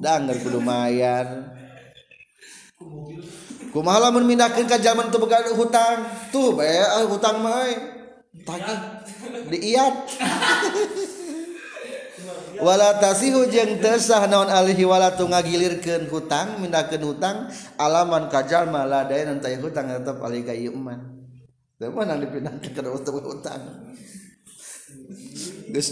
dangalped 0.00 0.54
Mayyar 0.62 1.26
kumaah 3.74 4.10
menminaknya 4.14 4.64
ke 4.66 4.76
zaman 4.80 5.12
tegang 5.12 5.52
hutang 5.58 5.98
tuh 6.32 6.58
ah, 6.62 7.04
hutang 7.06 7.42
main 7.44 7.78
ta 8.46 8.56
diat 9.52 9.94
haha 10.06 11.18
walaasi 12.60 13.32
hujeng 13.32 13.80
tersa 13.80 14.28
naon 14.28 14.52
alihi 14.52 14.84
walatung 14.84 15.30
nga 15.32 15.40
gilir 15.40 15.80
ke 15.80 16.04
hutang 16.12 16.60
minakken 16.60 17.00
hutang 17.02 17.48
alaman 17.80 18.28
Kajal 18.28 18.68
malaadanantai 18.68 19.56
hutang 19.58 19.88
tetap 19.90 20.20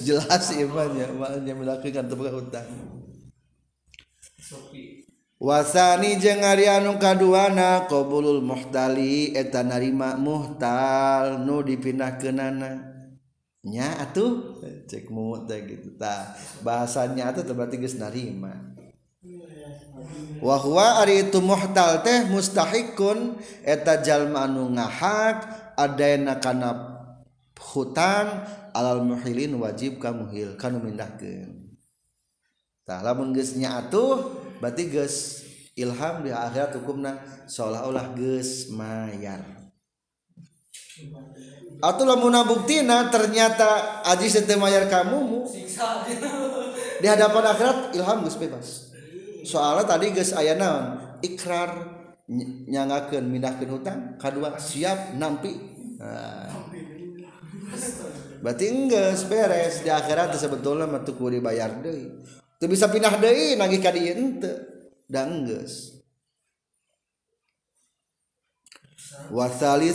jelas 0.05 0.45
melakukanang 0.53 2.69
Wasanijeng 5.39 6.43
Ariyan 6.43 6.83
kaduana 6.99 7.87
qbulul 7.87 8.43
mohtali 8.43 9.31
etanrima 9.39 10.19
muhtal 10.19 11.39
nu 11.47 11.63
dipinkenana 11.63 12.98
nya 13.69 14.01
atuh 14.01 14.57
cek 14.89 15.13
mumut 15.13 15.45
teh 15.45 15.61
gitu 15.69 15.93
ta 16.01 16.33
bahasanya 16.65 17.31
atuh 17.31 17.45
berarti 17.53 17.77
geus 17.77 18.01
narima 18.01 18.73
wa 20.41 20.57
huwa 20.57 21.05
ari 21.05 21.29
itu 21.29 21.39
muhtal 21.45 22.01
teh 22.01 22.25
mustahikun 22.33 23.37
eta 23.63 24.01
jalma 24.01 24.49
anu 24.49 24.73
ngahak 24.73 25.45
adaina 25.77 26.41
kana 26.41 26.97
hutang 27.55 28.49
alal 28.73 29.05
muhilin 29.05 29.53
wajib 29.61 30.01
ka 30.01 30.09
muhil 30.17 30.57
kanu 30.57 30.81
mindahkeun 30.81 31.77
tah 32.89 33.05
lamun 33.05 33.37
geus 33.37 33.53
nya 33.61 33.85
atuh 33.85 34.33
berarti 34.65 34.89
geus 34.89 35.45
ilham 35.77 36.25
di 36.25 36.33
akhirat 36.33 36.73
hukumna 36.81 37.21
seolah-olah 37.45 38.17
geus 38.17 38.73
mayar 38.73 39.45
ataulah 41.79 42.19
munabuktina 42.19 43.07
ternyata 43.11 44.03
Aji 44.03 44.27
sete 44.29 44.59
bayyar 44.59 44.91
kamumu 44.91 45.47
di 46.99 47.07
hadrat 47.07 47.95
ilham 47.95 48.19
bebas 48.27 48.91
sot 49.47 49.87
tadi 49.87 50.11
aya 50.13 50.59
6 50.59 51.23
ikrarnyangken 51.23 53.25
minahkan 53.31 53.69
hutang 53.71 53.99
K2 54.19 54.43
siap 54.59 55.15
nampi 55.15 55.55
batin 58.43 58.91
perrees 59.31 59.83
dikhirat 59.87 60.35
sebetulan 60.35 60.91
untuk 60.91 61.19
di 61.31 61.39
bayar 61.39 61.79
De 62.59 62.67
bisa 62.67 62.91
pindah 62.91 63.15
dan 65.07 65.29
wasaliu 69.29 69.93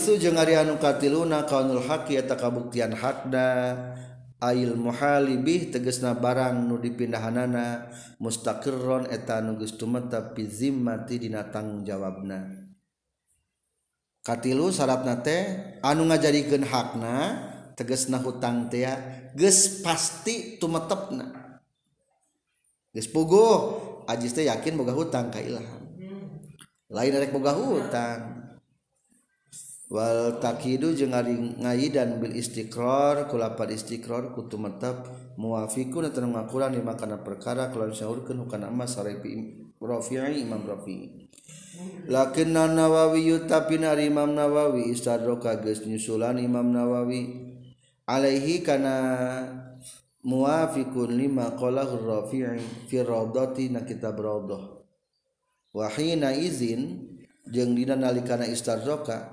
katiluna 0.77 1.45
kau 1.47 1.63
haqi 1.79 2.19
kabuktianda 2.27 3.49
a 4.43 4.49
muhalibih 4.75 5.71
teges 5.71 6.03
na 6.03 6.11
barang 6.11 6.67
nu 6.67 6.75
dipindahanana 6.77 7.87
mustaron 8.19 9.07
eteta 9.07 9.39
nu 9.39 9.55
tuap 9.63 10.35
pizi 10.35 10.67
matidinanataang 10.75 11.87
jawab 11.87 12.27
na 12.27 12.39
sanate 14.27 15.37
anu 15.79 16.03
nga 16.11 16.17
jadi 16.19 16.39
gen 16.45 16.67
hakna 16.67 17.15
teges 17.79 18.11
na 18.11 18.19
hutang 18.19 18.67
ges 19.33 19.79
pasti 19.79 20.59
tumetp 20.59 21.09
aji 24.03 24.27
yakinga 24.35 24.91
hutang 24.93 25.31
ka 25.31 25.39
lainrek 26.93 27.33
muga 27.33 27.57
huang 27.57 27.89
wal 29.93 30.41
takidu 30.41 30.89
jeung 30.97 31.13
ari 31.13 31.93
dan 31.93 32.17
bil 32.17 32.33
istiqrar 32.33 33.29
pada 33.29 33.69
istiqrar 33.69 34.33
kutu 34.33 34.57
metep 34.57 35.05
muwafiqun 35.37 36.09
tanung 36.09 36.33
ngakuran 36.33 36.73
lima 36.73 36.97
kana 36.97 37.21
perkara 37.21 37.69
kalau 37.69 37.93
sahurkeun 37.93 38.41
hukana 38.41 38.73
emas 38.73 38.97
sarepi 38.97 39.53
Rafi'i 39.77 40.41
Imam 40.41 40.65
Rafi'i 40.65 41.29
lakinna 42.09 42.65
Nawawi 42.73 43.45
tapi 43.45 43.77
nari 43.77 44.09
Imam 44.09 44.33
Nawawi 44.33 44.89
istadroka 44.89 45.61
geus 45.61 45.85
nyusulan 45.85 46.41
Imam 46.41 46.73
Nawawi 46.73 47.53
alaihi 48.09 48.65
kana 48.65 48.95
muwafiqun 50.25 51.13
lima 51.21 51.53
qala 51.53 51.85
Rafi'i 51.85 52.89
fi 52.89 52.97
raudhati 52.97 53.69
na 53.69 53.85
kitab 53.85 54.17
raudhah 54.17 54.73
wa 55.69 55.85
hina 55.93 56.33
izin 56.33 57.13
jeung 57.45 57.77
dina 57.77 57.93
nalikana 57.93 58.49
istadroka 58.49 59.32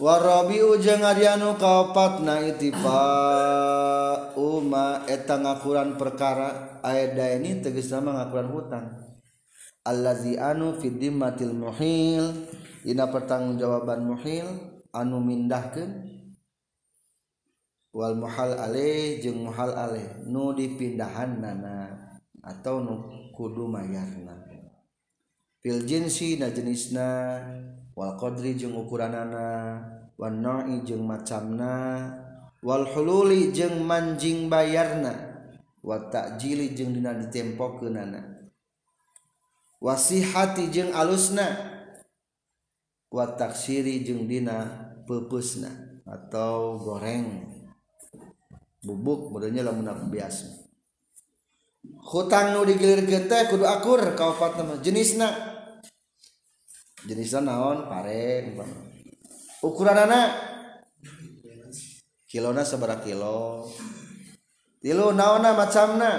waru 0.00 0.48
kaupat 1.58 2.12
na 2.26 2.34
Uma 4.34 5.06
etang 5.06 5.46
ngaran 5.46 5.94
perkara 5.94 6.80
Ada 6.82 7.38
ini 7.38 7.62
teges 7.62 7.94
nama 7.94 8.18
ngakuran 8.22 8.46
hutang 8.50 8.86
Allahzi 9.84 10.38
anu 10.40 10.80
fimohil 10.80 12.24
inna 12.88 13.04
pertanggungjawaaban 13.12 14.00
mohil 14.08 14.48
anu 14.96 15.20
minahkanwal 15.20 18.16
mahal 18.16 18.56
je 19.20 19.28
mahal 19.28 19.92
nudipindahan 20.24 21.36
nana 21.36 22.00
atau 22.40 22.80
nu 22.80 22.94
kudu 23.36 23.68
mayyarnapiljinsi 23.68 26.40
najenisnah 26.40 27.73
Wal 27.94 28.18
Qdri 28.18 28.58
jeng 28.58 28.74
ukuran 28.74 29.14
nananoijeng 29.14 30.98
macamnawaluli 30.98 33.54
jeng 33.54 33.86
manjing 33.86 34.50
bayarna 34.50 35.14
watakli 35.78 36.74
jeng 36.74 36.90
dina 36.90 37.14
ditempo 37.14 37.78
ke 37.78 37.86
nana 37.86 38.34
Wasih 39.78 40.26
hati 40.32 40.72
jeng 40.74 40.90
alusna 40.90 41.54
buat 43.12 43.38
taksiri 43.38 44.02
jeng 44.02 44.26
Di 44.26 44.42
pepusna 45.06 46.02
atau 46.02 46.74
goreng 46.74 47.46
bubuknyalah 48.82 49.70
mu 49.70 49.86
hutangmu 52.10 52.64
digelir 52.66 53.04
gette 53.06 53.52
kudukur 53.54 54.02
kaufat 54.18 54.58
jenisnah 54.82 55.53
jenisnya 57.04 57.44
naon 57.44 57.84
pare 57.84 58.48
ukuran 59.60 60.08
anak 60.08 60.28
kilona 62.26 62.64
sebera 62.64 62.96
kilo 63.04 63.68
kilo 64.80 65.12
naona 65.12 65.52
macamna 65.52 66.12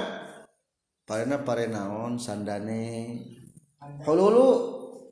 naon 1.70 2.14
sandaneulu 2.22 4.48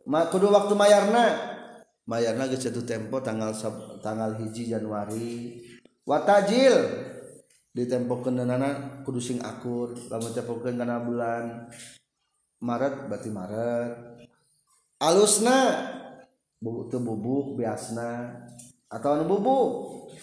kedua 0.06 0.50
waktu 0.54 0.74
mayarna 0.78 1.24
mayyarna 2.06 2.45
gecetu 2.54 2.86
tempo 2.86 3.18
tanggal 3.24 3.54
tanggal 4.02 4.36
hiji 4.41 4.68
Januari 4.70 5.58
watajil 6.06 6.76
diemp 7.74 8.14
Kenanaana 8.22 9.02
Kuduing 9.02 9.40
aku 9.41 9.95
kamu 10.06 10.30
kenna 10.62 11.02
bulan 11.02 11.66
Maret 12.62 13.10
bat 13.10 13.26
Maret 13.26 14.12
usna 15.11 15.91
bu 16.63 16.88
bubuk 16.88 17.59
beasna 17.59 18.39
atau 18.88 19.19
bubuk 19.27 19.71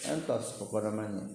entospoko 0.08 0.80
ramannya 0.80 1.28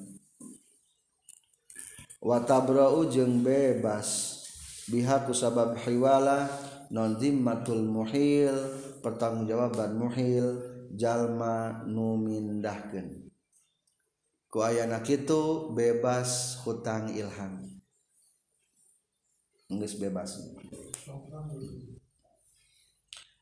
watta 2.25 2.65
Brou 2.65 3.05
jeung 3.05 3.45
bebas 3.45 4.41
bihakku 4.89 5.37
sababaiwala 5.37 6.49
nonnzimatul 6.89 7.85
Muhil 7.85 8.55
pertanggungjawaban 9.05 9.93
Muhil 9.93 10.45
jalma 10.97 11.85
numminahkan 11.85 13.29
keayaak 14.49 15.05
itu 15.05 15.69
bebas 15.77 16.57
hutang 16.65 17.13
Ilham 17.13 17.61
nungis 19.69 19.93
bebas 20.01 20.41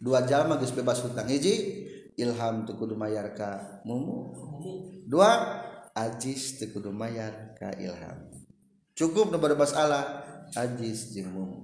dua 0.00 0.24
jalan 0.24 0.56
magis 0.56 0.72
bebas 0.72 1.04
hutang 1.04 1.28
hiji 1.28 1.84
ilham 2.16 2.64
teu 2.64 2.78
mayar 2.96 3.34
ka 3.36 3.82
mumu 3.84 4.32
dua 5.04 5.60
ajis 5.92 6.56
teu 6.62 6.80
mayar 6.94 7.52
ka 7.58 7.74
ilham 7.76 8.30
cukup 8.96 9.28
nomor 9.28 9.52
masalah 9.58 10.24
ajis 10.56 11.12
jeng 11.12 11.28
mumu 11.34 11.60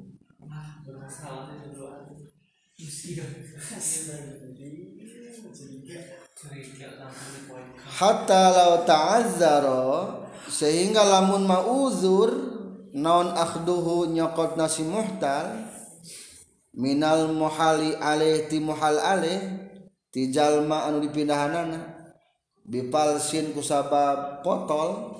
hatta 7.98 8.42
law 8.54 8.72
ta'azzaro 8.84 9.86
sehingga 10.48 11.02
lamun 11.04 11.44
mauzur 11.48 12.30
non 12.96 13.34
akhduhu 13.36 14.08
nyokot 14.14 14.54
nasi 14.56 14.84
muhtal 14.84 15.77
Minal 16.78 17.34
mohali 17.34 17.90
Ale 17.98 18.46
Timhal 18.46 19.02
tijallmaan 20.14 21.02
dipindahanan 21.02 21.74
dipalsin 22.64 23.50
kusaba 23.50 24.38
potol 24.46 25.18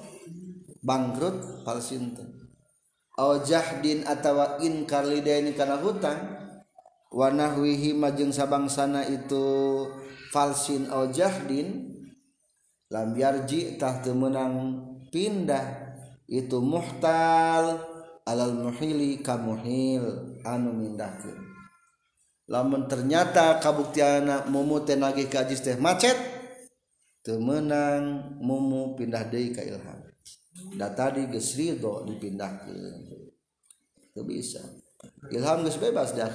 bangkrut 0.87 1.67
falsin 1.67 2.15
ojahdin 3.19 4.07
atau 4.07 4.63
inkar 4.63 5.03
ini 5.11 5.51
karena 5.59 5.83
hutang 5.83 6.21
warna 7.11 7.51
Wihi 7.59 7.91
majeng 7.91 8.31
sabangsana 8.31 9.11
itu 9.11 9.83
falsin 10.31 10.87
Ojahdin 10.87 11.91
la 12.87 13.03
biarjitahtu 13.11 14.15
menang 14.15 14.79
pindah 15.11 15.99
itu 16.31 16.63
muhtal 16.63 17.83
alalmuhili 18.25 19.21
kamuhil 19.27 20.39
anumindah 20.47 21.13
la 22.49 22.65
ternyata 22.89 23.61
kabuktianak 23.61 24.49
mumutih 24.49 24.97
kaj 25.29 25.53
teh 25.53 25.77
macet 25.77 26.17
temmenang 27.21 28.33
mumu 28.41 28.97
pindah 28.97 29.29
deika 29.29 29.61
ilhamnda 29.61 30.89
tadi 30.97 31.29
Riho 31.29 31.93
dipindah 32.09 32.65
bisa 34.25 34.65
ilham 35.29 35.61
bebaskhirat 35.63 36.35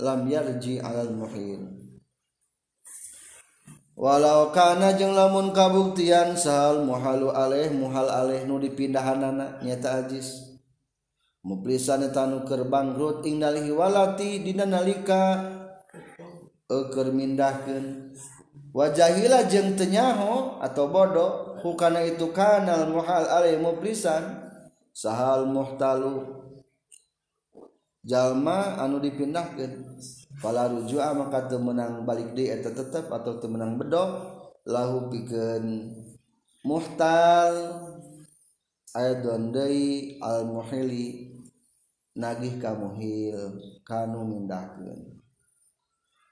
la 0.00 0.12
walau 3.94 4.40
karena 4.50 4.88
jeng 4.96 5.12
lamun 5.14 5.52
kabuktian 5.54 6.34
sahal 6.40 6.82
muhalu 6.88 7.30
Ale 7.30 7.68
muhal 7.70 8.08
alehnu 8.10 8.58
dipinhan 8.58 9.20
anaknya 9.22 9.76
tadi 9.78 10.18
maupriisan 11.44 12.02
tanu 12.10 12.42
Kerbangkgro 12.48 13.20
tinggalhiwalati 13.20 14.40
Dilika 14.42 15.22
ekermindaahkan 16.64 17.84
wajahilah 18.72 19.44
jeng 19.46 19.76
tenyaho 19.76 20.58
atau 20.64 20.88
bodoh 20.88 21.60
bukan 21.60 22.00
itu 22.08 22.32
kanal 22.32 22.88
muhal 22.88 23.28
maulisan 23.60 24.40
sahal 24.96 25.44
muhtalu 25.44 26.24
jalma 28.08 28.80
anu 28.80 28.96
dipindahkan 28.98 29.92
pala 30.40 30.72
ruju 30.72 30.96
maka 30.98 31.44
temmenang 31.46 32.08
balik 32.08 32.32
dia 32.32 32.56
ter 32.58 32.72
tetap 32.72 33.12
atau 33.12 33.36
temenang 33.36 33.76
bedo 33.76 34.24
lahu 34.64 35.12
piken 35.12 35.92
muhtal 36.64 37.52
aya 38.96 39.14
doni 39.20 40.16
almuheli 40.20 41.33
nagih 42.14 42.62
kamu 42.62 42.94
H 42.94 43.00
kamu 43.82 44.18
mindahkan 44.22 44.94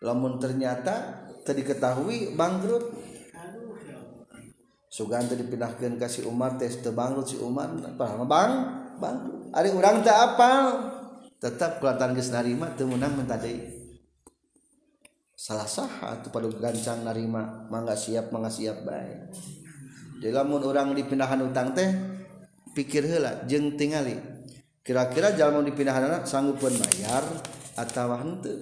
lamun 0.02 0.38
ternyata 0.38 1.26
tadi 1.42 1.62
diketahui 1.66 2.38
bangkrut 2.38 2.86
sugan 4.94 5.26
dipinahkan 5.26 5.98
kasih 5.98 6.30
umat 6.30 6.58
tes 6.62 6.78
terbangkrut 6.86 7.26
si 7.26 7.36
uma 7.42 7.66
Bang 7.98 8.22
apa 8.22 9.58
tetapang 11.42 12.14
salah 15.34 15.66
salah 15.66 16.22
pada 16.30 16.46
gancang 16.62 17.02
narima 17.02 17.66
manga 17.66 17.98
siap 17.98 18.30
man 18.30 18.46
siap 18.46 18.86
baik 18.86 19.34
denganmun 20.22 20.62
orang 20.62 20.94
dipinahan 20.94 21.42
undang 21.42 21.74
teh 21.74 21.90
pikir 22.78 23.02
hela 23.02 23.42
jengting 23.50 23.98
kira-kira 24.82 25.30
jalan 25.38 25.62
dipindahkan 25.62 26.10
anak 26.10 26.24
sanggup 26.26 26.58
pun 26.58 26.74
bayar 26.74 27.22
atau 27.78 28.18
hente 28.18 28.54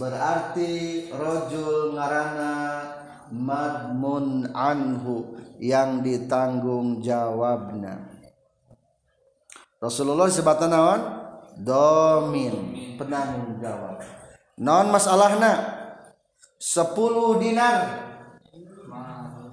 berartirojul 0.00 1.92
ngaranana 1.92 2.88
madmun 3.28 4.48
Anhu 4.56 5.39
yang 5.60 6.00
ditanggung 6.00 7.04
jawabna 7.04 8.00
Rasulullah 9.76 10.32
sebatan 10.32 10.72
naon 10.72 11.00
domin 11.60 12.56
penanggung 12.96 13.60
jawab 13.60 14.00
non 14.64 14.88
masalahna 14.88 15.52
sepuluh 16.56 17.36
dinar 17.36 18.00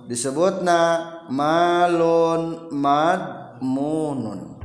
disebutna 0.08 0.80
malun 1.28 2.72
madmunun 2.72 4.56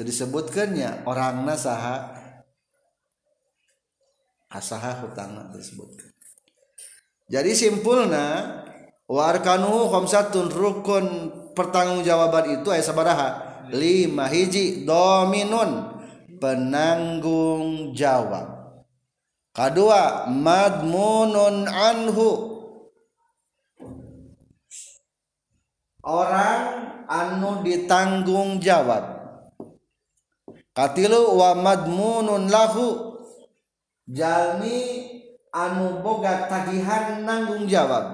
disebutkannya 0.00 1.04
orangnya 1.04 1.56
saha 1.60 1.96
asaha 4.48 5.04
hutangna 5.04 5.50
disebutkan 5.52 6.07
jadi 7.28 7.52
simpulna 7.52 8.58
warkanu 9.04 9.92
khamsatun 9.92 10.48
rukun 10.48 11.06
pertanggungjawaban 11.52 12.58
itu 12.60 12.72
ayat 12.72 12.88
sabaraha 12.88 13.28
lima 13.68 14.24
hiji 14.32 14.88
dominun 14.88 15.92
penanggung 16.40 17.92
jawab 17.92 18.74
kedua 19.52 20.24
madmunun 20.32 21.68
anhu 21.68 22.30
orang 26.00 27.04
anu 27.12 27.60
ditanggung 27.60 28.56
jawab 28.64 29.04
katilu 30.72 31.36
wa 31.36 31.52
madmunun 31.52 32.48
lahu 32.48 33.20
jalmi 34.08 35.17
anu 35.66 35.98
boga 36.04 36.46
tagihan 36.46 37.26
nanggung 37.26 37.66
jawab 37.66 38.06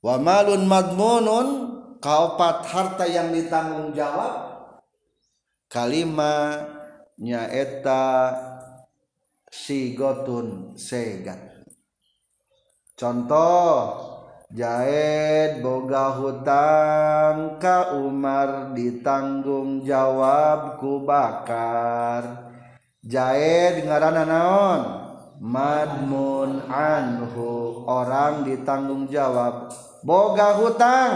wa 0.00 0.14
malun 0.16 0.64
madmunun 0.64 1.48
kaopat 2.00 2.64
harta 2.64 3.04
yang 3.04 3.34
ditanggung 3.34 3.92
jawab 3.92 4.64
kalima 5.68 6.56
nyaeta 7.18 8.06
sigotun 9.50 10.78
segat 10.78 11.66
contoh 12.94 14.06
Jaed 14.50 15.62
boga 15.62 16.10
hutang 16.18 17.62
ka 17.62 17.94
Umar 17.94 18.74
ditanggung 18.74 19.86
jawab 19.86 20.74
ku 20.82 21.06
Bakar 21.06 22.50
Jaed 22.98 23.86
ngaranana 23.86 24.26
naon 24.26 24.80
madmun 25.40 26.68
Anhu 26.68 27.82
orang 27.88 28.44
ditanggung 28.44 29.08
jawab 29.08 29.72
Boga 30.04 30.60
hutang 30.60 31.12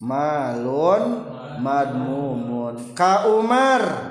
malun 0.00 1.20
madmun 1.60 2.96
kau 2.96 3.44
Umar 3.44 4.08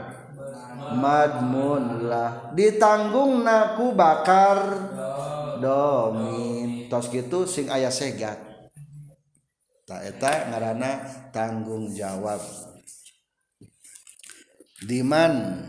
Mamunlah 0.90 2.50
ditanggung 2.58 3.46
naku 3.46 3.94
bakar 3.94 4.74
doos 5.62 7.06
gitu 7.14 7.46
sing 7.46 7.70
ayah 7.70 7.94
segat 7.94 8.42
ngaana 10.50 11.30
tanggung 11.30 11.94
jawab 11.94 12.42
diman 14.90 15.62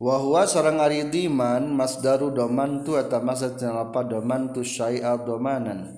wahwa 0.00 0.48
sarang 0.48 0.80
ari 0.80 1.04
diman 1.12 1.76
masdaru 1.76 2.32
doman 2.32 2.80
tu 2.88 2.96
atau 2.96 3.20
masad 3.20 3.60
nalapa 3.60 4.00
doman 4.08 4.48
tu 4.48 4.64
syai'a 4.64 5.20
domanan 5.28 5.92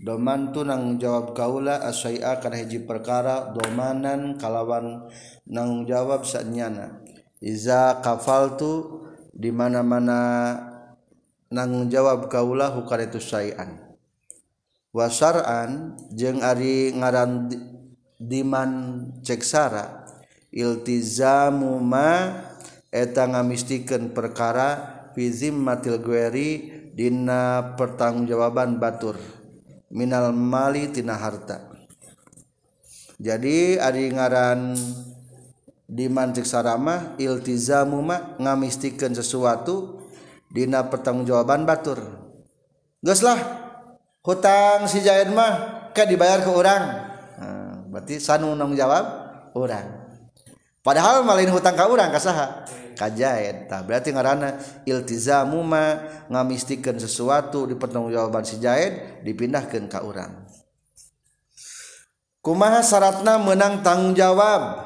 doman 0.00 0.56
tu 0.56 0.64
nang 0.64 0.96
jawab 0.96 1.36
kaula 1.36 1.84
asyai'a 1.84 2.40
kana 2.40 2.56
hiji 2.56 2.88
perkara 2.88 3.52
domanan 3.52 4.40
kalawan 4.40 5.04
nang 5.44 5.84
jawab 5.84 6.24
sanyana 6.24 7.04
iza 7.44 8.00
kafaltu 8.00 9.04
di 9.36 9.52
mana-mana 9.52 10.16
nang 11.52 11.92
jawab 11.92 12.32
kaula 12.32 12.72
hukar 12.72 13.04
itu 13.04 13.20
syai'an 13.20 13.84
wasaran 14.96 15.92
jeng 16.16 16.40
ari 16.40 16.96
ngaran 16.96 17.52
diman 18.16 19.04
ceksara 19.20 20.08
iltizamu 20.48 21.76
ma 21.84 22.10
ngamistikan 22.92 24.12
perkara 24.12 25.00
vizim 25.16 25.56
Matil 25.56 25.96
Gury 25.98 26.50
Dina 26.92 27.72
pertanggungjawaban 27.80 28.76
Batur 28.76 29.16
Minal 29.88 30.32
Malitina 30.36 31.16
harta 31.16 31.72
jadi 33.22 33.78
Ariingaran 33.80 34.74
dimantik 35.88 36.42
Saramah 36.44 37.16
iltiza 37.22 37.86
Mumak 37.88 38.36
ngamistikan 38.42 39.14
sesuatu 39.16 40.04
Dina 40.52 40.84
Pertanggungjawaban 40.88 41.62
Batur 41.64 41.96
Gulah 43.00 43.40
hutang 44.24 44.84
si 44.88 45.00
Jain 45.04 45.32
mah 45.32 45.88
kayakk 45.96 46.10
dibayar 46.12 46.38
ke 46.44 46.50
orang 46.52 46.82
berarti 47.92 48.16
sanunng 48.20 48.72
jawab 48.76 49.04
orang 49.58 50.01
Pahal 50.82 51.22
malin 51.22 51.46
hutang 51.46 51.78
kauuran 51.78 52.10
kasaha 52.10 52.66
kajah 52.98 53.38
berarti 53.86 54.10
ngaana 54.10 54.82
iltiza 54.82 55.46
muma 55.46 56.02
ngamistikan 56.26 56.98
sesuatu 56.98 57.70
di 57.70 57.78
peranggung 57.78 58.10
jawwaaban 58.10 58.42
sijahid 58.42 59.22
dipinahkan 59.22 59.86
kauuran 59.86 60.42
kumaha 62.42 62.82
sayaratna 62.82 63.38
menang 63.46 63.86
tanggung 63.86 64.18
jawab 64.18 64.82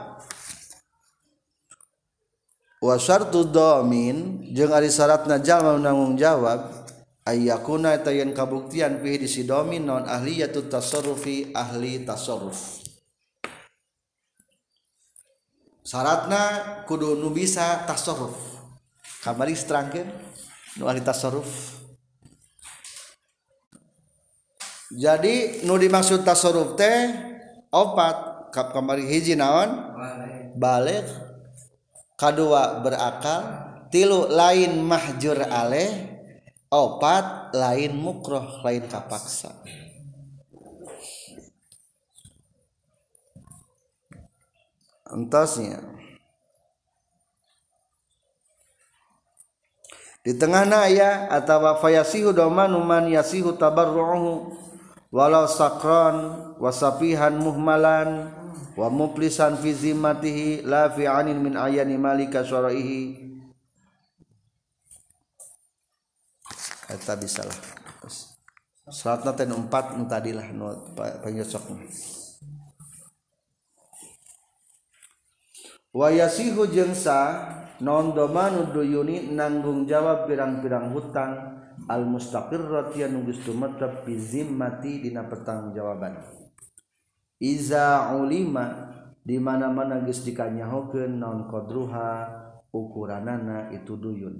wastu 2.84 3.48
do 3.48 3.80
jeung 4.52 4.72
Ari 4.76 4.92
saratna 4.92 5.40
jangan 5.40 5.80
menanggung 5.80 6.20
jawab 6.20 6.92
ayayakuna 7.24 8.04
kabuktian 8.36 9.00
non 9.80 10.04
ahli 10.04 10.44
yafi 10.44 11.36
ahli 11.56 11.92
tasaruf 12.04 12.84
Saltna 15.86 16.42
Kudu 16.82 17.14
Nubia 17.14 17.86
kasruf 17.86 18.34
Kamari 19.22 19.54
Straket 19.54 20.10
jadi 24.86 25.64
nudi 25.66 25.88
maksud 25.88 26.20
tasaruf 26.20 26.76
opat 27.72 28.16
kap 28.52 28.76
kamari 28.76 29.08
hijjinawan 29.08 29.70
ba 30.60 30.84
kadua 32.20 32.84
berakal 32.84 33.40
tilu 33.88 34.28
lain 34.28 34.84
mahjur 34.84 35.40
Ale 35.48 36.12
opat 36.68 37.56
lain 37.56 37.96
mukro 37.96 38.60
lain 38.60 38.84
kapaksa. 38.84 39.64
entasnya 45.16 45.80
di 50.20 50.36
tengah 50.36 50.68
naya 50.68 51.32
atau 51.32 51.80
fayasihu 51.80 52.36
doman 52.36 52.76
uman 52.76 53.08
yasihu 53.08 53.56
tabarruhu 53.56 54.52
walau 55.08 55.48
sakron 55.48 56.52
wasapihan 56.60 57.32
muhmalan 57.32 58.28
wa 58.76 58.92
muplisan 58.92 59.56
fi 59.56 59.72
zimmatihi 59.72 60.60
la 60.68 60.92
fi 60.92 61.08
anin 61.08 61.40
min 61.40 61.56
ayani 61.56 61.96
malika 61.96 62.44
syaraihi 62.44 63.24
kata 66.92 67.16
bisalah 67.16 67.56
salatna 68.92 69.32
naten 69.34 69.48
empat 69.50 69.96
entadilah 69.98 70.44
panggil 71.18 71.46
nu 71.72 71.82
wayasihu 75.96 76.68
jengsa 76.68 77.18
non 77.80 78.12
domanu 78.12 78.68
duyuni 78.68 79.32
nanggung 79.32 79.88
jawab 79.88 80.28
pirang-pirang 80.28 80.92
hutang 80.92 81.64
al 81.88 82.04
mustaqirrati 82.04 83.08
anu 83.08 83.24
geus 83.24 83.40
tumetep 83.48 84.04
bi 84.04 84.16
mati 84.44 85.00
dina 85.08 85.24
jawaban 85.72 86.20
iza 87.40 88.12
ulima 88.12 88.92
di 89.24 89.40
mana-mana 89.40 90.04
geus 90.04 90.20
dikanyahokeun 90.20 91.16
non 91.16 91.48
kodruha 91.48 92.10
ukuranana 92.68 93.72
itu 93.72 93.96
duyun 93.96 94.36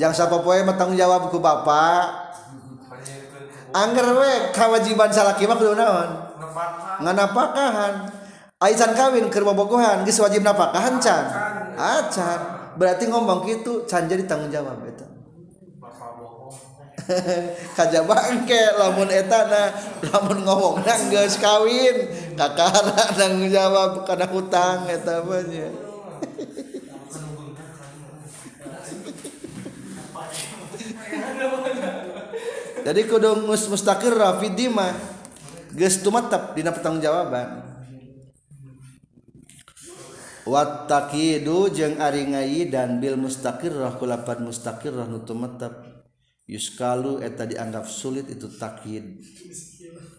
jangan 0.00 0.64
matanggung 0.66 0.96
jawabku 0.98 1.36
Bapak 1.38 2.27
aner 3.74 4.06
wekkhawajiban 4.16 5.10
salahkimak 5.12 5.60
Luonapa 5.60 7.42
kahan 7.54 7.94
san 8.74 8.92
kawin 8.96 9.28
kebobogohan 9.28 10.02
di 10.02 10.12
wajib 10.14 10.42
napak 10.42 10.72
kahan 10.74 10.96
Can 10.98 11.22
acak 11.78 12.24
ah, 12.26 12.38
berarti 12.74 13.06
ngomong 13.06 13.46
gitu 13.46 13.86
Canjar 13.86 14.18
di 14.18 14.26
tanggung 14.26 14.50
jawab 14.50 14.82
lamun 18.78 19.08
et 19.08 19.32
la 19.32 19.64
ngomong 20.12 20.74
kawin 21.40 21.96
kakak 22.36 23.16
tanggung 23.16 23.48
jawab 23.48 24.00
bukan 24.02 24.22
hutangnyahe 24.28 25.66
jadi 32.88 33.04
kudu 33.04 33.44
mustaqirra 33.44 34.40
fi 34.40 34.48
dima 34.56 34.96
geus 35.76 36.00
tumetep 36.00 36.56
dina 36.56 36.72
pertanggungjawaban 36.72 37.68
wattaqidu 40.48 41.68
jeung 41.68 42.00
ari 42.00 42.64
dan 42.72 42.96
bil 42.96 43.20
mustaqirrah 43.20 44.00
kulapan 44.00 44.40
mustaqirrah 44.48 45.04
nu 45.04 45.20
tumetep 45.20 45.84
yuskalu 46.48 47.20
eta 47.20 47.44
dianggap 47.44 47.84
sulit 47.84 48.24
itu 48.32 48.48
takid 48.56 49.20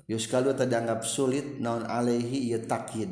yuskalu 0.05 0.53
eta 0.53 0.69
dianggap 0.69 1.01
sulit 1.01 1.57
naon 1.57 1.89
alaihi 1.89 2.53
ieu 2.53 2.61
takid 2.69 3.09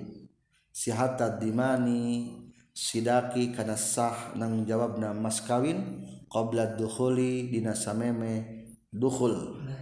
sihatat 0.70 1.42
dimani 1.42 2.30
sidaki 2.78 3.58
karena 3.58 3.74
sah 3.74 4.38
nang 4.38 4.70
jawabna 4.70 5.18
mas 5.18 5.42
kawin 5.42 6.06
qabla 6.30 6.78
dukhuli 6.78 7.50
dina 7.50 7.74
sameme 7.74 8.57
dukhul 8.98 9.54
nah. 9.64 9.82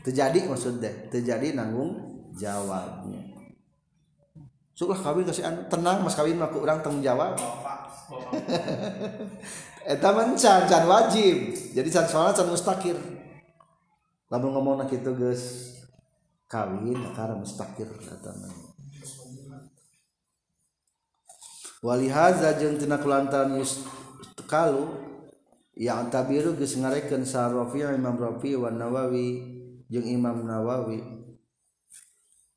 terjadi 0.01 0.49
musud 0.49 0.81
deh 0.83 1.13
terjadi 1.13 1.53
nanggung 1.55 1.95
jawabnya 2.35 3.30
Sulah 4.81 4.97
kawin 4.97 5.29
kasih 5.29 5.45
anu 5.45 5.61
tenang 5.69 6.01
mas 6.01 6.17
kawin 6.17 6.41
mah 6.41 6.49
orang 6.49 6.81
tanggung 6.81 7.05
jawab. 7.05 7.37
Eta 9.85 10.09
mencan, 10.17 10.65
can 10.65 10.89
wajib. 10.89 11.53
Jadi 11.77 11.89
can 11.93 12.09
soalnya 12.09 12.33
can 12.41 12.49
mustakir. 12.49 12.97
Lalu 14.33 14.47
ngomong 14.57 14.81
nak 14.81 14.89
itu 14.89 15.13
guys 15.13 15.45
kawin 16.49 16.97
karena 17.13 17.37
mustakir 17.37 17.93
eta 17.93 18.33
man. 18.41 18.53
Walihaza 21.85 22.57
jeung 22.57 22.81
tina 22.81 22.97
kulantaran 23.05 23.61
kalu 24.49 24.85
yang 25.77 26.09
tabiru 26.09 26.57
geus 26.57 26.75
ngarekeun 26.81 27.23
sa 27.29 27.53
Rafi 27.53 27.85
Imam 27.87 28.17
Rafi 28.17 28.57
Wan 28.57 28.81
Nawawi 28.81 29.45
jeung 29.93 30.03
Imam 30.09 30.43
Nawawi 30.49 31.20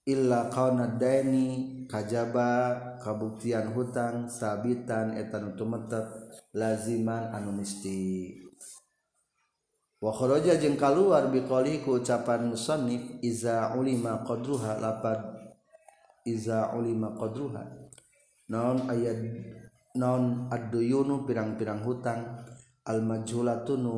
I 0.04 0.20
kauini 0.52 1.88
kajba 1.88 2.50
kabuktian 3.00 3.72
hutang 3.72 4.28
sabin 4.28 4.84
etan 5.16 5.56
utumep 5.56 5.88
laziman 6.52 7.32
anunistik 7.32 8.36
waja 10.04 10.60
jengngka 10.60 10.92
luar 10.92 11.32
bikoiku 11.32 12.04
ucapan 12.04 12.52
musonnik 12.52 13.24
Iza 13.24 13.72
ulima 13.80 14.28
qdruha 14.28 14.84
lapan 14.84 15.40
Iza 16.28 16.76
ulima 16.76 17.16
qdruha 17.16 17.64
namun 18.52 18.84
ayat 18.92 19.24
non 19.96 20.52
adduyunu 20.52 21.24
pirang-pirang 21.24 21.80
hutang 21.80 22.44
Almadjulaunu 22.84 23.96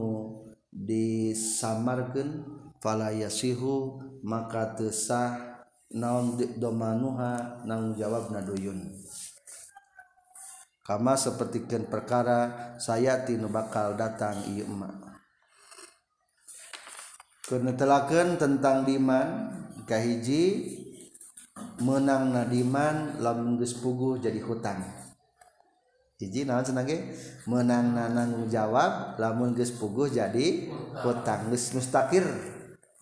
dis 0.69 1.57
Samargen 1.57 2.45
falashihu 2.77 4.05
makatesah 4.21 5.54
naon 5.93 6.37
domanuha 6.57 7.61
nang 7.69 7.93
jawab 7.93 8.33
naduyun 8.33 8.89
kama 10.81 11.13
sepertikan 11.13 11.85
perkara 11.85 12.73
saya 12.81 13.21
tinu 13.25 13.49
bakal 13.53 13.93
datang 13.93 14.33
iya 14.49 14.65
emak 14.65 14.97
telakan 17.77 18.37
tentang 18.41 18.81
diman 18.89 19.27
kahiji 19.85 20.73
menang 21.85 22.33
nadiman 22.33 23.21
lamun 23.21 23.61
geus 23.61 23.77
puguh 23.77 24.17
jadi 24.17 24.41
hutang 24.41 24.81
hiji 26.17 26.49
naon 26.49 26.65
cenah 26.65 26.81
ge 26.81 27.13
menang 27.45 27.93
nanang 27.93 28.49
jawab 28.49 29.21
lamun 29.21 29.53
geus 29.53 29.69
puguh 29.77 30.09
jadi 30.09 30.65
hutang 31.05 31.53
geus 31.53 31.77
mustakir 31.77 32.25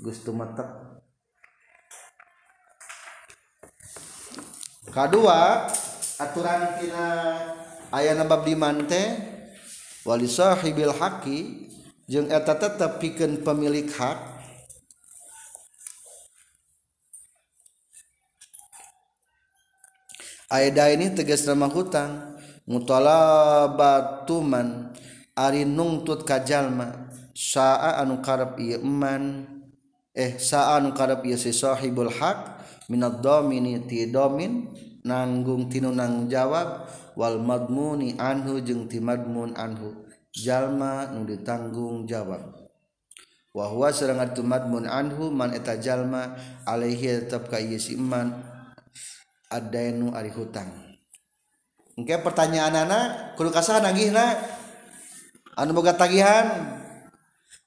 geus 0.03 0.19
tumetek 0.27 0.82
2 4.93 6.21
aturan 6.21 6.61
ki 6.77 6.93
ayah 7.89 8.13
nabab 8.13 8.45
dimante 8.45 9.25
Walhibil 10.05 10.93
Haqi 10.93 11.65
tetap 12.05 13.01
pi 13.01 13.09
pemilik 13.17 13.89
hak 13.89 14.19
Ada 20.53 20.93
ini 20.93 21.09
teges 21.17 21.49
nama 21.49 21.65
hutang 21.73 22.37
muta 22.69 23.01
battuman 23.73 24.93
Ariungtut 25.33 26.21
kajjallma 26.21 27.09
anuman 27.97 29.23
eh 30.13 30.37
sahibul 30.37 32.13
Haqi 32.13 32.52
do 32.89 33.37
ini 33.51 33.79
timin 33.87 34.67
nanggung 35.03 35.67
tin 35.71 35.87
na 35.95 36.07
jawabwal 36.27 37.39
magmun 37.39 38.03
Anhumunulma 38.19 39.63
ditanggung 41.29 42.07
jawabwah 42.07 43.91
serulmaang 43.95 45.51
pertanyaan 52.23 52.75
anak 52.75 53.03
kekasan 53.39 53.85
anga 53.87 54.37
tagihan 55.95 56.45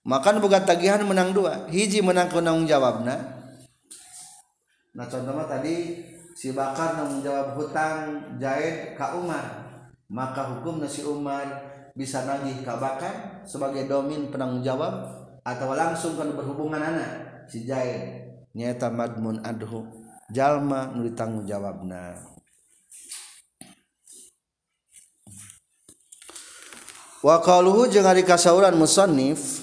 makan 0.06 0.38
bega 0.42 0.60
tagihan 0.66 1.02
menang 1.08 1.30
dua 1.32 1.52
hiji 1.72 2.00
menanganggung 2.04 2.66
jawab 2.68 2.96
Nah 3.06 3.35
nah 4.96 5.04
contohnya 5.04 5.44
tadi 5.44 6.00
si 6.32 6.56
Bakar 6.56 7.04
menjawab 7.04 7.52
hutang 7.60 7.94
Zaid 8.40 8.96
ke 8.96 9.06
Umar 9.12 9.44
maka 10.08 10.56
hukum 10.56 10.80
nasi 10.80 11.04
Umar 11.04 11.44
bisa 11.92 12.24
nagih 12.24 12.64
ke 12.64 12.74
Bakar 12.80 13.44
sebagai 13.44 13.84
domin 13.84 14.32
penanggung 14.32 14.64
jawab 14.64 15.04
atau 15.44 15.76
langsung 15.76 16.16
kan 16.16 16.32
berhubungan 16.32 16.80
anak 16.80 17.44
si 17.44 17.68
Zaid 17.68 18.24
nyata 18.56 18.88
madmun 18.88 19.44
adhu 19.44 19.84
jalma 20.32 20.88
nuri 20.96 21.12
tanggung 21.12 21.44
jawabna 21.44 22.16
wa 27.20 27.36
qaluhu 27.44 27.84
jeung 27.92 28.08
ari 28.08 28.24
kasauran 28.24 28.72
musannif 28.72 29.60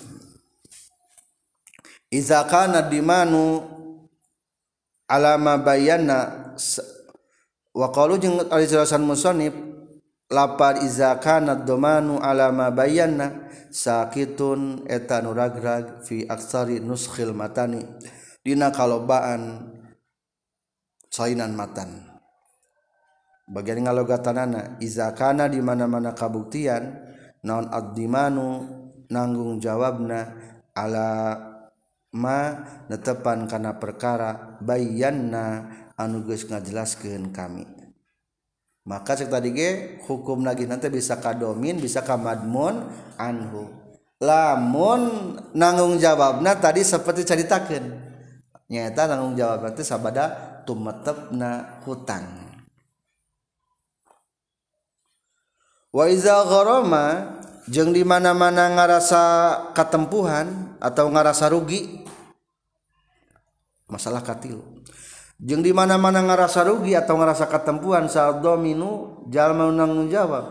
iza 2.14 2.38
kana 2.46 2.86
dimanu 2.86 3.73
bayana 5.62 6.20
wa 7.74 7.90
jelasan 8.64 9.02
musonib 9.06 9.54
lapar 10.30 10.78
izamanu 10.82 12.18
alama 12.18 12.72
bayana 12.74 13.32
sakitun 13.70 14.86
etangrad 14.90 15.62
via 16.06 16.38
nushil 16.82 17.34
matani 17.36 17.86
Dina 18.44 18.72
kalau 18.76 19.08
bahanan 19.08 19.72
mata 21.56 21.88
bagiangaatanana 23.48 24.84
izakana 24.84 25.48
dimana-mana 25.48 26.12
kabuktian 26.12 27.08
naon 27.40 27.72
addimanu 27.72 28.68
nanggung 29.08 29.64
jawabna 29.64 30.36
ala 30.76 31.40
ma 32.14 32.62
netepan 32.88 33.50
karena 33.50 33.76
perkara 33.82 34.56
bayanna 34.62 35.66
Anugus 35.98 36.46
ngajelaskan 36.46 37.34
kami 37.34 37.66
maka 38.86 39.18
cek 39.18 39.34
tadi 39.34 39.50
ge 39.50 39.70
hukum 40.06 40.46
lagi 40.46 40.70
nanti 40.70 40.94
bisa 40.94 41.18
kadomin 41.18 41.82
bisa 41.82 42.06
kamadmun 42.06 42.86
anhu 43.18 43.66
lamun 44.22 45.02
nanggung 45.58 45.98
jawabna 45.98 46.54
tadi 46.62 46.86
seperti 46.86 47.26
ceritakan 47.26 47.86
nyata 48.70 49.10
nanggung 49.10 49.34
jawab 49.40 49.66
nanti 49.66 49.82
sabada 49.82 50.62
tumetepna 50.70 51.82
hutang 51.82 52.28
wa 55.90 56.06
iza 56.06 56.36
gharama 56.46 57.40
jeung 57.72 57.90
di 57.96 58.04
mana-mana 58.04 58.70
ngarasa 58.76 59.24
katempuhan 59.72 60.76
atau 60.84 61.08
ngarasa 61.10 61.48
rugi 61.50 62.03
masalah 63.90 64.24
katil 64.24 64.64
jeung 65.42 65.64
dimana-mana 65.66 66.24
ngerasa 66.24 66.64
rugi 66.68 66.96
atau 66.96 67.20
ngerasa 67.20 67.50
keempuan 67.52 68.08
saat 68.08 68.40
do 68.40 68.54
Dominojallma 68.56 69.72
menanggung 69.74 70.08
jawab 70.08 70.46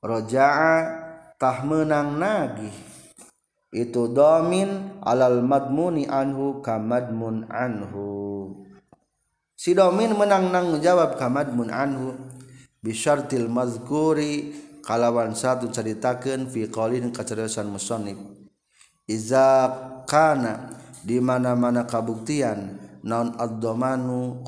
Rojaatah 0.00 1.60
menang 1.68 2.16
na 2.16 2.56
itu 3.70 4.02
do 4.10 4.24
alalmadmunni 5.04 6.08
Anhu 6.10 6.58
kamadmun 6.64 7.46
Anhu 7.52 8.08
si 9.54 9.76
do 9.76 9.86
menang-angnggungjawab 9.94 11.14
kamadmun 11.20 11.68
Anhu 11.70 12.16
bisahartilmazguri 12.82 14.56
kalawan 14.82 15.36
satutakken 15.36 16.48
fikolin 16.50 17.12
kecerdasan 17.14 17.68
musonib 17.68 18.18
Izakana 19.10 20.79
di 21.04 21.20
mana-mana 21.20 21.82
kabuktian 21.88 22.76
nondomanu 23.00 24.44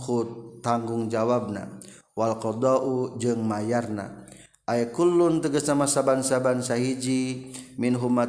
tanggung 0.60 1.08
jawab 1.08 1.48
nawaldo 1.52 3.16
mayyarnaun 3.40 5.34
teges 5.40 5.64
sama 5.68 5.86
saaban-saban 5.88 6.60
saiji 6.60 7.52
Mindoman 7.72 8.28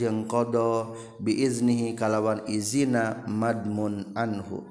je 0.00 0.08
kodo 0.24 0.96
bini 1.20 1.92
kalawan 1.92 2.40
izina 2.48 3.20
madmun 3.28 4.16
Anhu 4.16 4.64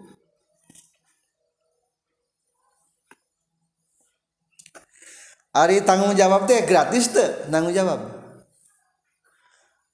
Ari 5.53 5.85
tanggung 5.85 6.17
jawabnya 6.17 6.65
gratis 6.65 7.13
nanggung 7.53 7.77
jawab 7.77 8.01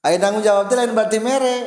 tanggung 0.08 0.40
jawab 0.40 0.72
berarti 0.72 1.20
merek 1.20 1.64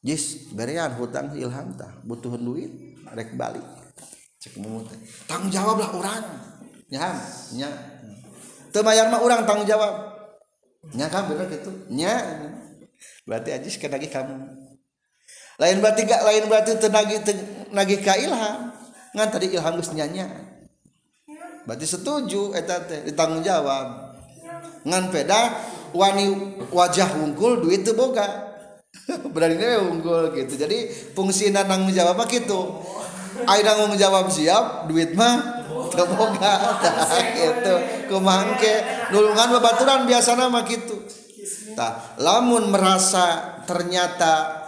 Jis 0.00 0.48
berian 0.56 0.96
hutang 0.96 1.36
ilham 1.36 1.76
tah 1.76 1.92
butuh 2.08 2.32
duit 2.40 2.72
rek 3.12 3.36
balik 3.36 3.60
cek 4.40 4.56
mumut 4.56 4.88
tanggung 5.28 5.52
jawab 5.52 5.76
lah 5.76 5.92
orang 5.92 6.24
nyam 6.88 7.20
nyam 7.60 7.72
temayar 8.72 9.12
mah 9.12 9.20
orang 9.20 9.44
tanggung 9.44 9.68
jawab 9.68 9.92
nyam 10.96 11.12
kan 11.12 11.28
bener 11.28 11.52
gitu 11.52 11.68
nyam 11.92 12.48
berarti 13.28 13.52
ajis 13.60 13.76
kan 13.76 13.92
lagi 13.92 14.08
kamu 14.08 14.40
lain 15.60 15.76
berarti 15.84 16.02
gak 16.08 16.22
lain 16.24 16.44
berarti 16.48 16.70
tenagi 16.80 17.16
tenagi 17.20 17.96
ke 18.00 18.14
ilham 18.24 18.72
ngan 19.12 19.28
tadi 19.28 19.52
ilham 19.52 19.72
geus 19.76 19.92
nyanya 19.92 20.32
berarti 21.68 21.84
setuju 21.84 22.56
etate 22.56 23.04
ditanggung 23.04 23.44
jawab 23.44 24.16
ngan 24.88 25.12
peda 25.12 25.60
wani 25.92 26.32
wajah 26.72 27.20
wungkul 27.20 27.60
duit 27.60 27.84
tuh 27.84 27.92
boga 27.92 28.48
unggul 29.92 30.30
gitu 30.36 30.54
jadi 30.60 30.78
fungsi 31.16 31.50
dananggungjawab 31.52 32.18
gitu 32.30 32.80
airdah 33.46 33.72
ngo 33.80 33.86
menjawab 33.96 34.26
siap 34.30 34.84
duit 34.90 35.16
mahmoga 35.16 36.52
mangke 38.20 38.74
nuanbaturan 39.10 40.04
biasa 40.08 40.36
nama 40.36 40.62
gitu 40.68 40.96
tak 41.74 42.18
lamun 42.20 42.68
merasa 42.74 43.58
ternyata 43.64 44.60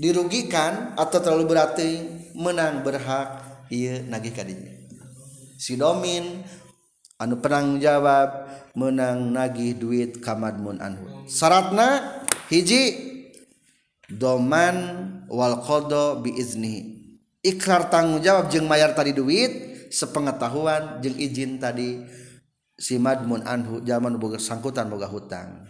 dirugikan 0.00 0.96
atau 0.96 1.18
terlalu 1.20 1.52
berarti 1.52 1.90
menang 2.34 2.80
berhak 2.82 3.42
nagih 4.08 4.32
tadinya 4.34 4.72
sidomin 5.60 6.42
anu 7.20 7.38
peranggung 7.38 7.80
jawab 7.82 8.50
menang 8.72 9.36
nagih 9.36 9.76
duit 9.76 10.20
kamadmun 10.24 10.80
Anhsyaratna 10.80 12.18
hiji 12.50 13.11
doman 14.18 14.74
wal 15.32 15.56
bi 16.20 16.36
izni 16.36 16.74
ikrar 17.40 17.88
tanggung 17.88 18.20
jawab 18.20 18.52
jeng 18.52 18.68
mayar 18.68 18.92
tadi 18.92 19.16
duit 19.16 19.88
sepengetahuan 19.88 21.00
jeng 21.00 21.16
izin 21.16 21.56
tadi 21.56 22.04
si 22.76 23.00
madmun 23.00 23.40
anhu 23.48 23.80
zaman 23.80 24.20
boga 24.20 24.36
sangkutan 24.36 24.88
boga 24.92 25.08
hutang 25.08 25.64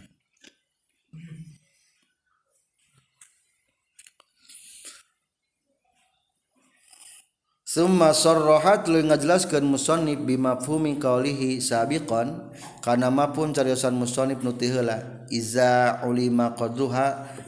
Summa 7.73 8.13
sorrohat 8.13 8.85
lu 8.85 9.01
ngajelaskeun 9.01 9.65
musannif 9.65 10.21
bimafhumi 10.21 11.01
qaulihi 11.01 11.57
sabiqon 11.57 12.53
karena 12.85 13.09
mapun 13.09 13.49
cariosan 13.49 13.97
musannif 13.97 14.45
nu 14.45 14.53
teu 14.53 14.77
heula 14.77 15.25
iza 15.33 15.97
ulima 16.05 16.53
qadruha 16.53 17.33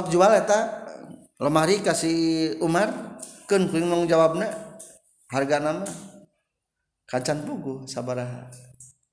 jualeta 0.00 0.88
lemari 1.36 1.84
kasih 1.84 2.56
Umar 2.64 3.20
jawabnya 4.08 4.48
harga 5.28 5.60
nama 5.60 5.84
kacan 7.04 7.44
bugu 7.44 7.84
sabarha 7.84 8.48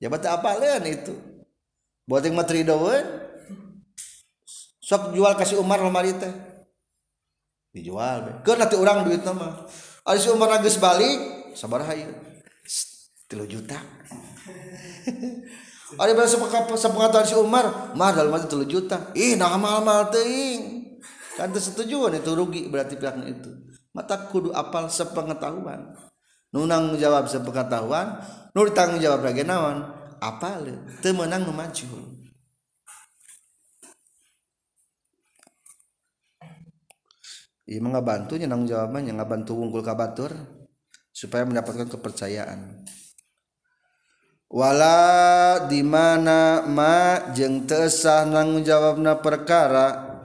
jaba 0.00 0.16
apa 0.32 0.56
itu 0.88 1.12
so 4.88 4.96
jual 5.12 5.36
kasih 5.36 5.60
Umar 5.60 5.84
lemari 5.84 6.16
dijual 7.76 8.40
orangit 8.80 9.20
Umar 10.32 10.48
Agus 10.56 10.80
balik 10.80 11.52
sabarhayu 11.60 12.08
juta 13.44 13.76
Ari 15.98 16.14
bala 16.14 16.26
sepengetahuan 16.30 17.26
si 17.26 17.34
Umar, 17.34 17.90
mah 17.98 18.14
dalam 18.14 18.30
mah 18.30 18.46
3 18.46 18.62
juta. 18.68 19.10
Ih, 19.16 19.34
nah 19.34 19.50
mal-mal 19.58 20.06
ting. 20.14 20.86
Kan 21.34 21.50
setujuan 21.50 22.14
itu 22.14 22.30
rugi 22.36 22.70
berarti 22.70 22.94
pihaknya 22.94 23.26
itu. 23.34 23.50
Mata 23.90 24.30
kudu 24.30 24.54
apal 24.54 24.86
sepengetahuan. 24.86 25.90
Nunang 26.54 26.94
jawab 26.94 27.26
sepengetahuan, 27.26 28.22
nur 28.54 28.70
tanggung 28.70 29.02
jawab 29.02 29.26
lagi 29.26 29.42
nawan. 29.42 29.82
Apal, 30.20 30.68
teu 31.02 31.10
meunang 31.16 31.42
Iya 37.70 37.78
mah 37.86 38.02
bantunya 38.02 38.50
nang 38.50 38.66
jawabannya 38.66 39.14
nggak 39.14 39.30
bantu 39.30 39.54
wungkul 39.54 39.86
kabatur 39.86 40.34
supaya 41.14 41.46
mendapatkan 41.46 41.86
kepercayaan 41.86 42.82
wala 44.50 44.98
di 45.70 45.78
mana 45.86 46.66
ma 46.66 47.30
jeng 47.30 47.70
tesah 47.70 48.26
nanggung 48.26 48.66
jawabna 48.66 49.22
perkara 49.22 50.18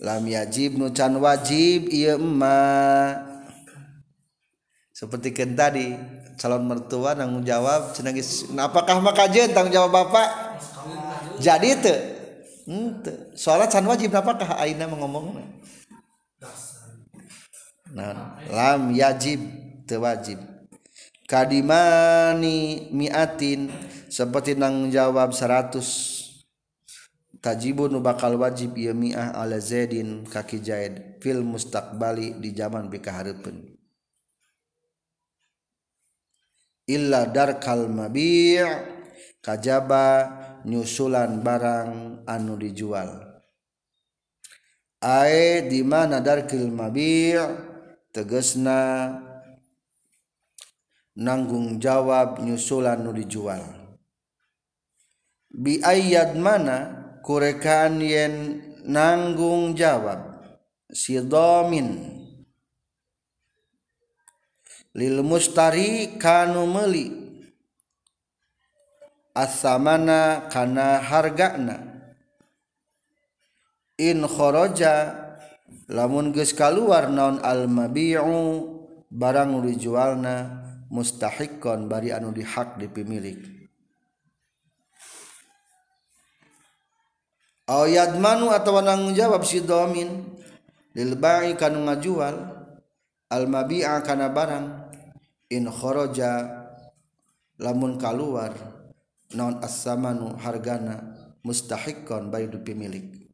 lam 0.00 0.24
yajib 0.24 0.80
nu 0.80 0.88
can 0.88 1.12
wajib 1.20 1.84
iya 1.92 2.16
ma 2.16 3.12
seperti 4.96 5.36
kan 5.36 5.52
tadi 5.52 5.92
calon 6.40 6.64
mertua 6.64 7.12
nanggung 7.12 7.44
jawab 7.44 7.92
cenagis 7.92 8.48
apakah 8.56 9.04
maka 9.04 9.28
jen 9.28 9.52
tanggung 9.52 9.76
jawab 9.76 9.92
bapak 9.92 10.56
jadi 11.36 11.68
itu 11.76 11.94
ente 12.72 13.12
hmm, 13.12 13.36
soalnya 13.36 13.68
can 13.68 13.84
wajib 13.84 14.16
apakah 14.16 14.48
aina 14.56 14.88
mengomong 14.88 15.44
nah, 17.92 18.32
lam 18.48 18.96
yajib 18.96 19.44
te 19.84 20.00
wajib 20.00 20.40
kadimani 21.28 22.88
miatin 22.88 23.68
seperti 24.08 24.56
nang 24.56 24.88
jawab 24.88 25.36
100 25.36 25.76
tajibun 27.44 28.00
bakal 28.00 28.34
wajib 28.40 28.72
ieu 28.80 28.96
mi'ah 28.96 29.36
ala 29.36 29.60
zaidin 29.60 30.24
kaki 30.24 30.64
jaid 30.64 31.20
fil 31.20 31.44
mustaqbali 31.44 32.40
di 32.40 32.50
zaman 32.56 32.88
bika 32.88 33.12
hareupeun 33.20 33.76
illa 36.88 37.28
darkal 37.28 37.86
mabi' 37.92 38.64
kajaba 39.44 40.08
nyusulan 40.64 41.44
barang 41.44 42.24
anu 42.24 42.56
dijual 42.56 43.28
ae 45.04 45.60
di 45.68 45.84
mana 45.84 46.24
darkil 46.24 46.72
mabi' 46.72 47.36
tegesna 48.16 49.12
Nanggung 51.18 51.82
jawab 51.82 52.38
nyusulan 52.46 53.02
nu 53.02 53.10
dijual 53.10 53.58
Biayat 55.50 56.38
mana 56.38 56.78
kureeka 57.26 57.90
yen 57.90 58.62
nanggung 58.86 59.74
jawab 59.74 60.38
sidomin 60.94 62.06
lil 64.94 65.18
musttari 65.26 66.14
kanumeli 66.22 67.10
asa 69.34 69.74
manakana 69.74 71.02
hargana 71.02 71.76
Inkhoroja 73.98 75.18
lamunnge 75.90 76.46
kal 76.54 76.78
keluar 76.78 77.10
naon 77.10 77.42
Albiyau 77.42 78.62
barang 79.10 79.58
dijualna, 79.66 80.67
mustahikon 80.88 81.86
bari 81.88 82.12
anu 82.16 82.32
dihak 82.32 82.80
dipimilik 82.80 83.44
yadmanu 87.68 88.48
atauanggung 88.48 89.12
jawab 89.12 89.44
sidomin 89.44 90.24
dibangikan 90.96 91.76
majual 91.84 92.36
Albi 93.28 93.84
Kanabaang 93.84 94.88
Inkhoroja 95.52 96.48
lamun 97.60 98.00
kalwar 98.00 98.56
naon 99.36 99.60
asanu 99.60 100.32
hargaa 100.40 100.96
mustahikon 101.44 102.32
Badumilik 102.32 103.28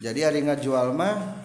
jadi 0.00 0.32
hari 0.32 0.40
nga 0.48 0.56
jualmah? 0.56 1.44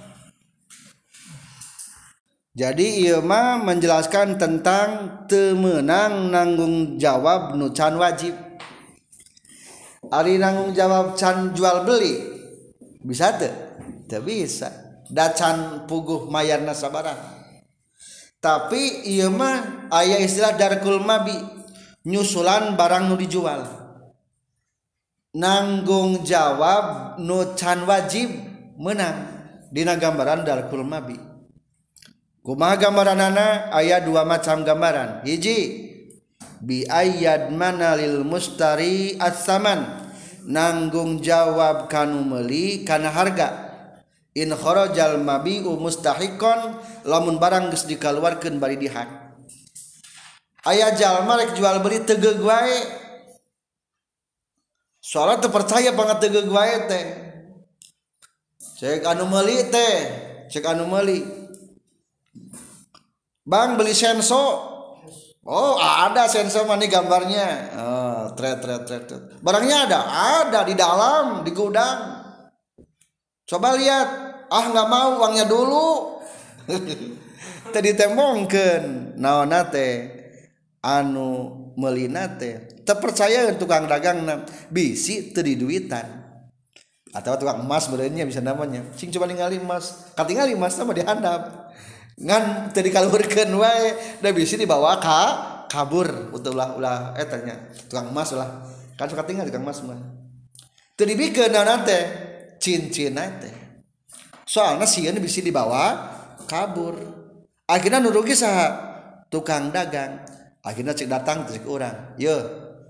jadi 2.58 3.06
Ilma 3.14 3.62
menjelaskan 3.62 4.42
tentang 4.42 5.22
temenang 5.30 6.34
nanggung 6.34 6.98
jawab 6.98 7.54
nucan 7.54 8.02
wajib 8.02 8.34
Ari 10.10 10.42
nanggung 10.42 10.74
jawab 10.74 11.14
can 11.14 11.54
jual 11.54 11.86
beli 11.86 12.18
bisa 13.06 13.38
tuh 13.38 13.54
tidak 14.10 14.26
bisa 14.26 14.70
dacan 15.14 15.86
puguh 15.86 16.34
mayarnas 16.34 16.82
sabarang 16.82 17.22
tapi 18.42 19.06
mah 19.30 19.86
ayah 20.02 20.18
istilah 20.18 20.58
darkul 20.58 20.98
mabi 20.98 21.38
nyusulan 22.10 22.74
barang 22.74 23.06
nu 23.06 23.22
dijual 23.22 23.70
nanggung 25.38 26.26
jawab 26.26 27.16
nucan 27.22 27.86
wajib 27.86 28.34
menang 28.82 29.30
dina 29.70 29.94
gambaran 29.94 30.42
darkul 30.42 30.82
mabi 30.82 31.27
Um 32.48 32.56
gambarran 32.64 33.20
Nana 33.20 33.68
ayaah 33.76 34.00
dua 34.08 34.24
macam 34.24 34.64
gambaran 34.64 35.20
jiji 35.28 35.84
biayat 36.64 37.52
Manalil 37.52 38.24
musttari 38.24 39.20
assaman 39.20 39.84
nanggung 40.48 41.20
jawab 41.20 41.92
kamuu 41.92 42.24
meli 42.24 42.88
karena 42.88 43.12
harga 43.12 43.52
inkhorojal 44.32 45.20
mabiu 45.20 45.76
mustustahikon 45.76 46.80
lamun 47.04 47.36
barang 47.36 47.68
dikaluarkan 47.84 48.64
bari 48.64 48.80
di 48.80 48.88
ayaahjal 50.64 51.28
Marlik 51.28 51.52
jual 51.52 51.84
beri 51.84 52.00
tegee 52.08 52.40
salat 55.04 55.44
percaya 55.44 55.92
banget 55.92 56.32
tege 56.32 56.48
teh 56.88 57.06
ce 58.80 59.04
meli 59.28 59.68
tehmeli 59.68 61.47
Bang 63.48 63.80
beli 63.80 63.96
senso. 63.96 64.76
Oh 65.48 65.80
ada 65.80 66.28
senso 66.28 66.68
mana 66.68 66.84
gambarnya. 66.84 67.48
Oh, 67.80 68.22
tret, 68.36 68.60
tret, 68.60 68.84
tret, 68.84 69.04
tret. 69.08 69.24
Barangnya 69.40 69.88
ada, 69.88 70.00
ada 70.44 70.60
di 70.68 70.76
dalam, 70.76 71.48
di 71.48 71.56
gudang. 71.56 72.28
Coba 73.48 73.80
lihat. 73.80 74.28
Ah 74.52 74.68
nggak 74.68 74.90
mau 74.92 75.24
uangnya 75.24 75.48
dulu. 75.48 76.20
Tadi 77.74 77.92
temongken. 77.96 79.16
Naonate 79.16 79.90
anu 80.84 81.64
melinate. 81.80 82.84
Terpercaya 82.84 83.48
tukang 83.56 83.88
dagang 83.88 84.24
nam 84.28 84.44
bisi 84.68 85.32
tadi 85.36 85.56
duitan. 85.56 86.08
Atau 87.16 87.36
tukang 87.40 87.64
emas 87.64 87.88
berenya 87.92 88.24
bisa 88.28 88.40
namanya. 88.44 88.84
Sing 89.00 89.08
coba 89.12 89.24
ningali 89.28 89.60
emas. 89.64 90.12
Katingali 90.20 90.52
emas 90.56 90.76
sama 90.80 90.92
dihandap 90.96 91.67
ngan 92.18 92.74
tadi 92.74 92.90
kalurkeun 92.90 93.54
wae 93.62 94.18
da 94.18 94.34
bisa 94.34 94.58
dibawa 94.58 94.98
ka 94.98 95.22
kabur 95.70 96.34
untuk 96.34 96.58
ulah 96.58 96.74
ulah 96.74 96.98
etanya 97.14 97.70
eh, 97.70 97.86
tukang 97.86 98.10
emas 98.10 98.34
lah 98.34 98.66
kan 98.98 99.06
suka 99.06 99.22
tinggal 99.22 99.46
tukang 99.46 99.62
emas 99.62 99.86
mah 99.86 100.02
tadi 100.98 101.14
dibikeun 101.14 101.54
na 101.54 101.78
teh 101.86 102.04
cincin 102.58 103.14
nante, 103.14 103.54
soalnya 104.50 104.90
ini 104.90 105.22
bisa 105.22 105.46
dibawa 105.46 105.94
kabur 106.50 106.98
akhirnya 107.70 108.02
nurugi 108.02 108.34
sah 108.34 108.74
tukang 109.30 109.70
dagang 109.70 110.18
akhirnya 110.66 110.98
cek 110.98 111.06
datang 111.06 111.46
cek 111.46 111.70
orang 111.70 112.18
yo 112.18 112.34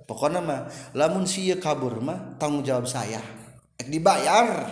pokoknya 0.08 0.40
mah 0.40 0.72
lamun 0.96 1.28
siya 1.28 1.60
kabur 1.60 2.00
mah 2.00 2.40
tanggung 2.40 2.64
jawab 2.64 2.88
saya 2.88 3.20
dibayar 3.84 4.72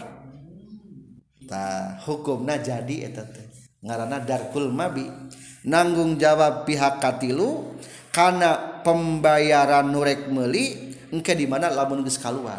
tak 1.43 2.07
hukumnya 2.07 2.55
jadi 2.63 3.11
etete 3.11 3.44
darkul 4.25 4.73
mabi 4.73 5.05
nanggung 5.69 6.17
jawab 6.17 6.65
pihak 6.65 6.97
katilu 6.97 7.77
karena 8.09 8.81
pembayaran 8.81 9.85
nurrek 9.85 10.25
meli 10.33 10.97
mungkin 11.13 11.35
dimana 11.37 11.69
lalis 11.69 12.17
keluar 12.17 12.57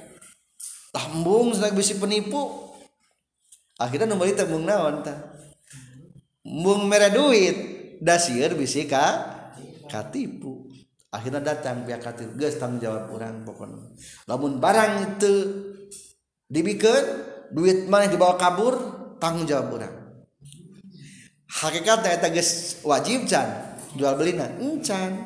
tambung 0.97 1.53
sedang 1.53 1.77
bisi 1.77 2.01
penipu 2.01 2.73
akhirnya 3.77 4.17
itu 4.25 4.33
tembung 4.33 4.65
naon 4.65 5.05
ta 5.05 5.37
mung 6.49 6.89
mere 6.89 7.13
duit 7.13 7.57
dasir 8.01 8.57
bisi 8.57 8.89
ka 8.89 9.37
katipu 9.93 10.65
akhirnya 11.13 11.45
datang 11.53 11.85
pihak 11.85 12.01
katipu 12.01 12.33
geus 12.41 12.57
tanggung 12.57 12.81
jawab 12.81 13.13
orang 13.13 13.45
pokoknya 13.45 13.93
lamun 14.25 14.57
barang 14.57 14.93
itu 15.13 15.33
dibikin 16.49 17.05
duit 17.53 17.85
mana 17.85 18.09
dibawa 18.09 18.33
kabur 18.37 18.75
tanggung 19.17 19.47
jawab 19.49 19.79
urang, 19.81 19.93
hakikatnya 21.61 22.17
itu 22.19 22.29
geus 22.41 22.49
wajib 22.83 23.23
can 23.29 23.77
jual 23.93 24.17
belina 24.17 24.49
encan 24.57 25.13
hmm 25.13 25.25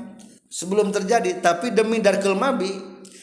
sebelum 0.51 0.91
terjadi 0.91 1.39
tapi 1.39 1.71
demi 1.71 2.03
darkel 2.03 2.35
mabi 2.35 2.67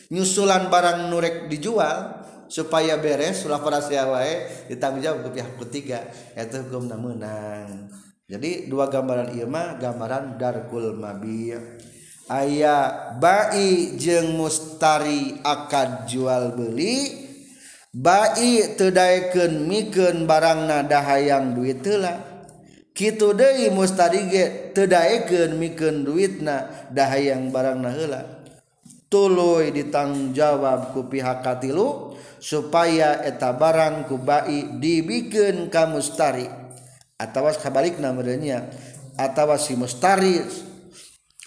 nyusulan 0.09 0.73
barang 0.73 1.12
nurek 1.12 1.53
dijual 1.53 2.18
supaya 2.49 2.97
beres 2.99 3.45
surah 3.45 3.61
parasia 3.61 4.09
wa 4.09 4.20
diam 4.69 5.20
ke 5.23 5.29
pihak 5.37 5.51
ketiga 5.65 6.01
menang 6.97 7.93
jadi 8.29 8.69
dua 8.73 8.89
gambaran 8.89 9.37
Irma 9.37 9.77
gambaran 9.77 10.41
Darkkul 10.41 10.97
mabiah 10.97 11.61
aya 12.33 13.12
bayi 13.20 14.01
jeng 14.01 14.33
mustari 14.41 15.37
akan 15.45 16.09
jual 16.09 16.57
beli 16.57 17.29
bayi 17.93 18.77
tedayken 18.81 19.69
miken 19.69 20.25
barang 20.25 20.61
na 20.69 20.81
dahaa 20.85 21.20
yang 21.20 21.53
duitlah 21.53 22.27
mustken 23.77 25.51
miken 25.61 25.95
duit 26.05 26.41
na 26.43 26.57
daha 26.91 27.16
yang 27.20 27.53
barang 27.55 27.79
nahlah 27.85 28.38
ditanggung 29.09 30.37
jawab 30.37 30.93
ku 30.93 31.09
pihakati 31.09 31.73
lo 31.73 32.13
supaya 32.45 33.19
eta 33.25 33.57
barangkubai 33.57 34.77
dibiken 34.77 35.73
kamutari 35.73 36.45
atauskabanya 37.17 38.59
atawasi 39.19 39.75
mustaris 39.81 40.61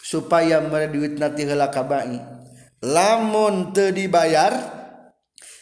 supaya 0.01 0.57
mereka 0.65 0.91
diwit 0.97 1.13
natiaka 1.21 1.81
baiki 1.85 2.17
lamun 2.83 3.69
dibayar 3.71 4.51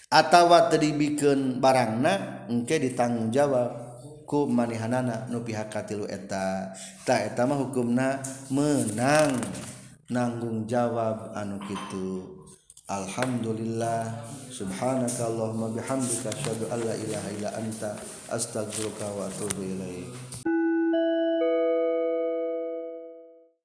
attawa 0.10 0.66
tadi 0.72 0.90
dibiken 0.96 1.60
barangnake 1.62 2.80
ditanggung 2.80 3.28
jawab 3.36 3.76
kumanihanana 4.24 5.28
nupihakatieta 5.30 6.72
hukumna 7.60 8.24
menang 8.56 9.36
Nanggung 10.10 10.66
jawab 10.66 11.38
anukitu 11.38 12.26
Alhamdulillah 12.90 14.10
Subhanakaallah 14.50 15.54
mebihamilya 15.54 16.34
Allah 16.74 16.98
ilahila 16.98 17.50
anta 17.54 17.94
astagzokatobel. 18.34 20.29